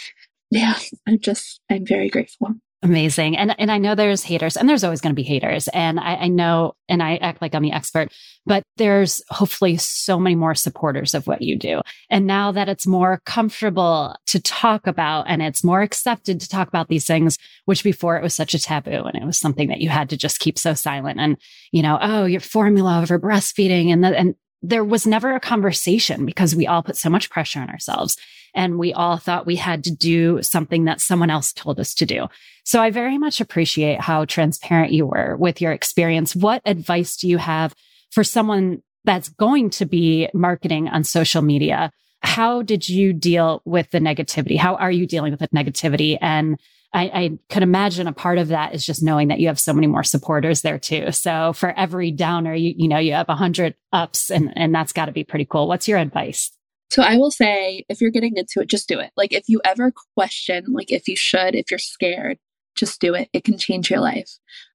yeah, 0.51 0.79
I'm 1.07 1.19
just, 1.19 1.61
I'm 1.71 1.85
very 1.85 2.09
grateful. 2.09 2.55
Amazing. 2.83 3.39
And 3.39 3.59
and 3.59 3.73
I 3.73 3.79
know 3.79 3.95
there's 3.95 4.23
haters 4.23 4.57
and 4.57 4.69
there's 4.69 4.85
always 4.85 5.01
going 5.01 5.13
to 5.13 5.17
be 5.17 5.23
haters. 5.23 5.67
And 5.69 5.99
I, 5.99 6.15
I, 6.17 6.29
know 6.29 6.75
and 6.91 7.03
I 7.03 7.17
act 7.17 7.41
like 7.41 7.55
I'm 7.55 7.63
the 7.63 7.73
expert, 7.73 8.13
but 8.45 8.63
there's 8.77 9.23
hopefully 9.31 9.79
so 9.79 10.21
many 10.21 10.37
more 10.37 10.55
supporters 10.55 11.15
of 11.15 11.27
what 11.27 11.41
you 11.41 11.59
do. 11.59 11.81
And 12.11 12.27
now 12.27 12.53
that 12.53 12.69
it's 12.69 12.87
more 12.87 13.23
comfortable 13.25 14.15
to 14.27 14.41
talk 14.43 14.87
about 14.87 15.25
and 15.27 15.41
it's 15.41 15.65
more 15.65 15.81
accepted 15.81 16.39
to 16.41 16.49
talk 16.49 16.69
about 16.69 16.89
these 16.89 17.07
things, 17.07 17.39
which 17.65 17.83
before 17.83 18.19
it 18.19 18.23
was 18.23 18.35
such 18.35 18.53
a 18.53 18.59
taboo 18.59 19.05
and 19.05 19.17
it 19.17 19.25
was 19.25 19.41
something 19.41 19.69
that 19.69 19.81
you 19.81 19.89
had 19.89 20.11
to 20.11 20.17
just 20.19 20.39
keep 20.39 20.59
so 20.59 20.75
silent 20.75 21.19
and, 21.19 21.39
you 21.73 21.83
know, 21.83 21.99
oh, 22.01 22.27
your 22.27 22.41
formula 22.41 23.01
over 23.01 23.19
breastfeeding 23.19 23.91
and 23.91 24.05
the, 24.05 24.17
and 24.17 24.35
there 24.63 24.85
was 24.85 25.07
never 25.07 25.35
a 25.35 25.41
conversation 25.41 26.27
because 26.27 26.57
we 26.57 26.67
all 26.67 26.83
put 26.83 26.97
so 26.97 27.11
much 27.11 27.31
pressure 27.31 27.61
on 27.61 27.71
ourselves 27.71 28.17
and 28.55 28.79
we 28.79 28.93
all 28.93 29.19
thought 29.19 29.47
we 29.47 29.57
had 29.57 29.85
to 29.85 29.95
do 29.95 30.43
something 30.43 30.85
that 30.85 31.01
someone 31.01 31.31
else 31.31 31.53
told 31.53 31.79
us 31.79 31.95
to 31.95 32.07
do. 32.07 32.27
So 32.65 32.81
I 32.81 32.91
very 32.91 33.19
much 33.19 33.41
appreciate 33.41 34.01
how 34.01 34.25
transparent 34.25 34.93
you 34.93 35.07
were 35.07 35.37
with 35.37 35.61
your 35.61 35.73
experience. 35.73 36.35
What 36.35 36.63
advice 36.65 37.17
do 37.17 37.29
you 37.29 37.39
have 37.39 37.75
for 38.11 38.25
someone 38.25 38.83
that's 39.05 39.29
going 39.29 39.71
to 39.71 39.85
be 39.85 40.29
marketing 40.35 40.89
on 40.89 41.05
social 41.05 41.43
media? 41.43 41.93
How 42.23 42.63
did 42.63 42.89
you 42.89 43.13
deal 43.13 43.63
with 43.65 43.91
the 43.91 44.01
negativity? 44.01 44.59
How 44.59 44.75
are 44.77 44.91
you 44.91 45.07
dealing 45.07 45.33
with 45.33 45.41
the 45.41 45.49
negativity? 45.49 46.19
And 46.21 46.59
I, 46.93 47.03
I 47.05 47.39
could 47.51 47.63
imagine 47.63 48.07
a 48.07 48.13
part 48.13 48.39
of 48.39 48.49
that 48.49 48.75
is 48.75 48.87
just 48.87 49.03
knowing 49.03 49.29
that 49.29 49.41
you 49.41 49.49
have 49.49 49.61
so 49.61 49.73
many 49.73 49.87
more 49.87 50.05
supporters 50.05 50.63
there 50.63 50.79
too. 50.79 51.13
So 51.13 51.53
for 51.53 51.71
every 51.79 52.11
downer, 52.11 52.55
you, 52.55 52.75
you 52.77 52.89
know, 52.89 52.99
you 52.99 53.13
have 53.13 53.29
a 53.29 53.35
hundred 53.35 53.75
ups 53.93 54.31
and, 54.31 54.53
and 54.57 54.75
that's 54.75 54.93
got 54.93 55.07
to 55.07 55.13
be 55.13 55.25
pretty 55.25 55.45
cool. 55.45 55.69
What's 55.69 55.89
your 55.89 55.99
advice? 55.99 56.51
So 56.91 57.03
I 57.03 57.17
will 57.17 57.33
say, 57.33 57.85
if 57.89 58.01
you're 58.01 58.11
getting 58.11 58.37
into 58.37 58.61
it, 58.61 58.69
just 58.69 58.89
do 58.89 59.01
it. 59.01 59.11
Like 59.17 59.33
if 59.33 59.45
you 59.49 59.61
ever 59.65 59.93
question, 60.15 60.67
like 60.69 60.93
if 60.93 61.09
you 61.09 61.17
should, 61.17 61.55
if 61.55 61.71
you're 61.71 61.79
scared, 61.79 62.39
just 62.77 63.01
do 63.01 63.15
it. 63.15 63.29
It 63.33 63.45
can 63.45 63.59
change 63.59 63.91
your 63.91 64.01
life. 64.01 64.31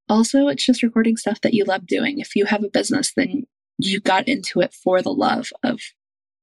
Also, 0.09 0.47
it's 0.47 0.65
just 0.65 0.83
recording 0.83 1.15
stuff 1.15 1.39
that 1.41 1.53
you 1.53 1.63
love 1.63 1.87
doing. 1.87 2.19
If 2.19 2.35
you 2.35 2.45
have 2.45 2.63
a 2.63 2.69
business, 2.69 3.13
then 3.15 3.43
you 3.77 4.01
got 4.01 4.27
into 4.27 4.59
it 4.59 4.73
for 4.73 5.01
the 5.01 5.13
love 5.13 5.49
of 5.63 5.79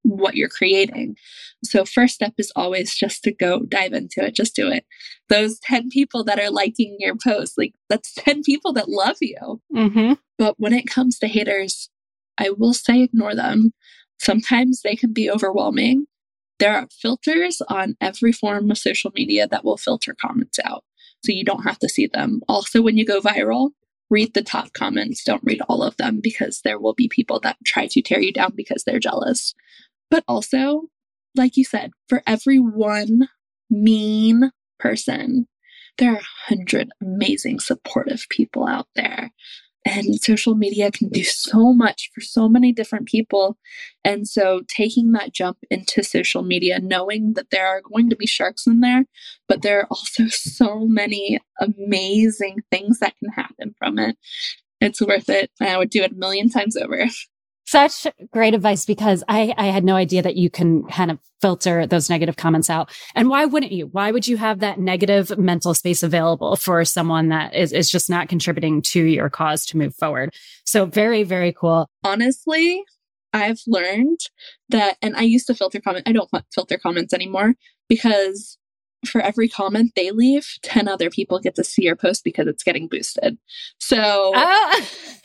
what 0.09 0.37
you're 0.37 0.49
creating. 0.49 1.17
So, 1.65 1.85
first 1.85 2.15
step 2.15 2.35
is 2.39 2.53
always 2.55 2.95
just 2.95 3.23
to 3.25 3.33
go 3.33 3.61
dive 3.61 3.93
into 3.93 4.25
it, 4.25 4.35
just 4.35 4.55
do 4.55 4.71
it. 4.71 4.85
Those 5.29 5.59
10 5.61 5.91
people 5.91 6.25
that 6.25 6.39
are 6.39 6.51
liking 6.51 6.97
your 6.99 7.17
post, 7.17 7.59
like 7.59 7.75
that's 7.89 8.15
10 8.15 8.43
people 8.43 8.73
that 8.75 8.89
love 8.89 9.17
you. 9.21 9.61
Mm-hmm. 9.75 10.15
But 10.39 10.55
when 10.59 10.73
it 10.73 10.87
comes 10.87 11.19
to 11.19 11.29
haters, 11.29 11.91
I 12.39 12.51
will 12.51 12.75
say 12.75 13.03
ignore 13.03 13.35
them. 13.35 13.73
Sometimes 14.21 14.83
they 14.83 14.97
can 14.97 15.13
be 15.13 15.31
overwhelming. 15.31 16.07
There 16.59 16.77
are 16.77 16.89
filters 16.91 17.63
on 17.69 17.97
every 18.01 18.33
form 18.33 18.71
of 18.71 18.79
social 18.79 19.13
media 19.15 19.47
that 19.49 19.65
will 19.65 19.77
filter 19.77 20.15
comments 20.21 20.59
out. 20.65 20.85
So 21.25 21.33
you 21.33 21.45
don't 21.45 21.65
have 21.65 21.79
to 21.81 21.89
see 21.89 22.07
them. 22.07 22.41
Also, 22.49 22.81
when 22.83 22.97
you 22.97 23.05
go 23.05 23.21
viral, 23.21 23.71
read 24.11 24.35
the 24.35 24.43
top 24.43 24.73
comments. 24.73 25.23
Don't 25.25 25.43
read 25.45 25.61
all 25.69 25.83
of 25.83 25.97
them 25.97 26.21
because 26.23 26.61
there 26.63 26.79
will 26.79 26.95
be 26.95 27.09
people 27.09 27.41
that 27.41 27.57
try 27.65 27.87
to 27.89 28.03
tear 28.03 28.21
you 28.21 28.33
down 28.33 28.53
because 28.55 28.85
they're 28.85 28.99
jealous. 28.99 29.55
But 30.11 30.25
also, 30.27 30.85
like 31.35 31.57
you 31.57 31.65
said, 31.65 31.91
for 32.09 32.23
every 32.27 32.59
one 32.59 33.29
mean 33.71 34.51
person, 34.79 35.47
there 35.99 36.13
are 36.13 36.19
a 36.19 36.55
hundred 36.55 36.91
amazing, 37.03 37.61
supportive 37.61 38.27
people 38.31 38.67
out 38.67 38.87
there. 38.95 39.33
And 39.85 40.21
social 40.21 40.55
media 40.55 40.91
can 40.91 41.09
do 41.09 41.25
so 41.25 41.73
much 41.73 42.11
for 42.15 42.21
so 42.21 42.49
many 42.49 42.73
different 42.73 43.07
people. 43.07 43.57
And 44.05 44.29
so 44.29 44.63
taking 44.69 45.13
that 45.13 45.33
jump 45.33 45.59
into 45.71 46.03
social 46.03 46.43
media, 46.43 46.79
knowing 46.79 47.35
that 47.35 47.51
there 47.51 47.67
are 47.67 47.81
going 47.81 48.11
to 48.11 48.17
be 48.17 48.27
sharks 48.27 48.67
in 48.67 48.81
there, 48.81 49.07
but 49.49 49.63
there 49.63 49.81
are 49.81 49.87
also 49.87 50.27
so 50.29 50.81
many 50.87 51.41
amazing 51.61 52.63
things 52.71 52.99
that 52.99 53.15
can 53.19 53.33
happen 53.33 53.75
from 53.79 53.99
it. 53.99 54.17
It's 54.81 55.01
worth 55.01 55.29
it. 55.29 55.51
and 55.61 55.71
I 55.71 55.79
would 55.79 55.91
do 55.91 56.03
it 56.03 56.13
a 56.13 56.17
million 56.17 56.51
times 56.51 56.77
over. 56.77 57.07
Such 57.71 58.07
great 58.33 58.55
advice 58.55 58.87
because 58.87 59.23
I, 59.29 59.53
I 59.59 59.67
had 59.67 59.85
no 59.85 59.95
idea 59.95 60.23
that 60.23 60.37
you 60.37 60.49
can 60.49 60.85
kind 60.85 61.11
of 61.11 61.19
filter 61.43 61.87
those 61.87 62.09
negative 62.09 62.37
comments 62.37 62.71
out. 62.71 62.91
And 63.15 63.29
why 63.29 63.45
wouldn't 63.45 63.73
you? 63.73 63.89
Why 63.93 64.11
would 64.11 64.27
you 64.27 64.39
have 64.39 64.61
that 64.61 64.81
negative 64.81 65.37
mental 65.37 65.75
space 65.75 66.03
available 66.03 66.57
for 66.57 66.83
someone 66.87 67.29
that 67.29 67.55
is, 67.55 67.75
is 67.75 67.91
just 67.91 68.09
not 68.09 68.31
contributing 68.31 68.81
to 68.83 69.05
your 69.05 69.29
cause 69.29 69.67
to 69.67 69.77
move 69.77 69.95
forward? 69.95 70.35
So 70.65 70.87
very, 70.87 71.25
very 71.25 71.53
cool. 71.53 71.91
Honestly, 72.05 72.85
I've 73.35 73.61
learned 73.67 74.21
that, 74.71 74.97
and 75.03 75.15
I 75.15 75.23
used 75.23 75.47
to 75.49 75.55
filter 75.55 75.79
comment. 75.79 76.09
I 76.09 76.13
don't 76.13 76.31
filter 76.55 76.79
comments 76.79 77.13
anymore 77.13 77.55
because 77.87 78.58
for 79.07 79.21
every 79.21 79.49
comment 79.49 79.93
they 79.95 80.11
leave, 80.11 80.47
10 80.63 80.89
other 80.89 81.11
people 81.11 81.39
get 81.39 81.55
to 81.57 81.65
see 81.65 81.83
your 81.85 81.97
post 81.97 82.25
because 82.25 82.47
it's 82.47 82.63
getting 82.63 82.89
boosted. 82.89 83.39
So 83.79 84.33
uh, 84.35 84.75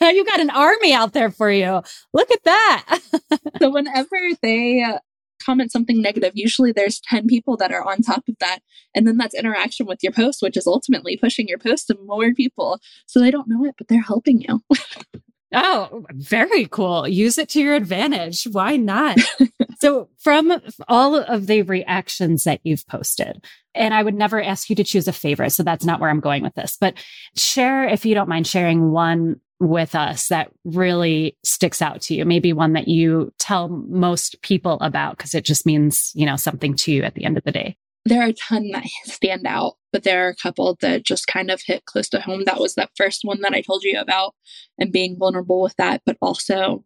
you 0.00 0.24
got 0.24 0.40
an 0.40 0.50
army 0.50 0.92
out 0.92 1.12
there 1.12 1.30
for 1.30 1.50
you. 1.50 1.82
Look 2.12 2.30
at 2.30 2.44
that. 2.44 3.00
so 3.58 3.70
whenever 3.70 4.16
they 4.42 4.82
uh, 4.82 4.98
comment 5.44 5.72
something 5.72 6.00
negative, 6.00 6.32
usually 6.34 6.72
there's 6.72 7.00
10 7.00 7.26
people 7.26 7.56
that 7.56 7.72
are 7.72 7.86
on 7.86 8.02
top 8.02 8.24
of 8.28 8.36
that. 8.40 8.60
And 8.94 9.06
then 9.06 9.16
that's 9.16 9.34
interaction 9.34 9.86
with 9.86 9.98
your 10.02 10.12
post, 10.12 10.42
which 10.42 10.56
is 10.56 10.66
ultimately 10.66 11.16
pushing 11.16 11.48
your 11.48 11.58
post 11.58 11.88
to 11.88 11.96
more 12.04 12.32
people. 12.32 12.78
So 13.06 13.20
they 13.20 13.30
don't 13.30 13.48
know 13.48 13.64
it, 13.64 13.74
but 13.76 13.88
they're 13.88 14.02
helping 14.02 14.40
you. 14.40 14.62
Oh, 15.54 16.04
very 16.12 16.66
cool. 16.66 17.06
Use 17.06 17.38
it 17.38 17.48
to 17.50 17.60
your 17.60 17.74
advantage. 17.74 18.44
Why 18.44 18.76
not? 18.76 19.18
so, 19.80 20.08
from 20.18 20.60
all 20.88 21.16
of 21.16 21.46
the 21.46 21.62
reactions 21.62 22.44
that 22.44 22.60
you've 22.64 22.86
posted, 22.86 23.44
and 23.74 23.94
I 23.94 24.02
would 24.02 24.14
never 24.14 24.42
ask 24.42 24.68
you 24.68 24.76
to 24.76 24.84
choose 24.84 25.08
a 25.08 25.12
favorite. 25.12 25.50
So, 25.50 25.62
that's 25.62 25.84
not 25.84 26.00
where 26.00 26.10
I'm 26.10 26.20
going 26.20 26.42
with 26.42 26.54
this, 26.54 26.76
but 26.80 26.94
share, 27.36 27.88
if 27.88 28.04
you 28.04 28.14
don't 28.14 28.28
mind 28.28 28.46
sharing 28.46 28.90
one 28.90 29.40
with 29.60 29.94
us 29.94 30.28
that 30.28 30.50
really 30.64 31.36
sticks 31.44 31.80
out 31.80 32.00
to 32.02 32.14
you, 32.14 32.24
maybe 32.24 32.52
one 32.52 32.72
that 32.72 32.88
you 32.88 33.32
tell 33.38 33.68
most 33.68 34.42
people 34.42 34.78
about 34.80 35.16
because 35.16 35.34
it 35.34 35.44
just 35.44 35.64
means, 35.64 36.10
you 36.14 36.26
know, 36.26 36.36
something 36.36 36.74
to 36.74 36.92
you 36.92 37.02
at 37.04 37.14
the 37.14 37.24
end 37.24 37.38
of 37.38 37.44
the 37.44 37.52
day 37.52 37.76
there 38.04 38.22
are 38.22 38.28
a 38.28 38.32
ton 38.34 38.70
that 38.72 38.84
stand 39.04 39.46
out, 39.46 39.74
but 39.92 40.02
there 40.02 40.26
are 40.26 40.30
a 40.30 40.36
couple 40.36 40.76
that 40.80 41.04
just 41.04 41.26
kind 41.26 41.50
of 41.50 41.62
hit 41.64 41.84
close 41.86 42.08
to 42.10 42.20
home. 42.20 42.44
That 42.44 42.60
was 42.60 42.74
that 42.74 42.90
first 42.96 43.20
one 43.22 43.40
that 43.40 43.54
I 43.54 43.62
told 43.62 43.82
you 43.82 43.98
about 43.98 44.34
and 44.78 44.92
being 44.92 45.18
vulnerable 45.18 45.62
with 45.62 45.74
that. 45.76 46.02
But 46.04 46.16
also, 46.20 46.84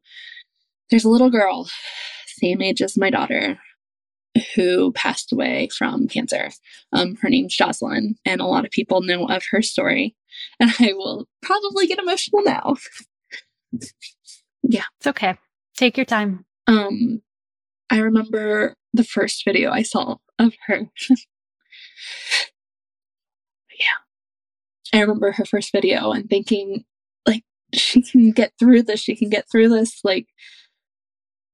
there's 0.90 1.04
a 1.04 1.10
little 1.10 1.30
girl, 1.30 1.68
same 2.40 2.62
age 2.62 2.82
as 2.82 2.96
my 2.96 3.10
daughter, 3.10 3.58
who 4.54 4.92
passed 4.92 5.32
away 5.32 5.68
from 5.76 6.08
cancer. 6.08 6.50
Um, 6.92 7.16
her 7.16 7.28
name's 7.28 7.56
Jocelyn, 7.56 8.16
and 8.24 8.40
a 8.40 8.46
lot 8.46 8.64
of 8.64 8.70
people 8.70 9.02
know 9.02 9.26
of 9.28 9.42
her 9.50 9.62
story. 9.62 10.14
And 10.60 10.72
I 10.78 10.92
will 10.92 11.26
probably 11.42 11.88
get 11.88 11.98
emotional 11.98 12.42
now. 12.44 12.76
yeah. 14.62 14.84
It's 15.00 15.06
okay. 15.08 15.36
Take 15.76 15.96
your 15.96 16.06
time. 16.06 16.44
Um, 16.68 17.22
I 17.90 17.98
remember 17.98 18.74
the 18.92 19.04
first 19.04 19.44
video 19.44 19.70
I 19.70 19.82
saw 19.82 20.16
of 20.38 20.54
her. 20.66 20.88
yeah. 23.78 23.98
I 24.92 25.00
remember 25.00 25.32
her 25.32 25.44
first 25.44 25.72
video 25.72 26.12
and 26.12 26.28
thinking, 26.28 26.84
like, 27.26 27.44
she 27.74 28.02
can 28.02 28.32
get 28.32 28.52
through 28.58 28.82
this. 28.84 29.00
She 29.00 29.16
can 29.16 29.28
get 29.28 29.50
through 29.50 29.68
this. 29.70 30.00
Like, 30.04 30.26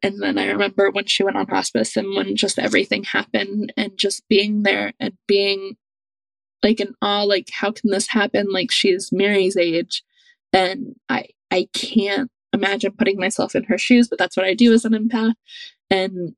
and 0.02 0.22
then 0.22 0.38
I 0.38 0.46
remember 0.46 0.90
when 0.90 1.06
she 1.06 1.22
went 1.22 1.36
on 1.36 1.46
hospice 1.46 1.96
and 1.96 2.14
when 2.14 2.36
just 2.36 2.58
everything 2.58 3.04
happened 3.04 3.72
and 3.76 3.92
just 3.96 4.22
being 4.28 4.62
there 4.62 4.92
and 5.00 5.14
being 5.26 5.76
like 6.62 6.80
in 6.80 6.94
awe, 7.02 7.22
like, 7.22 7.48
how 7.52 7.70
can 7.72 7.90
this 7.90 8.08
happen? 8.08 8.46
Like, 8.50 8.70
she's 8.70 9.10
Mary's 9.12 9.56
age. 9.56 10.02
And 10.52 10.94
I, 11.08 11.26
I 11.50 11.68
can't 11.72 12.30
imagine 12.52 12.92
putting 12.96 13.18
myself 13.18 13.54
in 13.54 13.64
her 13.64 13.78
shoes, 13.78 14.08
but 14.08 14.18
that's 14.18 14.36
what 14.36 14.46
I 14.46 14.54
do 14.54 14.72
as 14.72 14.84
an 14.84 14.92
empath. 14.92 15.34
And 15.90 16.34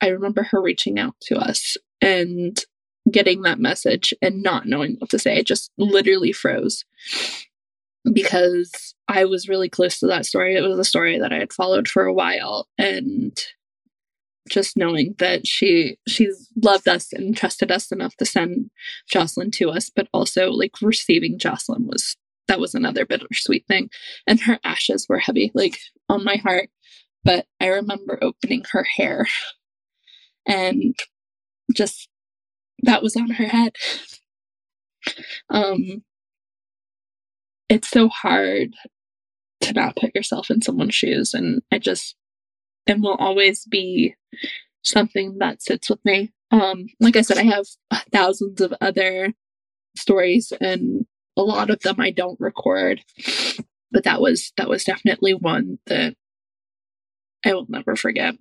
I 0.00 0.08
remember 0.08 0.42
her 0.44 0.60
reaching 0.60 0.98
out 0.98 1.14
to 1.22 1.36
us 1.38 1.76
and 2.00 2.58
getting 3.10 3.42
that 3.42 3.58
message 3.58 4.14
and 4.22 4.42
not 4.42 4.66
knowing 4.66 4.96
what 4.98 5.10
to 5.10 5.18
say. 5.18 5.38
I 5.38 5.42
just 5.42 5.70
literally 5.78 6.32
froze 6.32 6.84
because 8.12 8.94
I 9.08 9.24
was 9.24 9.48
really 9.48 9.68
close 9.68 9.98
to 10.00 10.06
that 10.08 10.26
story. 10.26 10.56
It 10.56 10.62
was 10.62 10.78
a 10.78 10.84
story 10.84 11.18
that 11.18 11.32
I 11.32 11.38
had 11.38 11.52
followed 11.52 11.88
for 11.88 12.04
a 12.04 12.14
while 12.14 12.66
and 12.78 13.38
just 14.48 14.76
knowing 14.76 15.14
that 15.18 15.46
she 15.46 15.96
she's 16.08 16.48
loved 16.62 16.88
us 16.88 17.12
and 17.12 17.36
trusted 17.36 17.70
us 17.70 17.92
enough 17.92 18.16
to 18.16 18.26
send 18.26 18.70
Jocelyn 19.08 19.50
to 19.52 19.70
us, 19.70 19.90
but 19.94 20.08
also 20.12 20.50
like 20.50 20.72
receiving 20.82 21.38
Jocelyn 21.38 21.86
was 21.86 22.16
that 22.48 22.58
was 22.58 22.74
another 22.74 23.06
bittersweet 23.06 23.66
thing. 23.68 23.88
And 24.26 24.40
her 24.40 24.58
ashes 24.64 25.06
were 25.08 25.18
heavy, 25.18 25.52
like 25.54 25.78
on 26.08 26.24
my 26.24 26.36
heart. 26.36 26.70
But 27.24 27.46
I 27.60 27.66
remember 27.66 28.18
opening 28.20 28.64
her 28.72 28.84
hair 28.84 29.26
and 30.46 30.94
just 31.74 32.08
that 32.82 33.02
was 33.02 33.16
on 33.16 33.30
her 33.30 33.46
head. 33.46 33.76
Um, 35.48 36.02
it's 37.68 37.88
so 37.88 38.08
hard 38.08 38.74
to 39.62 39.72
not 39.72 39.96
put 39.96 40.14
yourself 40.14 40.50
in 40.50 40.62
someone's 40.62 40.94
shoes, 40.94 41.34
and 41.34 41.62
I 41.70 41.78
just 41.78 42.16
and 42.86 43.02
will 43.02 43.14
always 43.14 43.64
be 43.64 44.14
something 44.82 45.38
that 45.38 45.62
sits 45.62 45.88
with 45.88 46.04
me. 46.04 46.32
Um, 46.50 46.86
like 47.00 47.16
I 47.16 47.22
said, 47.22 47.38
I 47.38 47.44
have 47.44 47.66
thousands 48.12 48.60
of 48.60 48.74
other 48.80 49.32
stories, 49.96 50.52
and 50.60 51.06
a 51.36 51.42
lot 51.42 51.70
of 51.70 51.80
them 51.80 51.96
I 51.98 52.10
don't 52.10 52.40
record, 52.40 53.02
but 53.90 54.04
that 54.04 54.20
was 54.20 54.52
that 54.56 54.68
was 54.68 54.84
definitely 54.84 55.34
one 55.34 55.78
that 55.86 56.14
I 57.44 57.54
will 57.54 57.66
never 57.68 57.96
forget. 57.96 58.34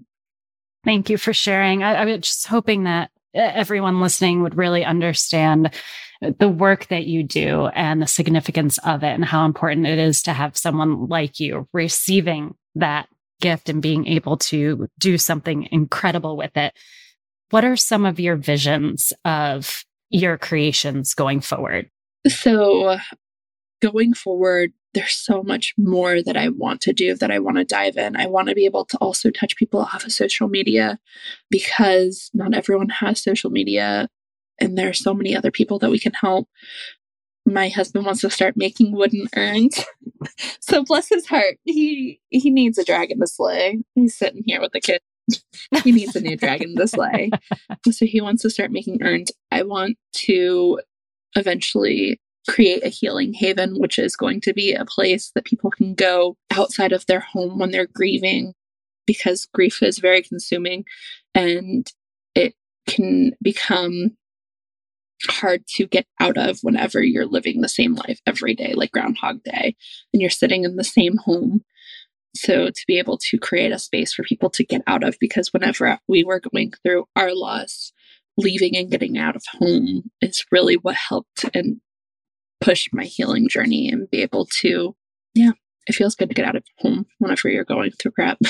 Thank 0.84 1.10
you 1.10 1.18
for 1.18 1.34
sharing. 1.34 1.84
I, 1.84 1.94
I 1.94 2.06
was 2.06 2.20
just 2.22 2.48
hoping 2.48 2.86
that 2.86 3.12
everyone 3.34 4.02
listening 4.02 4.42
would 4.44 4.58
really 4.58 4.84
understand 4.84 5.72
the 6.40 6.50
work 6.50 6.88
that 6.88 7.06
you 7.06 7.24
do 7.24 7.68
and 7.68 8.02
the 8.02 8.08
significance 8.08 8.78
of 8.80 9.04
it 9.04 9.12
and 9.12 9.26
how 9.26 9.46
important 9.46 9.88
it 9.88 9.98
is 9.98 10.22
to 10.24 10.34
have 10.34 10.58
someone 10.58 11.08
like 11.08 11.40
you 11.40 11.68
receiving 11.74 12.56
that 12.76 13.08
gift 13.42 13.70
and 13.70 13.82
being 13.82 14.06
able 14.08 14.38
to 14.38 14.88
do 15.00 15.18
something 15.18 15.68
incredible 15.72 16.38
with 16.38 16.56
it. 16.56 16.74
What 17.50 17.66
are 17.66 17.76
some 17.76 18.06
of 18.06 18.20
your 18.20 18.36
visions 18.36 19.12
of 19.26 19.84
your 20.10 20.38
creations 20.38 21.14
going 21.14 21.42
forward? 21.42 21.90
So, 22.28 22.98
going 23.82 24.14
forward, 24.14 24.74
there's 24.94 25.14
so 25.14 25.44
much 25.44 25.74
more 25.78 26.22
that 26.22 26.38
I 26.38 26.50
want 26.50 26.82
to 26.82 26.94
do 26.94 27.16
that 27.16 27.32
I 27.32 27.40
want 27.40 27.58
to 27.58 27.64
dive 27.64 27.98
in. 27.98 28.16
I 28.16 28.28
want 28.28 28.50
to 28.50 28.56
be 28.56 28.66
able 28.66 28.86
to 28.86 28.98
also 28.98 29.30
touch 29.30 29.56
people 29.56 29.80
off 29.80 30.06
of 30.06 30.12
social 30.12 30.48
media 30.48 31.00
because 31.50 32.30
not 32.34 32.54
everyone 32.54 32.90
has 32.90 33.24
social 33.24 33.50
media 33.50 34.10
and 34.60 34.78
there 34.78 34.90
are 34.90 34.94
so 34.94 35.14
many 35.14 35.36
other 35.36 35.52
people 35.52 35.80
that 35.80 35.90
we 35.90 36.00
can 36.00 36.14
help. 36.14 36.48
My 37.46 37.70
husband 37.70 38.06
wants 38.06 38.22
to 38.22 38.30
start 38.30 38.56
making 38.56 38.92
wooden 38.92 39.28
urns. 39.36 39.84
so 40.62 40.84
bless 40.84 41.10
his 41.10 41.26
heart, 41.26 41.58
he 41.64 42.22
he 42.30 42.52
needs 42.52 42.78
a 42.78 42.86
dragon 42.86 43.20
to 43.20 43.28
slay. 43.28 43.80
He's 43.96 44.16
sitting 44.16 44.44
here 44.46 44.62
with 44.62 44.74
the 44.74 44.82
kid. 44.82 45.02
he 45.84 45.92
needs 45.92 46.16
a 46.16 46.22
new 46.22 46.38
dragon 46.38 46.76
to 46.76 46.88
slay. 46.88 47.32
So 47.92 48.06
he 48.06 48.22
wants 48.22 48.44
to 48.44 48.50
start 48.50 48.72
making 48.72 49.02
urns. 49.02 49.32
I 49.50 49.64
want 49.64 49.98
to 50.14 50.80
eventually 51.36 52.21
create 52.50 52.84
a 52.84 52.90
healing 52.90 53.34
haven, 53.34 53.76
which 53.80 54.00
is 54.00 54.16
going 54.16 54.42
to 54.42 54.54
be 54.54 54.74
a 54.74 54.86
place 54.86 55.32
that 55.36 55.46
people 55.46 55.70
can 55.70 55.94
go 55.94 56.38
outside 56.52 56.92
of 56.92 57.06
their 57.06 57.20
home 57.20 57.60
when 57.60 57.72
they're 57.72 57.88
grieving, 57.88 58.54
because 59.06 59.48
grief 59.54 59.82
is 59.84 60.00
very 60.00 60.22
consuming 60.22 60.84
and 61.36 61.92
it 62.36 62.54
can 62.88 63.34
become 63.42 64.12
hard 65.28 65.64
to 65.68 65.86
get 65.86 66.06
out 66.20 66.38
of 66.38 66.60
whenever 66.62 67.04
you're 67.04 67.28
living 67.28 67.62
the 67.62 67.70
same 67.70 67.94
life 67.94 68.20
every 68.26 68.56
day, 68.56 68.74
like 68.74 68.92
Groundhog 68.92 69.44
Day, 69.44 69.76
and 70.14 70.22
you're 70.22 70.32
sitting 70.32 70.64
in 70.64 70.78
the 70.78 70.84
same 70.84 71.18
home. 71.18 71.64
So, 72.34 72.68
to 72.68 72.84
be 72.88 72.98
able 72.98 73.18
to 73.30 73.38
create 73.38 73.74
a 73.74 73.80
space 73.80 74.14
for 74.14 74.24
people 74.24 74.50
to 74.52 74.64
get 74.64 74.82
out 74.88 75.04
of, 75.04 75.18
because 75.20 75.52
whenever 75.52 76.00
we 76.08 76.24
were 76.24 76.40
going 76.40 76.72
through 76.84 77.06
our 77.16 77.36
loss, 77.36 77.92
leaving 78.38 78.76
and 78.78 78.90
getting 78.90 79.18
out 79.18 79.36
of 79.36 79.44
home 79.60 80.10
is 80.22 80.46
really 80.52 80.76
what 80.76 80.96
helped 80.96 81.46
and 81.54 81.82
push 82.62 82.88
my 82.94 83.04
healing 83.04 83.50
journey 83.50 83.90
and 83.90 84.10
be 84.10 84.22
able 84.22 84.48
to, 84.62 84.96
yeah, 85.34 85.52
it 85.88 85.96
feels 85.96 86.16
good 86.16 86.30
to 86.30 86.36
get 86.36 86.46
out 86.46 86.56
of 86.56 86.64
home 86.78 87.06
whenever 87.20 87.50
you're 87.50 87.66
going 87.66 87.92
through 87.92 88.12
crap. 88.12 88.40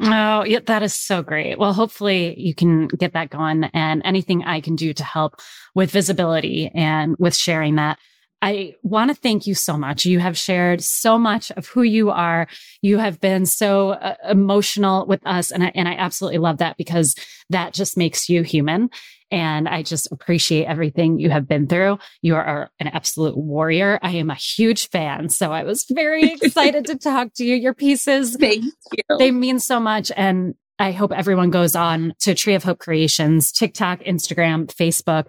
Oh, 0.00 0.42
yeah, 0.42 0.58
that 0.66 0.82
is 0.82 0.92
so 0.92 1.22
great. 1.22 1.56
Well, 1.56 1.72
hopefully 1.72 2.34
you 2.36 2.52
can 2.52 2.88
get 2.88 3.12
that 3.12 3.30
going 3.30 3.62
and 3.72 4.02
anything 4.04 4.42
I 4.42 4.60
can 4.60 4.74
do 4.74 4.92
to 4.92 5.04
help 5.04 5.36
with 5.76 5.92
visibility 5.92 6.68
and 6.74 7.14
with 7.20 7.36
sharing 7.36 7.76
that 7.76 8.00
I 8.44 8.74
want 8.82 9.08
to 9.08 9.14
thank 9.14 9.46
you 9.46 9.54
so 9.54 9.78
much. 9.78 10.04
You 10.04 10.18
have 10.18 10.36
shared 10.36 10.82
so 10.82 11.18
much 11.18 11.50
of 11.52 11.66
who 11.66 11.80
you 11.80 12.10
are. 12.10 12.46
You 12.82 12.98
have 12.98 13.18
been 13.18 13.46
so 13.46 13.92
uh, 13.92 14.16
emotional 14.28 15.06
with 15.06 15.26
us. 15.26 15.50
And 15.50 15.64
I, 15.64 15.72
and 15.74 15.88
I 15.88 15.94
absolutely 15.94 16.36
love 16.36 16.58
that 16.58 16.76
because 16.76 17.14
that 17.48 17.72
just 17.72 17.96
makes 17.96 18.28
you 18.28 18.42
human. 18.42 18.90
And 19.34 19.68
I 19.68 19.82
just 19.82 20.12
appreciate 20.12 20.66
everything 20.66 21.18
you 21.18 21.28
have 21.28 21.48
been 21.48 21.66
through. 21.66 21.98
You 22.22 22.36
are 22.36 22.70
an 22.78 22.86
absolute 22.86 23.36
warrior. 23.36 23.98
I 24.00 24.12
am 24.12 24.30
a 24.30 24.36
huge 24.36 24.90
fan. 24.90 25.28
So 25.28 25.50
I 25.50 25.64
was 25.64 25.86
very 25.90 26.32
excited 26.40 26.84
to 26.84 26.96
talk 26.96 27.34
to 27.34 27.44
you. 27.44 27.56
Your 27.56 27.74
pieces, 27.74 28.36
thank 28.36 28.62
you. 28.62 29.18
They 29.18 29.32
mean 29.32 29.58
so 29.58 29.80
much. 29.80 30.12
And 30.16 30.54
I 30.78 30.92
hope 30.92 31.10
everyone 31.10 31.50
goes 31.50 31.74
on 31.74 32.14
to 32.20 32.36
Tree 32.36 32.54
of 32.54 32.62
Hope 32.62 32.78
Creations, 32.78 33.50
TikTok, 33.50 34.04
Instagram, 34.04 34.66
Facebook. 34.72 35.26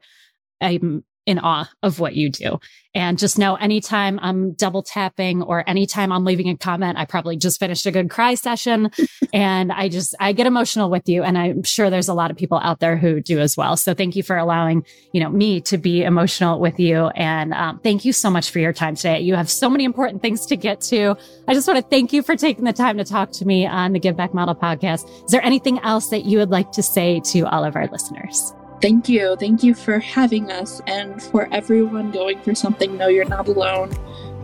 I'm 0.61 1.03
in 1.25 1.39
awe 1.39 1.69
of 1.81 1.99
what 1.99 2.15
you 2.15 2.29
do. 2.29 2.59
And 2.95 3.19
just 3.19 3.37
know 3.37 3.55
anytime 3.55 4.19
I'm 4.21 4.53
double 4.53 4.81
tapping 4.81 5.43
or 5.43 5.69
anytime 5.69 6.13
I'm 6.13 6.23
leaving 6.23 6.47
a 6.47 6.55
comment, 6.55 6.97
I 6.97 7.03
probably 7.03 7.35
just 7.35 7.59
finished 7.59 7.85
a 7.85 7.91
good 7.91 8.09
cry 8.09 8.35
session. 8.35 8.89
and 9.33 9.71
I 9.71 9.89
just, 9.89 10.15
I 10.19 10.31
get 10.31 10.47
emotional 10.47 10.89
with 10.89 11.09
you. 11.09 11.21
And 11.21 11.37
I'm 11.37 11.63
sure 11.63 11.89
there's 11.89 12.07
a 12.07 12.13
lot 12.13 12.31
of 12.31 12.37
people 12.37 12.57
out 12.59 12.79
there 12.79 12.95
who 12.95 13.19
do 13.19 13.39
as 13.39 13.57
well. 13.57 13.75
So 13.75 13.93
thank 13.93 14.15
you 14.15 14.23
for 14.23 14.37
allowing, 14.37 14.85
you 15.11 15.19
know, 15.19 15.29
me 15.29 15.59
to 15.61 15.77
be 15.77 16.03
emotional 16.03 16.61
with 16.61 16.79
you. 16.79 17.07
And 17.07 17.53
um, 17.53 17.79
thank 17.79 18.05
you 18.05 18.13
so 18.13 18.29
much 18.29 18.49
for 18.49 18.59
your 18.59 18.71
time 18.71 18.95
today. 18.95 19.19
You 19.19 19.35
have 19.35 19.49
so 19.49 19.69
many 19.69 19.83
important 19.83 20.21
things 20.21 20.45
to 20.45 20.55
get 20.55 20.79
to. 20.81 21.17
I 21.49 21.53
just 21.53 21.67
want 21.67 21.77
to 21.83 21.89
thank 21.89 22.13
you 22.13 22.23
for 22.23 22.37
taking 22.37 22.63
the 22.63 22.73
time 22.73 22.97
to 22.97 23.03
talk 23.03 23.31
to 23.33 23.45
me 23.45 23.67
on 23.67 23.91
the 23.91 23.99
Give 23.99 24.15
Back 24.15 24.33
Model 24.33 24.55
podcast. 24.55 25.09
Is 25.25 25.31
there 25.31 25.43
anything 25.43 25.79
else 25.79 26.09
that 26.09 26.23
you 26.23 26.37
would 26.37 26.49
like 26.49 26.71
to 26.73 26.83
say 26.83 27.19
to 27.25 27.41
all 27.41 27.65
of 27.65 27.75
our 27.75 27.87
listeners? 27.87 28.53
Thank 28.81 29.09
you. 29.09 29.35
Thank 29.37 29.63
you 29.63 29.73
for 29.73 29.99
having 29.99 30.51
us. 30.51 30.81
And 30.87 31.21
for 31.21 31.47
everyone 31.51 32.11
going 32.11 32.41
through 32.41 32.55
something, 32.55 32.97
know 32.97 33.07
you're 33.07 33.25
not 33.25 33.47
alone. 33.47 33.91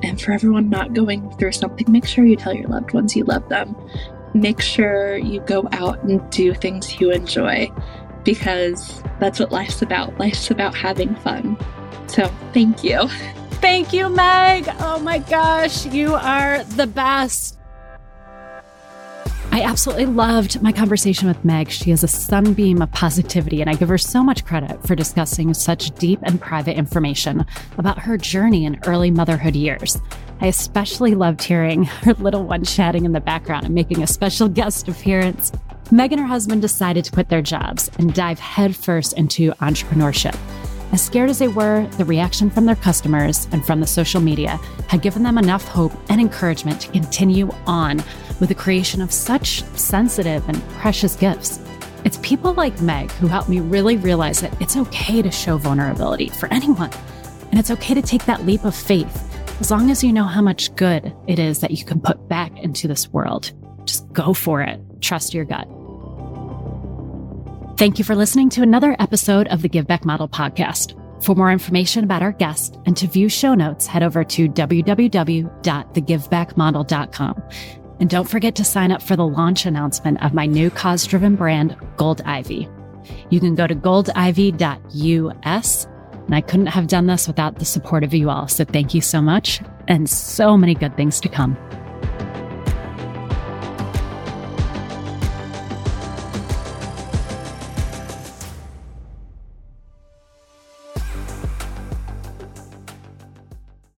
And 0.03 0.19
for 0.19 0.32
everyone 0.32 0.69
not 0.69 0.93
going 0.93 1.29
through 1.38 1.51
something, 1.51 1.91
make 1.91 2.07
sure 2.07 2.25
you 2.25 2.36
tell 2.36 2.53
your 2.53 2.67
loved 2.67 2.93
ones 2.93 3.15
you 3.15 3.23
love 3.23 3.47
them. 3.49 3.75
Make 4.34 4.61
sure 4.61 5.17
you 5.17 5.41
go 5.41 5.67
out 5.73 6.01
and 6.03 6.27
do 6.32 6.53
things 6.53 6.99
you 6.99 7.11
enjoy 7.11 7.71
because 8.23 9.03
that's 9.19 9.39
what 9.39 9.51
life's 9.51 9.82
about. 9.82 10.17
Life's 10.17 10.49
about 10.49 10.75
having 10.75 11.13
fun. 11.15 11.57
So, 12.07 12.27
thank 12.53 12.84
you. 12.84 13.07
Thank 13.61 13.93
you, 13.93 14.09
Meg. 14.09 14.67
Oh 14.79 14.99
my 14.99 15.19
gosh, 15.19 15.86
you 15.86 16.15
are 16.15 16.63
the 16.63 16.88
best. 16.88 17.61
I 19.53 19.63
absolutely 19.63 20.05
loved 20.05 20.61
my 20.61 20.71
conversation 20.71 21.27
with 21.27 21.43
Meg. 21.43 21.69
She 21.69 21.91
is 21.91 22.05
a 22.05 22.07
sunbeam 22.07 22.81
of 22.81 22.89
positivity, 22.93 23.59
and 23.59 23.69
I 23.69 23.73
give 23.73 23.89
her 23.89 23.97
so 23.97 24.23
much 24.23 24.45
credit 24.45 24.81
for 24.87 24.95
discussing 24.95 25.53
such 25.53 25.91
deep 25.91 26.19
and 26.23 26.39
private 26.39 26.77
information 26.77 27.45
about 27.77 27.99
her 27.99 28.17
journey 28.17 28.63
in 28.63 28.79
early 28.85 29.11
motherhood 29.11 29.57
years. 29.57 29.97
I 30.39 30.47
especially 30.47 31.15
loved 31.15 31.43
hearing 31.43 31.83
her 32.05 32.13
little 32.13 32.45
one 32.45 32.63
chatting 32.63 33.03
in 33.03 33.11
the 33.11 33.19
background 33.19 33.65
and 33.65 33.75
making 33.75 34.01
a 34.01 34.07
special 34.07 34.47
guest 34.47 34.87
appearance. 34.87 35.51
Meg 35.91 36.13
and 36.13 36.21
her 36.21 36.27
husband 36.27 36.61
decided 36.61 37.03
to 37.03 37.11
quit 37.11 37.27
their 37.27 37.41
jobs 37.41 37.91
and 37.99 38.13
dive 38.13 38.39
headfirst 38.39 39.17
into 39.17 39.51
entrepreneurship. 39.55 40.37
As 40.91 41.01
scared 41.01 41.29
as 41.29 41.39
they 41.39 41.47
were, 41.47 41.87
the 41.97 42.05
reaction 42.05 42.49
from 42.49 42.65
their 42.65 42.75
customers 42.75 43.47
and 43.53 43.65
from 43.65 43.79
the 43.79 43.87
social 43.87 44.19
media 44.19 44.57
had 44.89 45.01
given 45.01 45.23
them 45.23 45.37
enough 45.37 45.65
hope 45.65 45.93
and 46.09 46.19
encouragement 46.19 46.81
to 46.81 46.91
continue 46.91 47.49
on 47.65 48.03
with 48.39 48.49
the 48.49 48.55
creation 48.55 49.01
of 49.01 49.11
such 49.11 49.63
sensitive 49.75 50.47
and 50.49 50.61
precious 50.71 51.15
gifts. 51.15 51.59
It's 52.03 52.17
people 52.17 52.53
like 52.53 52.81
Meg 52.81 53.09
who 53.11 53.27
helped 53.27 53.47
me 53.47 53.61
really 53.61 53.95
realize 53.95 54.41
that 54.41 54.59
it's 54.61 54.75
okay 54.75 55.21
to 55.21 55.31
show 55.31 55.57
vulnerability 55.57 56.27
for 56.27 56.51
anyone. 56.51 56.91
And 57.51 57.59
it's 57.59 57.71
okay 57.71 57.93
to 57.93 58.01
take 58.01 58.25
that 58.25 58.45
leap 58.45 58.65
of 58.65 58.75
faith 58.75 59.27
as 59.61 59.71
long 59.71 59.91
as 59.91 60.03
you 60.03 60.11
know 60.11 60.23
how 60.23 60.41
much 60.41 60.75
good 60.75 61.13
it 61.27 61.37
is 61.37 61.59
that 61.59 61.71
you 61.71 61.85
can 61.85 62.01
put 62.01 62.27
back 62.27 62.57
into 62.57 62.87
this 62.87 63.07
world. 63.09 63.51
Just 63.85 64.11
go 64.11 64.33
for 64.33 64.61
it. 64.61 64.81
Trust 65.01 65.33
your 65.33 65.45
gut. 65.45 65.67
Thank 67.82 67.97
you 67.97 68.05
for 68.05 68.15
listening 68.15 68.49
to 68.51 68.61
another 68.61 68.95
episode 68.99 69.47
of 69.47 69.63
the 69.63 69.67
Give 69.67 69.88
Back 69.88 70.05
Model 70.05 70.29
podcast. 70.29 70.93
For 71.23 71.34
more 71.34 71.51
information 71.51 72.03
about 72.03 72.21
our 72.21 72.32
guest 72.32 72.77
and 72.86 72.95
to 72.95 73.07
view 73.07 73.27
show 73.27 73.55
notes, 73.55 73.88
head 73.88 74.03
over 74.03 74.23
to 74.23 74.47
www.thegivebackmodel.com. 74.47 77.43
And 77.99 78.07
don't 78.07 78.29
forget 78.29 78.53
to 78.53 78.63
sign 78.63 78.91
up 78.91 79.01
for 79.01 79.15
the 79.15 79.25
launch 79.25 79.65
announcement 79.65 80.23
of 80.23 80.36
my 80.36 80.45
new 80.45 80.69
cause 80.69 81.07
driven 81.07 81.36
brand, 81.36 81.75
Gold 81.97 82.21
Ivy. 82.23 82.69
You 83.32 83.39
can 83.39 83.55
go 83.55 83.65
to 83.65 83.73
goldivy.us. 83.73 85.88
And 86.25 86.36
I 86.36 86.41
couldn't 86.41 86.67
have 86.67 86.86
done 86.86 87.07
this 87.07 87.27
without 87.27 87.57
the 87.57 87.65
support 87.65 88.03
of 88.03 88.13
you 88.13 88.29
all. 88.29 88.47
So 88.47 88.63
thank 88.63 88.93
you 88.93 89.01
so 89.01 89.23
much 89.23 89.59
and 89.88 90.07
so 90.07 90.55
many 90.55 90.75
good 90.75 90.95
things 90.95 91.19
to 91.21 91.29
come. 91.29 91.57